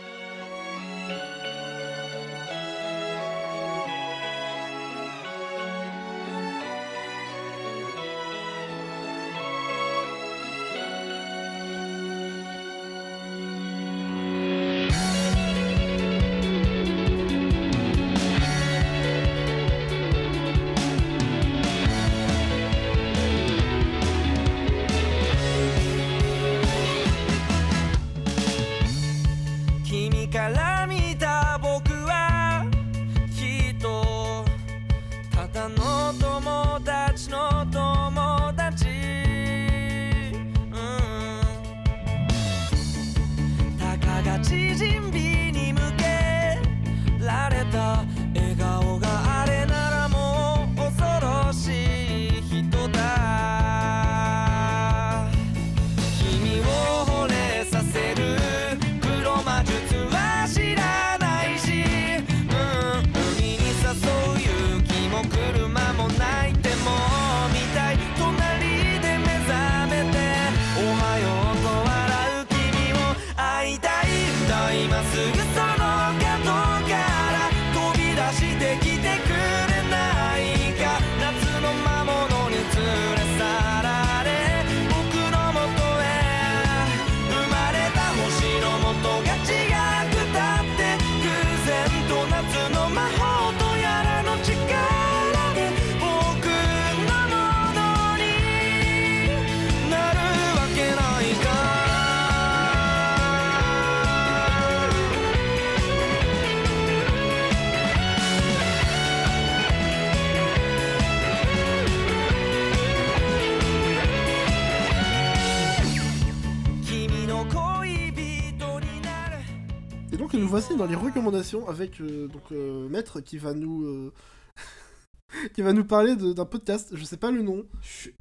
[120.33, 124.13] donc nous voici dans les recommandations avec euh, donc euh, Maître qui va nous euh,
[125.55, 126.91] qui va nous parler de- d'un podcast.
[126.95, 127.65] Je sais pas le nom.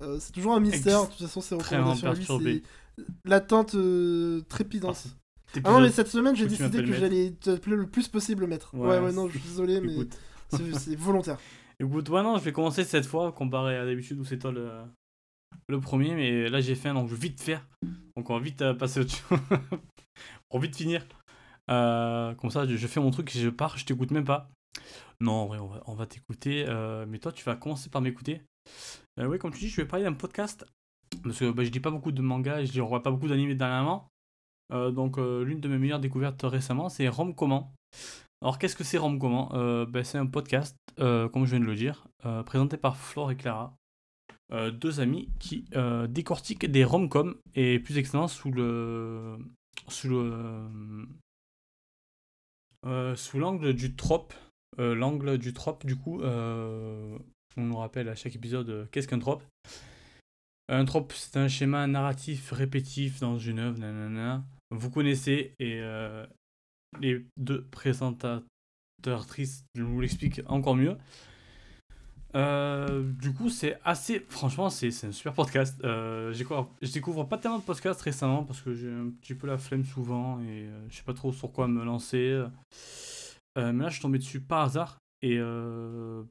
[0.01, 1.03] Euh, c'est toujours un mystère.
[1.03, 2.63] De toute façon, ces Extrêmement recommandations à lui, perturbé.
[2.97, 5.03] c'est l'attente euh, trépidante.
[5.65, 7.01] Ah non, mais cette semaine, j'ai que tu décidé m'appelles que Maître.
[7.01, 8.73] j'allais t'appeler le plus possible Maître.
[8.73, 10.17] Ouais, Ouais, ouais, non, je suis désolé, mais Écoute.
[10.49, 11.37] c'est c'est volontaire.
[11.81, 14.69] Écoute, ouais, non, je vais commencer cette fois, comparé à d'habitude où c'est toi le,
[15.67, 17.67] le premier, mais là j'ai fait un, donc je vais vite faire.
[18.15, 19.23] Donc on va vite euh, passer au-dessus.
[20.49, 21.05] Pour vite finir.
[21.71, 24.49] Euh, comme ça, je, fais mon truc je pars, je t'écoute même pas.
[25.19, 26.65] Non, en vrai, on va, va t'écouter.
[26.67, 28.41] euh, mais toi, tu vas commencer par m'écouter.
[29.19, 30.65] Euh, oui, comme tu dis, je vais parler d'un podcast.
[31.23, 34.07] Parce que bah, je lis pas beaucoup de mangas je revois pas beaucoup d'animés dernièrement.
[34.71, 37.73] Donc, l'une de mes meilleures découvertes récemment, c'est Rom Comment.
[38.41, 39.49] Alors, qu'est-ce que c'est Rom Comment
[39.85, 42.07] ben, C'est un podcast, comme je viens de le dire,
[42.45, 43.75] présenté par Flore et Clara.
[44.71, 45.65] Deux amis qui
[46.07, 49.37] décortiquent des rom-coms et plus excellent sous le
[49.89, 50.69] sous le
[52.85, 54.33] euh, sous l'angle du trope
[54.79, 57.19] Euh, l'angle du trope du coup euh,
[57.57, 59.43] on nous rappelle à chaque épisode qu'est-ce qu'un trope?
[60.69, 64.45] Un trope c'est un schéma narratif répétitif dans une œuvre nanana.
[64.71, 65.81] vous connaissez et
[67.01, 70.97] les deux présentatrices nous l'expliquent encore mieux
[72.35, 74.25] euh, du coup, c'est assez.
[74.29, 75.79] Franchement, c'est un super podcast.
[75.83, 79.57] Euh, je découvre pas tellement de podcasts récemment parce que j'ai un petit peu la
[79.57, 82.43] flemme souvent et euh, je sais pas trop sur quoi me lancer.
[83.57, 86.23] Euh, mais là, je suis tombé dessus par hasard et euh,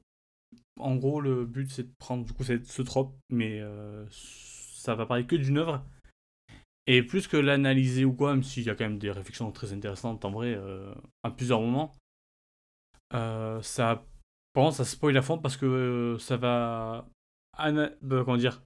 [0.79, 3.61] en gros, le but c'est de prendre du coup ce trope, mais
[4.09, 5.83] ça va parler que d'une œuvre.
[6.87, 9.71] Et plus que l'analyser ou quoi, même s'il y a quand même des réflexions très
[9.71, 10.59] intéressantes en vrai
[11.23, 11.93] à plusieurs moments,
[13.11, 14.03] ça
[14.53, 17.07] par contre, ça spoil à fond parce que euh, ça va.
[17.57, 18.61] bah, comment dire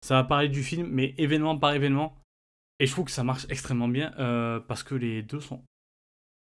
[0.00, 2.16] Ça va parler du film, mais événement par événement.
[2.78, 5.64] Et je trouve que ça marche extrêmement bien euh, parce que les deux sont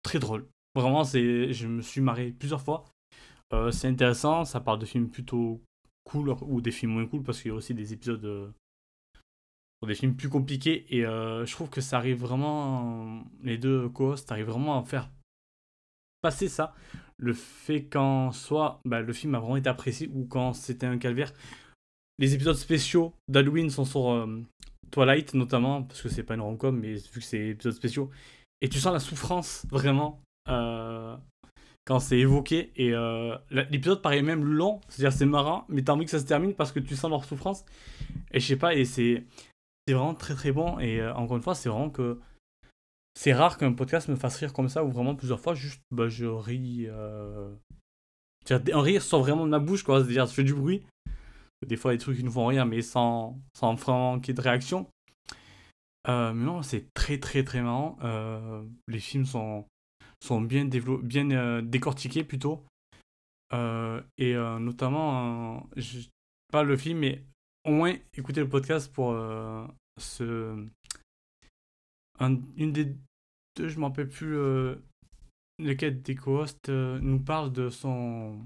[0.03, 0.47] très drôles.
[0.75, 2.85] Vraiment, c'est, je me suis marré plusieurs fois.
[3.53, 5.63] Euh, c'est intéressant, ça parle de films plutôt
[6.03, 8.53] cool ou des films moins cool parce qu'il y a aussi des épisodes
[9.81, 10.85] sur des films plus compliqués.
[10.95, 13.25] Et je trouve que ça arrive vraiment.
[13.43, 15.09] Les deux co-hosts arrivent vraiment à faire
[16.25, 16.73] passer ça,
[17.19, 20.97] le fait qu'en soit bah, le film a vraiment été apprécié ou quand c'était un
[20.97, 21.35] calvaire.
[22.19, 24.43] Les épisodes spéciaux d'Halloween sont sur euh,
[24.91, 28.09] Twilight notamment, parce que c'est pas une rom-com, mais vu que c'est épisodes spéciaux.
[28.63, 31.15] Et tu sens la souffrance vraiment euh,
[31.85, 32.73] quand c'est évoqué.
[32.77, 36.25] Et euh, l'épisode paraît même long, c'est-à-dire c'est marrant, mais t'as envie que ça se
[36.25, 37.67] termine parce que tu sens leur souffrance.
[38.33, 39.27] Et je sais pas, et c'est
[39.87, 40.79] vraiment très très bon.
[40.79, 42.19] Et encore une fois, c'est vraiment que
[43.15, 46.09] c'est rare qu'un podcast me fasse rire comme ça, ou vraiment plusieurs fois, juste bah,
[46.09, 46.87] je ris.
[46.89, 47.55] Euh...
[48.51, 50.01] Un rire sort vraiment de ma bouche, quoi.
[50.01, 50.85] C'est-à-dire, je fais du bruit.
[51.67, 54.35] Des fois, des trucs qui nous font rire, mais sans, sans vraiment qu'il y ait
[54.35, 54.87] de réaction.
[56.09, 57.97] Euh, mais non, c'est très très très marrant.
[58.03, 59.65] Euh, les films sont,
[60.23, 62.63] sont bien, bien euh, décortiqués plutôt.
[64.19, 66.09] Et notamment, je-
[66.53, 67.25] pas le film, mais
[67.65, 69.17] au moins écouter le podcast pour
[69.97, 70.67] ce.
[72.21, 72.95] Un- une des
[73.57, 74.77] deux, je m'en rappelle plus euh,
[75.59, 78.39] lequel des co-hosts euh, nous parle de son,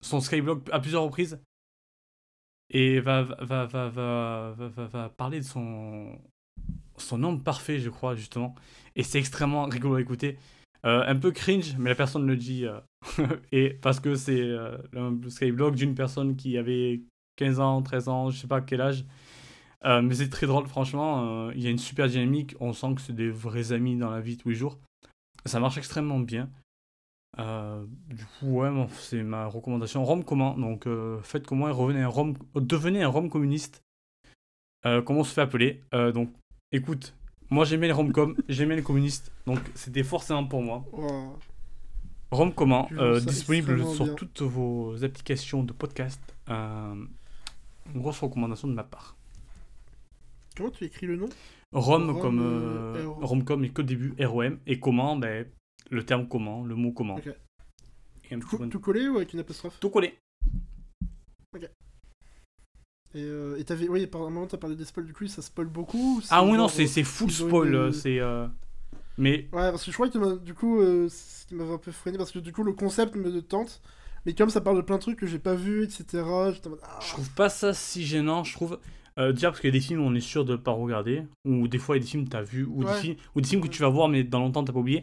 [0.00, 1.40] son Skyblog à plusieurs reprises
[2.70, 6.18] et va, va, va, va, va, parler de son,
[6.96, 8.54] son nombre parfait, je crois, justement.
[8.94, 10.38] Et c'est extrêmement rigolo à écouter.
[10.86, 12.64] Euh, un peu cringe, mais la personne le dit.
[13.52, 14.56] et parce que c'est
[14.94, 17.02] un Skyblog d'une personne qui avait
[17.36, 19.04] 15 ans, 13 ans, je sais pas quel âge.
[19.84, 21.46] Euh, mais c'est très drôle, franchement.
[21.48, 22.54] euh, Il y a une super dynamique.
[22.60, 24.78] On sent que c'est des vrais amis dans la vie tous les jours.
[25.46, 26.50] Ça marche extrêmement bien.
[27.38, 30.04] Euh, du coup, ouais, bon, c'est ma recommandation.
[30.04, 30.56] Rome comment?
[30.58, 30.86] Donc,
[31.22, 33.82] faites comment et revenez un Rome, devenez un Rome communiste.
[34.82, 35.82] Comment on se fait appeler?
[35.92, 36.30] Donc,
[36.72, 37.14] écoute,
[37.50, 40.84] moi j'aimais les rom-com, j'aimais les communistes, donc c'était forcément pour moi.
[42.30, 42.88] Rome comment?
[43.24, 44.14] Disponible sur bien.
[44.14, 46.20] toutes vos applications de podcast.
[46.48, 47.08] Une
[47.94, 49.16] grosse recommandation de ma part.
[50.56, 51.28] Comment tu écris le nom?
[51.72, 55.46] Rome, Rome, comme euh, euh, R- rom-com et que début ROM et comment ben,
[55.90, 57.16] le terme comment, le mot comment.
[57.16, 57.28] Ok.
[58.32, 59.78] Et tout, de- tout collé ou avec une apostrophe?
[59.80, 60.14] Tout collé.
[63.12, 65.42] Et euh, et t'avais, oui, par un moment t'as parlé des spoils du coup, ça
[65.42, 67.92] spoil beaucoup Ah oui, non, c'est euh, c'est full spoil.
[67.92, 68.20] C'est.
[69.18, 72.18] Mais Ouais, parce que je crois que du coup, ce qui m'avait un peu freiné,
[72.18, 73.82] parce que du coup, le concept me tente,
[74.24, 76.52] mais comme ça parle de plein de trucs que j'ai pas vu, etc., en
[76.82, 78.44] ah, je trouve pas ça si gênant.
[78.44, 78.78] Je trouve.
[79.18, 81.24] Euh, déjà parce qu'il y a des films où on est sûr de pas regarder,
[81.44, 83.40] ou des fois il y a des films que t'as vu, ou, des films, ou
[83.40, 85.02] des films que tu vas voir mais dans longtemps t'as pas oublié,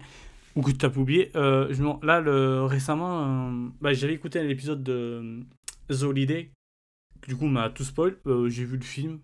[0.58, 1.32] ou que tu t'as pas oublié.
[1.36, 2.64] Euh, je là, le...
[2.64, 5.46] récemment, euh, bah, j'avais écouté l'épisode de
[5.92, 6.52] euh, The Holiday,
[7.22, 8.18] qui du coup m'a tout spoil.
[8.26, 9.20] Euh, J'ai vu le film.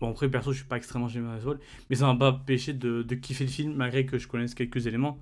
[0.00, 1.58] Bon, après, perso, je suis pas extrêmement gêné par les spoils,
[1.90, 4.86] mais ça m'a pas empêché de, de kiffer le film malgré que je connaisse quelques
[4.86, 5.18] éléments.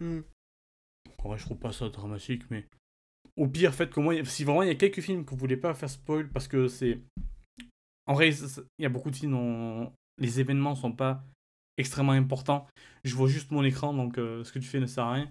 [0.00, 0.20] hmm.
[1.18, 2.66] En vrai, je trouve pas ça dramatique, mais.
[3.36, 4.24] Au pire, faites comme moi.
[4.24, 6.68] Si vraiment il y a quelques films que vous voulez pas faire spoil parce que
[6.68, 7.00] c'est.
[8.10, 11.24] En vrai, il y a beaucoup de films dont les événements sont pas
[11.76, 12.66] extrêmement importants.
[13.04, 15.30] Je vois juste mon écran, donc euh, ce que tu fais ne sert à rien.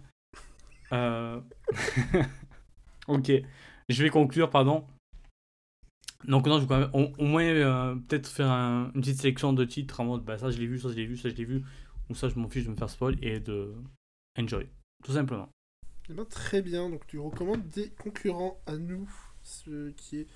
[0.93, 1.41] Euh,
[3.09, 3.33] ok.
[3.89, 4.87] Je vais conclure, pardon.
[6.23, 9.65] Donc, non, je vais même au, moins euh, peut-être faire un- une petite sélection de
[9.65, 11.43] titres en mode bah, ça je l'ai vu, ça je l'ai vu, ça je l'ai
[11.43, 11.65] vu.
[12.09, 13.73] Ou ça je m'en fiche de me faire spoil et de
[14.39, 14.69] enjoy.
[15.03, 15.49] Tout simplement.
[16.09, 19.11] Eh ben, très bien, donc tu recommandes des concurrents à nous,
[19.43, 20.27] ce qui est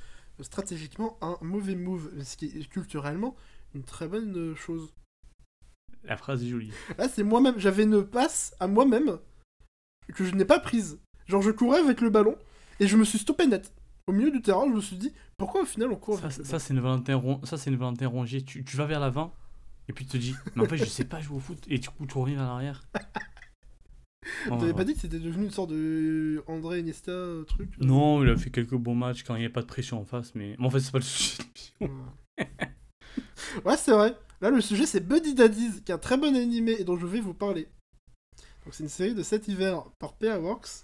[0.42, 3.36] stratégiquement un mauvais move, ce qui est culturellement
[3.76, 4.94] une très bonne euh, chose.
[6.04, 6.72] La phrase est jolie.
[6.98, 9.20] Là, c'est moi-même, j'avais une passe à moi-même
[10.14, 11.00] que je n'ai pas prise.
[11.28, 12.36] Genre, je courais avec le ballon
[12.80, 13.74] et je me suis stoppé net.
[14.08, 16.38] Au milieu du terrain, je me suis dit, pourquoi au final on court Ça, avec
[16.40, 18.44] le ça, c'est une Valentin Ron- ça c'est une Valentin Rongier.
[18.44, 19.34] Tu, tu vas vers l'avant
[19.88, 21.78] et puis tu te dis mais en fait je sais pas jouer au foot et
[21.78, 22.84] du coup tu reviens vers l'arrière.
[24.48, 28.24] T'avais pas dit que c'était devenu une sorte de André Iniesta euh, truc euh Non,
[28.24, 30.34] il a fait quelques bons matchs quand il n'y a pas de pression en face,
[30.36, 31.44] mais, mais en fait c'est pas le sujet.
[31.82, 31.88] de.
[33.66, 34.16] Ouais, c'est vrai.
[34.42, 37.06] Là, le sujet, c'est Buddy Daddies, qui est un très bon animé et dont je
[37.06, 37.68] vais vous parler.
[38.66, 40.84] Donc, c'est une série de 7 hivers par PA Works.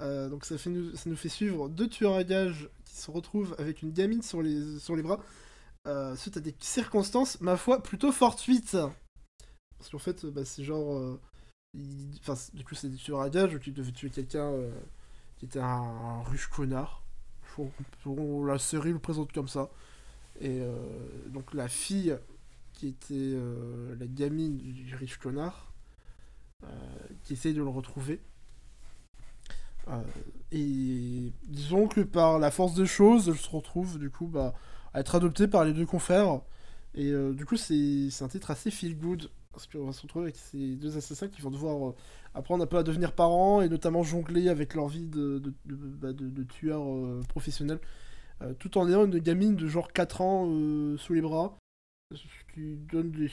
[0.00, 3.10] Euh, donc, ça, fait nous, ça nous fait suivre deux tueurs à gages qui se
[3.10, 5.20] retrouvent avec une gamine sur les, sur les bras,
[5.88, 8.76] euh, suite à des circonstances, ma foi, plutôt fortuites.
[9.78, 10.96] Parce qu'en fait, bah, c'est genre.
[10.96, 11.20] euh,
[12.54, 14.70] du coup, c'est des tueurs à gages qui devaient tuer quelqu'un euh,
[15.38, 17.02] qui était un, un riche connard.
[18.46, 19.70] La série le présente comme ça.
[20.40, 20.76] Et euh,
[21.28, 22.16] donc la fille
[22.74, 25.72] qui était euh, la gamine du riche connard,
[27.22, 28.20] qui essaye de le retrouver.
[30.50, 34.52] Et disons que par la force des choses, elle se retrouve du coup bah,
[34.92, 36.40] à être adoptée par les deux confrères.
[36.94, 39.30] Et du coup, c'est un titre assez feel good.
[39.56, 41.94] Parce qu'on va se retrouver avec ces deux assassins qui vont devoir euh,
[42.34, 46.12] apprendre un peu à devenir parents et notamment jongler avec leur vie de, de, bah,
[46.12, 47.80] de- tueurs euh, professionnels.
[48.42, 50.44] Euh, tout en ayant une gamine de genre 4 ans
[50.98, 51.56] sous les bras.
[52.14, 52.22] Ce
[52.52, 53.30] qui donne des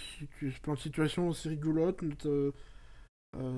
[0.62, 2.02] plein de situations assez rigolotes.
[2.02, 2.54] not-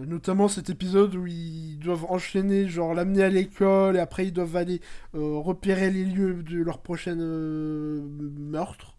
[0.07, 4.55] notamment cet épisode où ils doivent enchaîner, genre l'amener à l'école, et après ils doivent
[4.55, 4.81] aller
[5.13, 8.01] repérer les lieux de leur prochaine euh,
[8.39, 8.94] meurtre.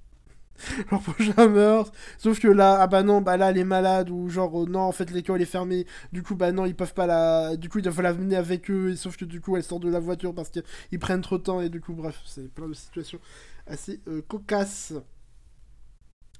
[0.90, 1.92] leur prochain meurtre.
[2.18, 4.80] Sauf que là, ah bah non, bah là elle est malade, ou genre euh, non,
[4.80, 7.56] en fait l'école est fermée, du coup bah non, ils peuvent pas la.
[7.56, 10.00] Du coup ils doivent l'amener avec eux, sauf que du coup elle sort de la
[10.00, 13.20] voiture parce qu'ils prennent trop de temps, et du coup, bref, c'est plein de situations
[13.66, 14.94] assez euh, cocasses.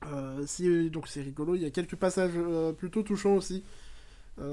[0.06, 3.64] Euh, donc c'est rigolo, il y a quelques passages euh, plutôt touchants aussi.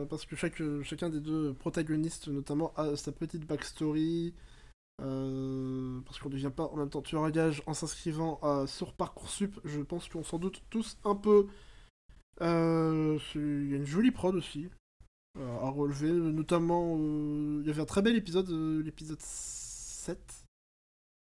[0.10, 0.38] Parce que
[0.84, 4.34] chacun des deux protagonistes, notamment, a sa petite backstory.
[5.04, 8.66] Euh, parce qu'on ne devient pas en même temps tueur à gage en s'inscrivant euh,
[8.68, 9.60] sur Parcoursup.
[9.66, 11.48] Je pense qu'on s'en doute tous un peu.
[12.42, 14.70] Euh, Il y a une jolie prod aussi
[15.40, 16.12] à relever.
[16.12, 18.50] Notamment, il y avait un très bel épisode,
[18.86, 20.46] l'épisode 7.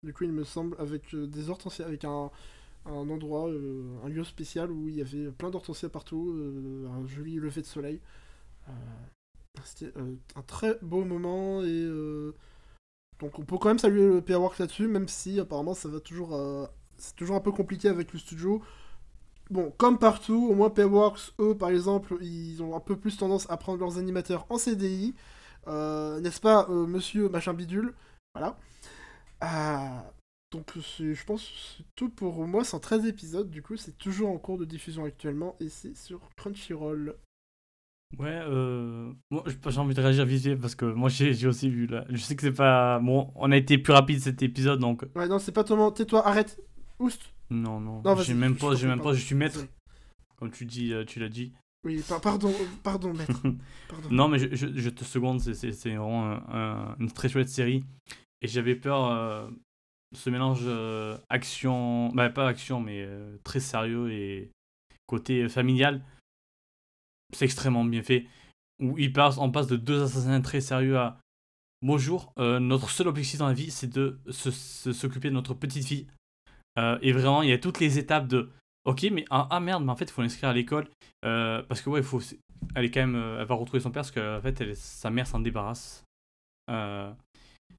[0.02, 2.30] Du coup, il me semble, avec des hortensias, avec un,
[2.86, 6.34] un endroit, un lieu spécial où il y avait plein d'hortensias partout,
[6.90, 8.00] un joli lever de soleil.
[9.62, 9.92] C'était
[10.34, 11.86] un très beau moment et
[13.20, 16.34] donc on peut quand même saluer le Works là-dessus, même si apparemment ça va toujours,
[16.34, 16.66] euh,
[16.98, 18.62] c'est toujours un peu compliqué avec le studio.
[19.50, 23.16] Bon, comme partout, au moins PA Works, eux par exemple, ils ont un peu plus
[23.16, 25.14] tendance à prendre leurs animateurs en CDI,
[25.68, 27.94] Euh, n'est-ce pas, euh, Monsieur Machin Bidule?
[28.34, 28.56] Voilà.
[30.52, 31.48] Donc c'est- je pense que
[31.78, 35.56] c'est tout pour moi, 113 épisodes, du coup c'est toujours en cours de diffusion actuellement
[35.60, 37.16] et c'est sur Crunchyroll.
[38.18, 39.12] Ouais, euh...
[39.30, 42.04] moi j'ai envie de réagir vite parce que moi j'ai j'ai aussi vu là.
[42.10, 42.98] Je sais que c'est pas.
[42.98, 45.04] Bon, on a été plus rapide cet épisode donc.
[45.14, 45.92] Ouais, non, c'est pas ton moment.
[45.92, 46.60] Tais-toi, arrête.
[46.98, 47.22] Oust.
[47.50, 48.02] Non, non.
[48.04, 49.12] Non, j'ai même pas, j'ai même pas.
[49.12, 49.60] je suis maître.
[50.36, 51.52] Comme tu dis, euh, tu l'as dit.
[51.84, 53.40] Oui, par- pardon, euh, pardon, maître.
[53.88, 54.08] Pardon.
[54.10, 57.84] Non, mais je, je, je te seconde, c'est- vraiment un- un- une très chouette série.
[58.42, 59.48] Et j'avais peur, euh,
[60.14, 64.50] ce mélange euh, action, bah pas action, mais euh, très sérieux et
[65.06, 66.02] côté familial,
[67.32, 68.26] c'est extrêmement bien fait.
[68.80, 71.18] Où il passe, on passe de deux assassins très sérieux à
[71.82, 75.54] bonjour, euh, notre seul objectif dans la vie, c'est de se- se- s'occuper de notre
[75.54, 76.06] petite fille.
[76.78, 78.50] Euh, et vraiment, il y a toutes les étapes de
[78.84, 80.88] ok, mais ah, ah, merde, mais en fait, il faut l'inscrire à l'école.
[81.24, 82.20] Euh, parce que ouais, il faut,
[82.74, 85.26] elle est quand même, elle va retrouver son père parce que en fait, sa mère
[85.26, 86.04] s'en débarrasse.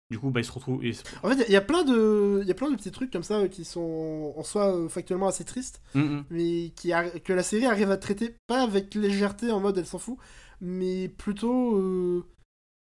[0.10, 0.84] Du coup, bah, il se retrouve.
[0.84, 0.94] et-
[1.24, 3.24] En fait, il y a- plein de, il y a plein de petits trucs comme
[3.24, 6.26] ça euh, qui sont en soi euh, factuellement assez tristes, Mm, mm.
[6.30, 6.92] mais qui
[7.24, 10.18] que la série arrive à traiter pas avec légèreté en mode elle s'en fout,
[10.60, 12.26] mais plutôt euh,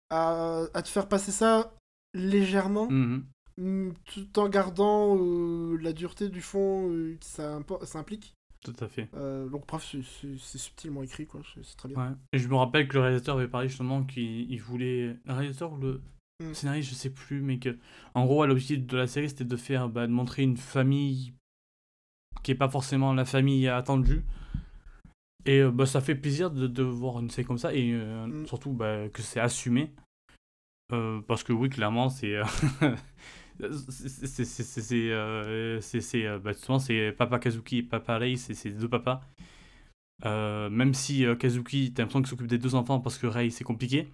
[0.09, 1.73] à, à te faire passer ça
[2.13, 2.87] légèrement,
[3.57, 8.33] Mm, tout en gardant euh, la dureté du fond euh, que ça, impo- ça implique.
[8.63, 9.09] Tout à fait.
[9.15, 9.93] Euh, donc bref,
[10.37, 11.41] c'est- subtilement écrit, quoi.
[11.65, 11.97] C'est très bien.
[11.97, 12.11] Ouais.
[12.33, 15.17] Et je me rappelle que le réalisateur avait parlé justement qu'il il voulait.
[15.25, 16.01] Le réalisateur le
[16.49, 16.53] Mm.
[16.53, 17.77] scénariste, je sais plus, mais que.
[18.13, 19.89] En gros, l'objectif de la série, c'était de faire.
[19.89, 21.33] Bah, de montrer une famille
[22.43, 24.23] qui est pas forcément la famille attendue.
[25.45, 28.27] Et euh, bah, ça fait plaisir de, de voir une série comme ça, et euh,
[28.27, 28.45] Mm.
[28.47, 29.91] surtout bah, que c'est assumé.
[30.93, 32.35] Euh, parce que oui, clairement, c'est.
[33.89, 39.21] c'est- c'est- bah, c'est Papa Kazuki et Papa Rei, c'est c'est deux papas.
[40.25, 43.49] Euh, même si euh, Kazuki, t'as l'impression qu'il s'occupe des deux enfants parce que Rei,
[43.49, 44.07] c'est compliqué.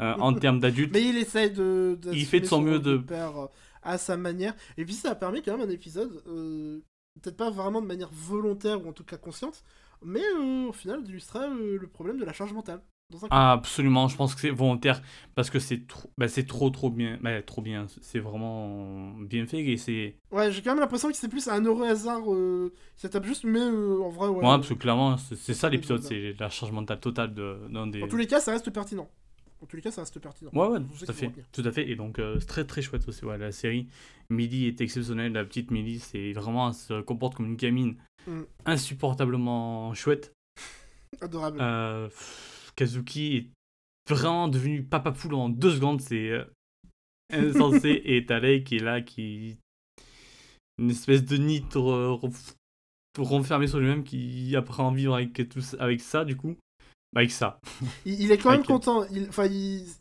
[0.00, 0.92] Euh, en termes d'adultes.
[0.92, 1.98] Mais il essaye de.
[2.12, 3.46] Il fait de son mieux de- euh,
[3.82, 4.54] à sa manière.
[4.76, 6.80] Et puis ça a permis quand même un épisode, euh,
[7.20, 9.62] peut-être pas vraiment de manière volontaire ou en tout cas consciente,
[10.04, 10.22] mais
[10.68, 12.80] au final d'illustrer le problème de la charge mentale.
[13.10, 13.18] Dans.
[13.30, 15.00] Ah, absolument, je pense que c'est volontaire
[15.34, 17.18] parce que c'est trop, bah, c'est trop, trop bien.
[17.22, 20.16] Bah, trop bien, c'est vraiment bien fait et c'est.
[20.30, 23.60] Ouais, j'ai quand même l'impression que c'est plus un heureux hasard euh, s'attape juste, mais
[23.60, 24.36] euh, en vrai, ouais.
[24.36, 28.02] Ouais, parce que clairement, c'est ça l'épisode, c'est la charge mentale totale de- d'un des.
[28.02, 29.08] En tous les cas, ça reste pertinent.
[29.60, 30.50] En tous les cas, ça reste pertinent.
[30.54, 31.30] Ouais, ouais, tout à fait.
[31.52, 31.88] Tout à fait.
[31.90, 33.24] Et donc, euh, c'est très très chouette aussi.
[33.24, 33.88] Ouais, la série
[34.30, 35.32] Millie est exceptionnelle.
[35.32, 38.42] La petite Millie, c'est vraiment, elle se comporte comme une gamine Mm.
[38.66, 40.32] insupportablement chouette.
[41.20, 41.58] Adorable.
[41.60, 42.08] Euh,
[42.76, 43.46] Kazuki est
[44.08, 46.00] vraiment devenu papa poule en deux secondes.
[46.00, 46.44] C'est euh,
[47.32, 48.00] insensé.
[48.04, 49.56] et Talei qui est là, qui.
[50.78, 52.54] Une espèce de nid re- re-
[53.18, 56.56] renfermé sur lui-même qui apprend à vivre avec, tout, avec ça, du coup.
[57.16, 57.60] Avec ça.
[58.04, 59.04] Il, il est quand même content.
[59.10, 59.28] Il,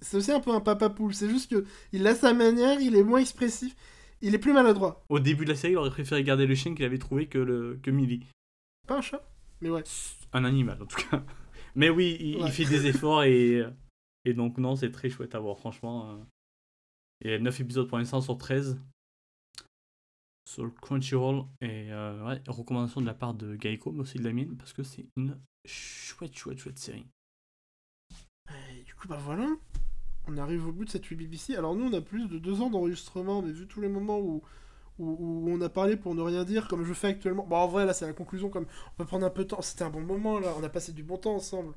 [0.02, 1.14] c'est aussi un peu un papa poule.
[1.14, 3.76] C'est juste que il a sa manière, il est moins expressif,
[4.22, 5.04] il est plus maladroit.
[5.10, 7.38] Au début de la série, il aurait préféré garder le chien qu'il avait trouvé que,
[7.38, 8.26] le, que Millie.
[8.88, 9.24] Pas un chat,
[9.62, 9.84] mais ouais.
[10.34, 11.24] un animal en tout cas.
[11.76, 13.64] Mais oui, il, fait des efforts et,
[14.26, 16.26] et donc non, c'est très chouette à voir, franchement.
[17.24, 18.80] Il y a 9 épisodes pour l'instant sur 13
[20.48, 24.24] sur le Crunchyroll et euh, ouais, recommandation de la part de Gaiko, mais aussi de
[24.24, 27.07] la mienne, parce que c'est une chouette, chouette, chouette série.
[28.85, 29.48] Du coup, bah voilà.
[30.27, 31.56] On arrive au bout de cette 8 BBC.
[31.56, 34.41] Alors nous, on a plus de deux ans d'enregistrement, mais vu tous les moments où,
[34.99, 37.45] où, où on a parlé pour ne rien dire, comme je fais actuellement.
[37.45, 38.49] Bon, en vrai, là, c'est la conclusion.
[38.49, 39.61] Comme on peut prendre un peu de temps.
[39.61, 40.53] C'était un bon moment, là.
[40.60, 41.73] On a passé du bon temps ensemble.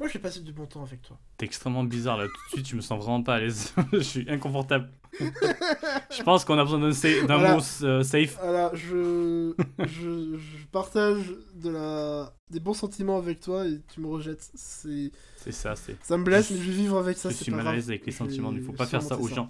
[0.00, 1.16] Moi, j'ai passé du bon temps avec toi.
[1.38, 3.72] T'es extrêmement bizarre là, tout de suite, je me sens vraiment pas à l'aise.
[3.92, 4.90] je suis inconfortable.
[5.20, 6.90] je pense qu'on a besoin d'un
[7.26, 7.54] Voilà.
[7.54, 8.36] mot euh, safe.
[8.42, 9.54] Voilà, je,
[9.86, 12.32] je, je partage de la...
[12.50, 14.50] des bons sentiments avec toi et tu me rejettes.
[14.54, 15.12] C'est...
[15.50, 15.96] Ça, c'est.
[16.04, 17.30] Ça me blesse, Je- mais je vais vivre avec ça.
[17.30, 19.16] je suis mal à l'aise avec les Je sentiments, il vais faut pas faire ça
[19.16, 19.48] aux gens.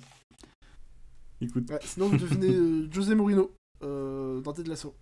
[1.41, 1.71] Écoute.
[1.71, 3.51] Ouais, sinon, vous devenez euh, José Mourinho
[3.83, 4.95] euh, dans Ted Lasso.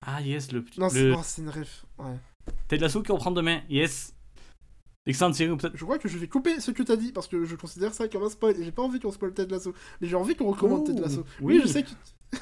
[0.00, 1.14] Ah yes, le, Non, c'est le...
[1.14, 1.84] oh, c'est une ref.
[1.98, 2.16] Ouais.
[2.68, 4.14] Ted Lasso qui reprend demain, yes.
[5.06, 5.76] Excellente série, ou peut-être.
[5.76, 8.06] Je crois que je vais couper ce que t'as dit parce que je considère ça
[8.08, 9.72] comme un spoil et j'ai pas envie qu'on spoil Ted Lasso.
[10.00, 11.24] Mais j'ai envie qu'on recommande Ted Lasso.
[11.40, 11.54] oui.
[11.56, 11.88] Oui, je sais que.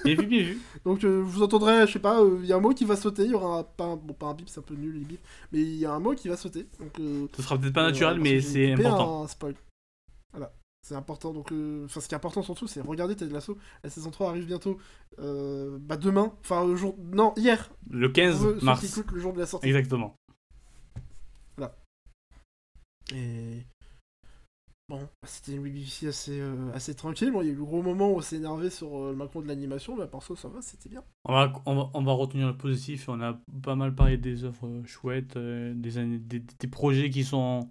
[0.05, 0.59] Bien vu, bien vu.
[0.85, 2.95] Donc euh, vous entendrez, je sais pas, euh, il y a un mot qui va
[2.97, 4.93] sauter, il y aura un, pas un, bon, pas un bip, c'est un peu nul
[4.99, 5.21] les bips,
[5.53, 6.67] mais il y a un mot qui va sauter.
[6.79, 9.23] Donc, euh, Ce sera peut-être pas euh, naturel, parce mais c'est important.
[9.23, 9.55] Un spoil.
[10.33, 10.53] Voilà,
[10.87, 11.33] c'est important.
[11.33, 13.57] Donc, euh, enfin, ce qui est important surtout, c'est regarder Ted Lasso.
[13.83, 14.77] La saison 3 arrive bientôt.
[15.21, 17.71] Euh, bah demain, enfin le jour, non hier.
[17.89, 19.03] Le Pour 15 ceux qui mars.
[19.13, 19.69] le jour de la sortie.
[19.69, 20.17] Exactement.
[23.15, 23.65] Et
[24.89, 27.31] bon, c'était une BBC assez, euh, assez tranquille.
[27.31, 29.17] Bon, il y a eu le gros moment où on s'est énervé sur euh, le
[29.17, 31.03] Macron de l'animation, mais à part ça, ça va, c'était bien.
[31.25, 33.09] On va, on, va, on va retenir le positif.
[33.09, 37.69] On a pas mal parlé des œuvres chouettes, euh, des, années- des, projets qui sont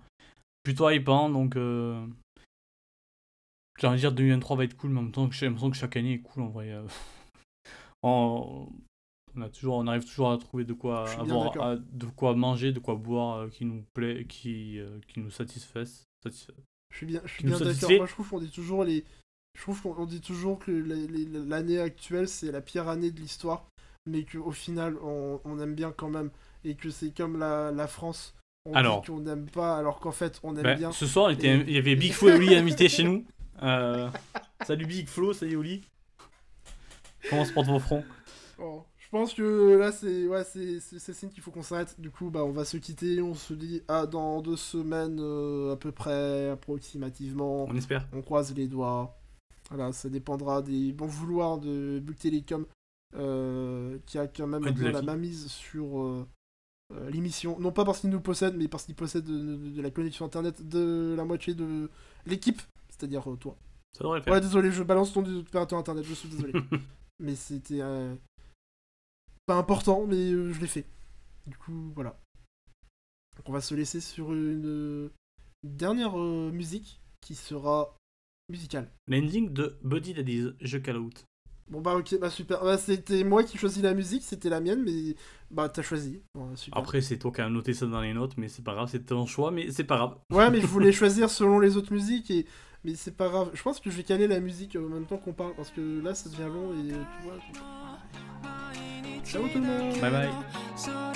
[0.64, 1.30] plutôt hypants.
[1.30, 1.55] Donc,
[3.80, 5.77] j'ai envie de dire 2023 va être cool, mais en même temps, j'ai l'impression que
[5.77, 6.73] chaque année est cool en vrai.
[9.38, 12.72] on a toujours, on arrive toujours à trouver de quoi avoir, à- de quoi manger,
[12.72, 16.03] de quoi boire euh, qui nous plaît, qui, euh, qui nous satisfasse.
[16.23, 16.53] satisfait.
[16.91, 17.91] Je suis bien, je suis Qui nous bien d'accord.
[17.91, 19.03] Moi, je trouve qu'on dit toujours les.
[19.57, 23.65] Je trouve qu'on on dit toujours que l'année actuelle c'est la pire année de l'histoire,
[24.05, 26.30] mais qu'au final on, on aime bien quand même
[26.64, 28.35] et que c'est comme la, la France.
[28.65, 29.01] On Alors.
[29.01, 30.91] dit qu'on n'aime pas alors qu'en fait on aime Ben, bien.
[30.91, 33.26] Ce soir, il, était- Et- il y avait Big Flo et Oli invités chez nous.
[33.64, 34.09] Euh,
[34.65, 35.81] salut Big Flo, salut Oli.
[37.30, 38.03] Comment se porte vos fronts?
[38.57, 42.00] Bon, je pense que là c'est ouais c'est signe qu'il faut qu'on s'arrête.
[42.00, 43.22] Du coup bah on va se quitter.
[43.22, 47.66] On se dit à dans deux semaines euh, à peu près approximativement.
[47.70, 48.06] On espère.
[48.14, 49.18] on croise les doigts.
[49.70, 52.66] Voilà, ça dépendra des bons vouloirs de Bouygues Telecom,
[53.16, 55.06] euh, qui a quand même de la Lucky.
[55.06, 56.26] mainmise sur euh,
[57.10, 57.58] l'émission.
[57.60, 60.26] Non pas parce qu'il nous possède, mais parce qu'il possède de, de- de la connexion
[60.26, 61.90] internet de la moitié de
[62.26, 63.56] l'équipe, c'est-à-dire toi.
[63.94, 64.34] Ça devrait le faire.
[64.34, 66.54] Ouais, désolé, je balance ton opérateur internet, je suis désolé.
[67.20, 67.82] mais c'était
[69.48, 70.86] pas important, mais euh, je l'ai fait.
[71.48, 72.19] Du coup, voilà.
[73.38, 75.10] Donc on va se laisser sur une,
[75.64, 77.95] dernière euh, musique qui sera
[78.49, 78.91] musicale.
[79.07, 81.26] L'ending de Buddy Daddies, je call out.
[81.69, 82.64] Bon bah ok, bah super.
[82.64, 85.15] Bah, c'était moi qui choisis la musique, c'était la mienne, mais
[85.52, 86.22] bah t'as choisi.
[86.34, 86.80] Bon, super.
[86.80, 89.06] Après, c'est toi qui as noté ça dans les notes, mais c'est pas grave, c'est
[89.06, 90.18] ton choix, mais c'est pas grave.
[90.32, 92.45] Ouais, mais je voulais choisir selon les autres musiques et
[92.84, 93.52] mais c'est pas grave.
[93.53, 95.72] Je pense que je vais caler la musique euh, en même temps qu'on parle parce
[95.72, 97.86] que là ça devient long et tu vois.
[99.28, 100.28] さようならバイバイ。
[100.28, 101.08] て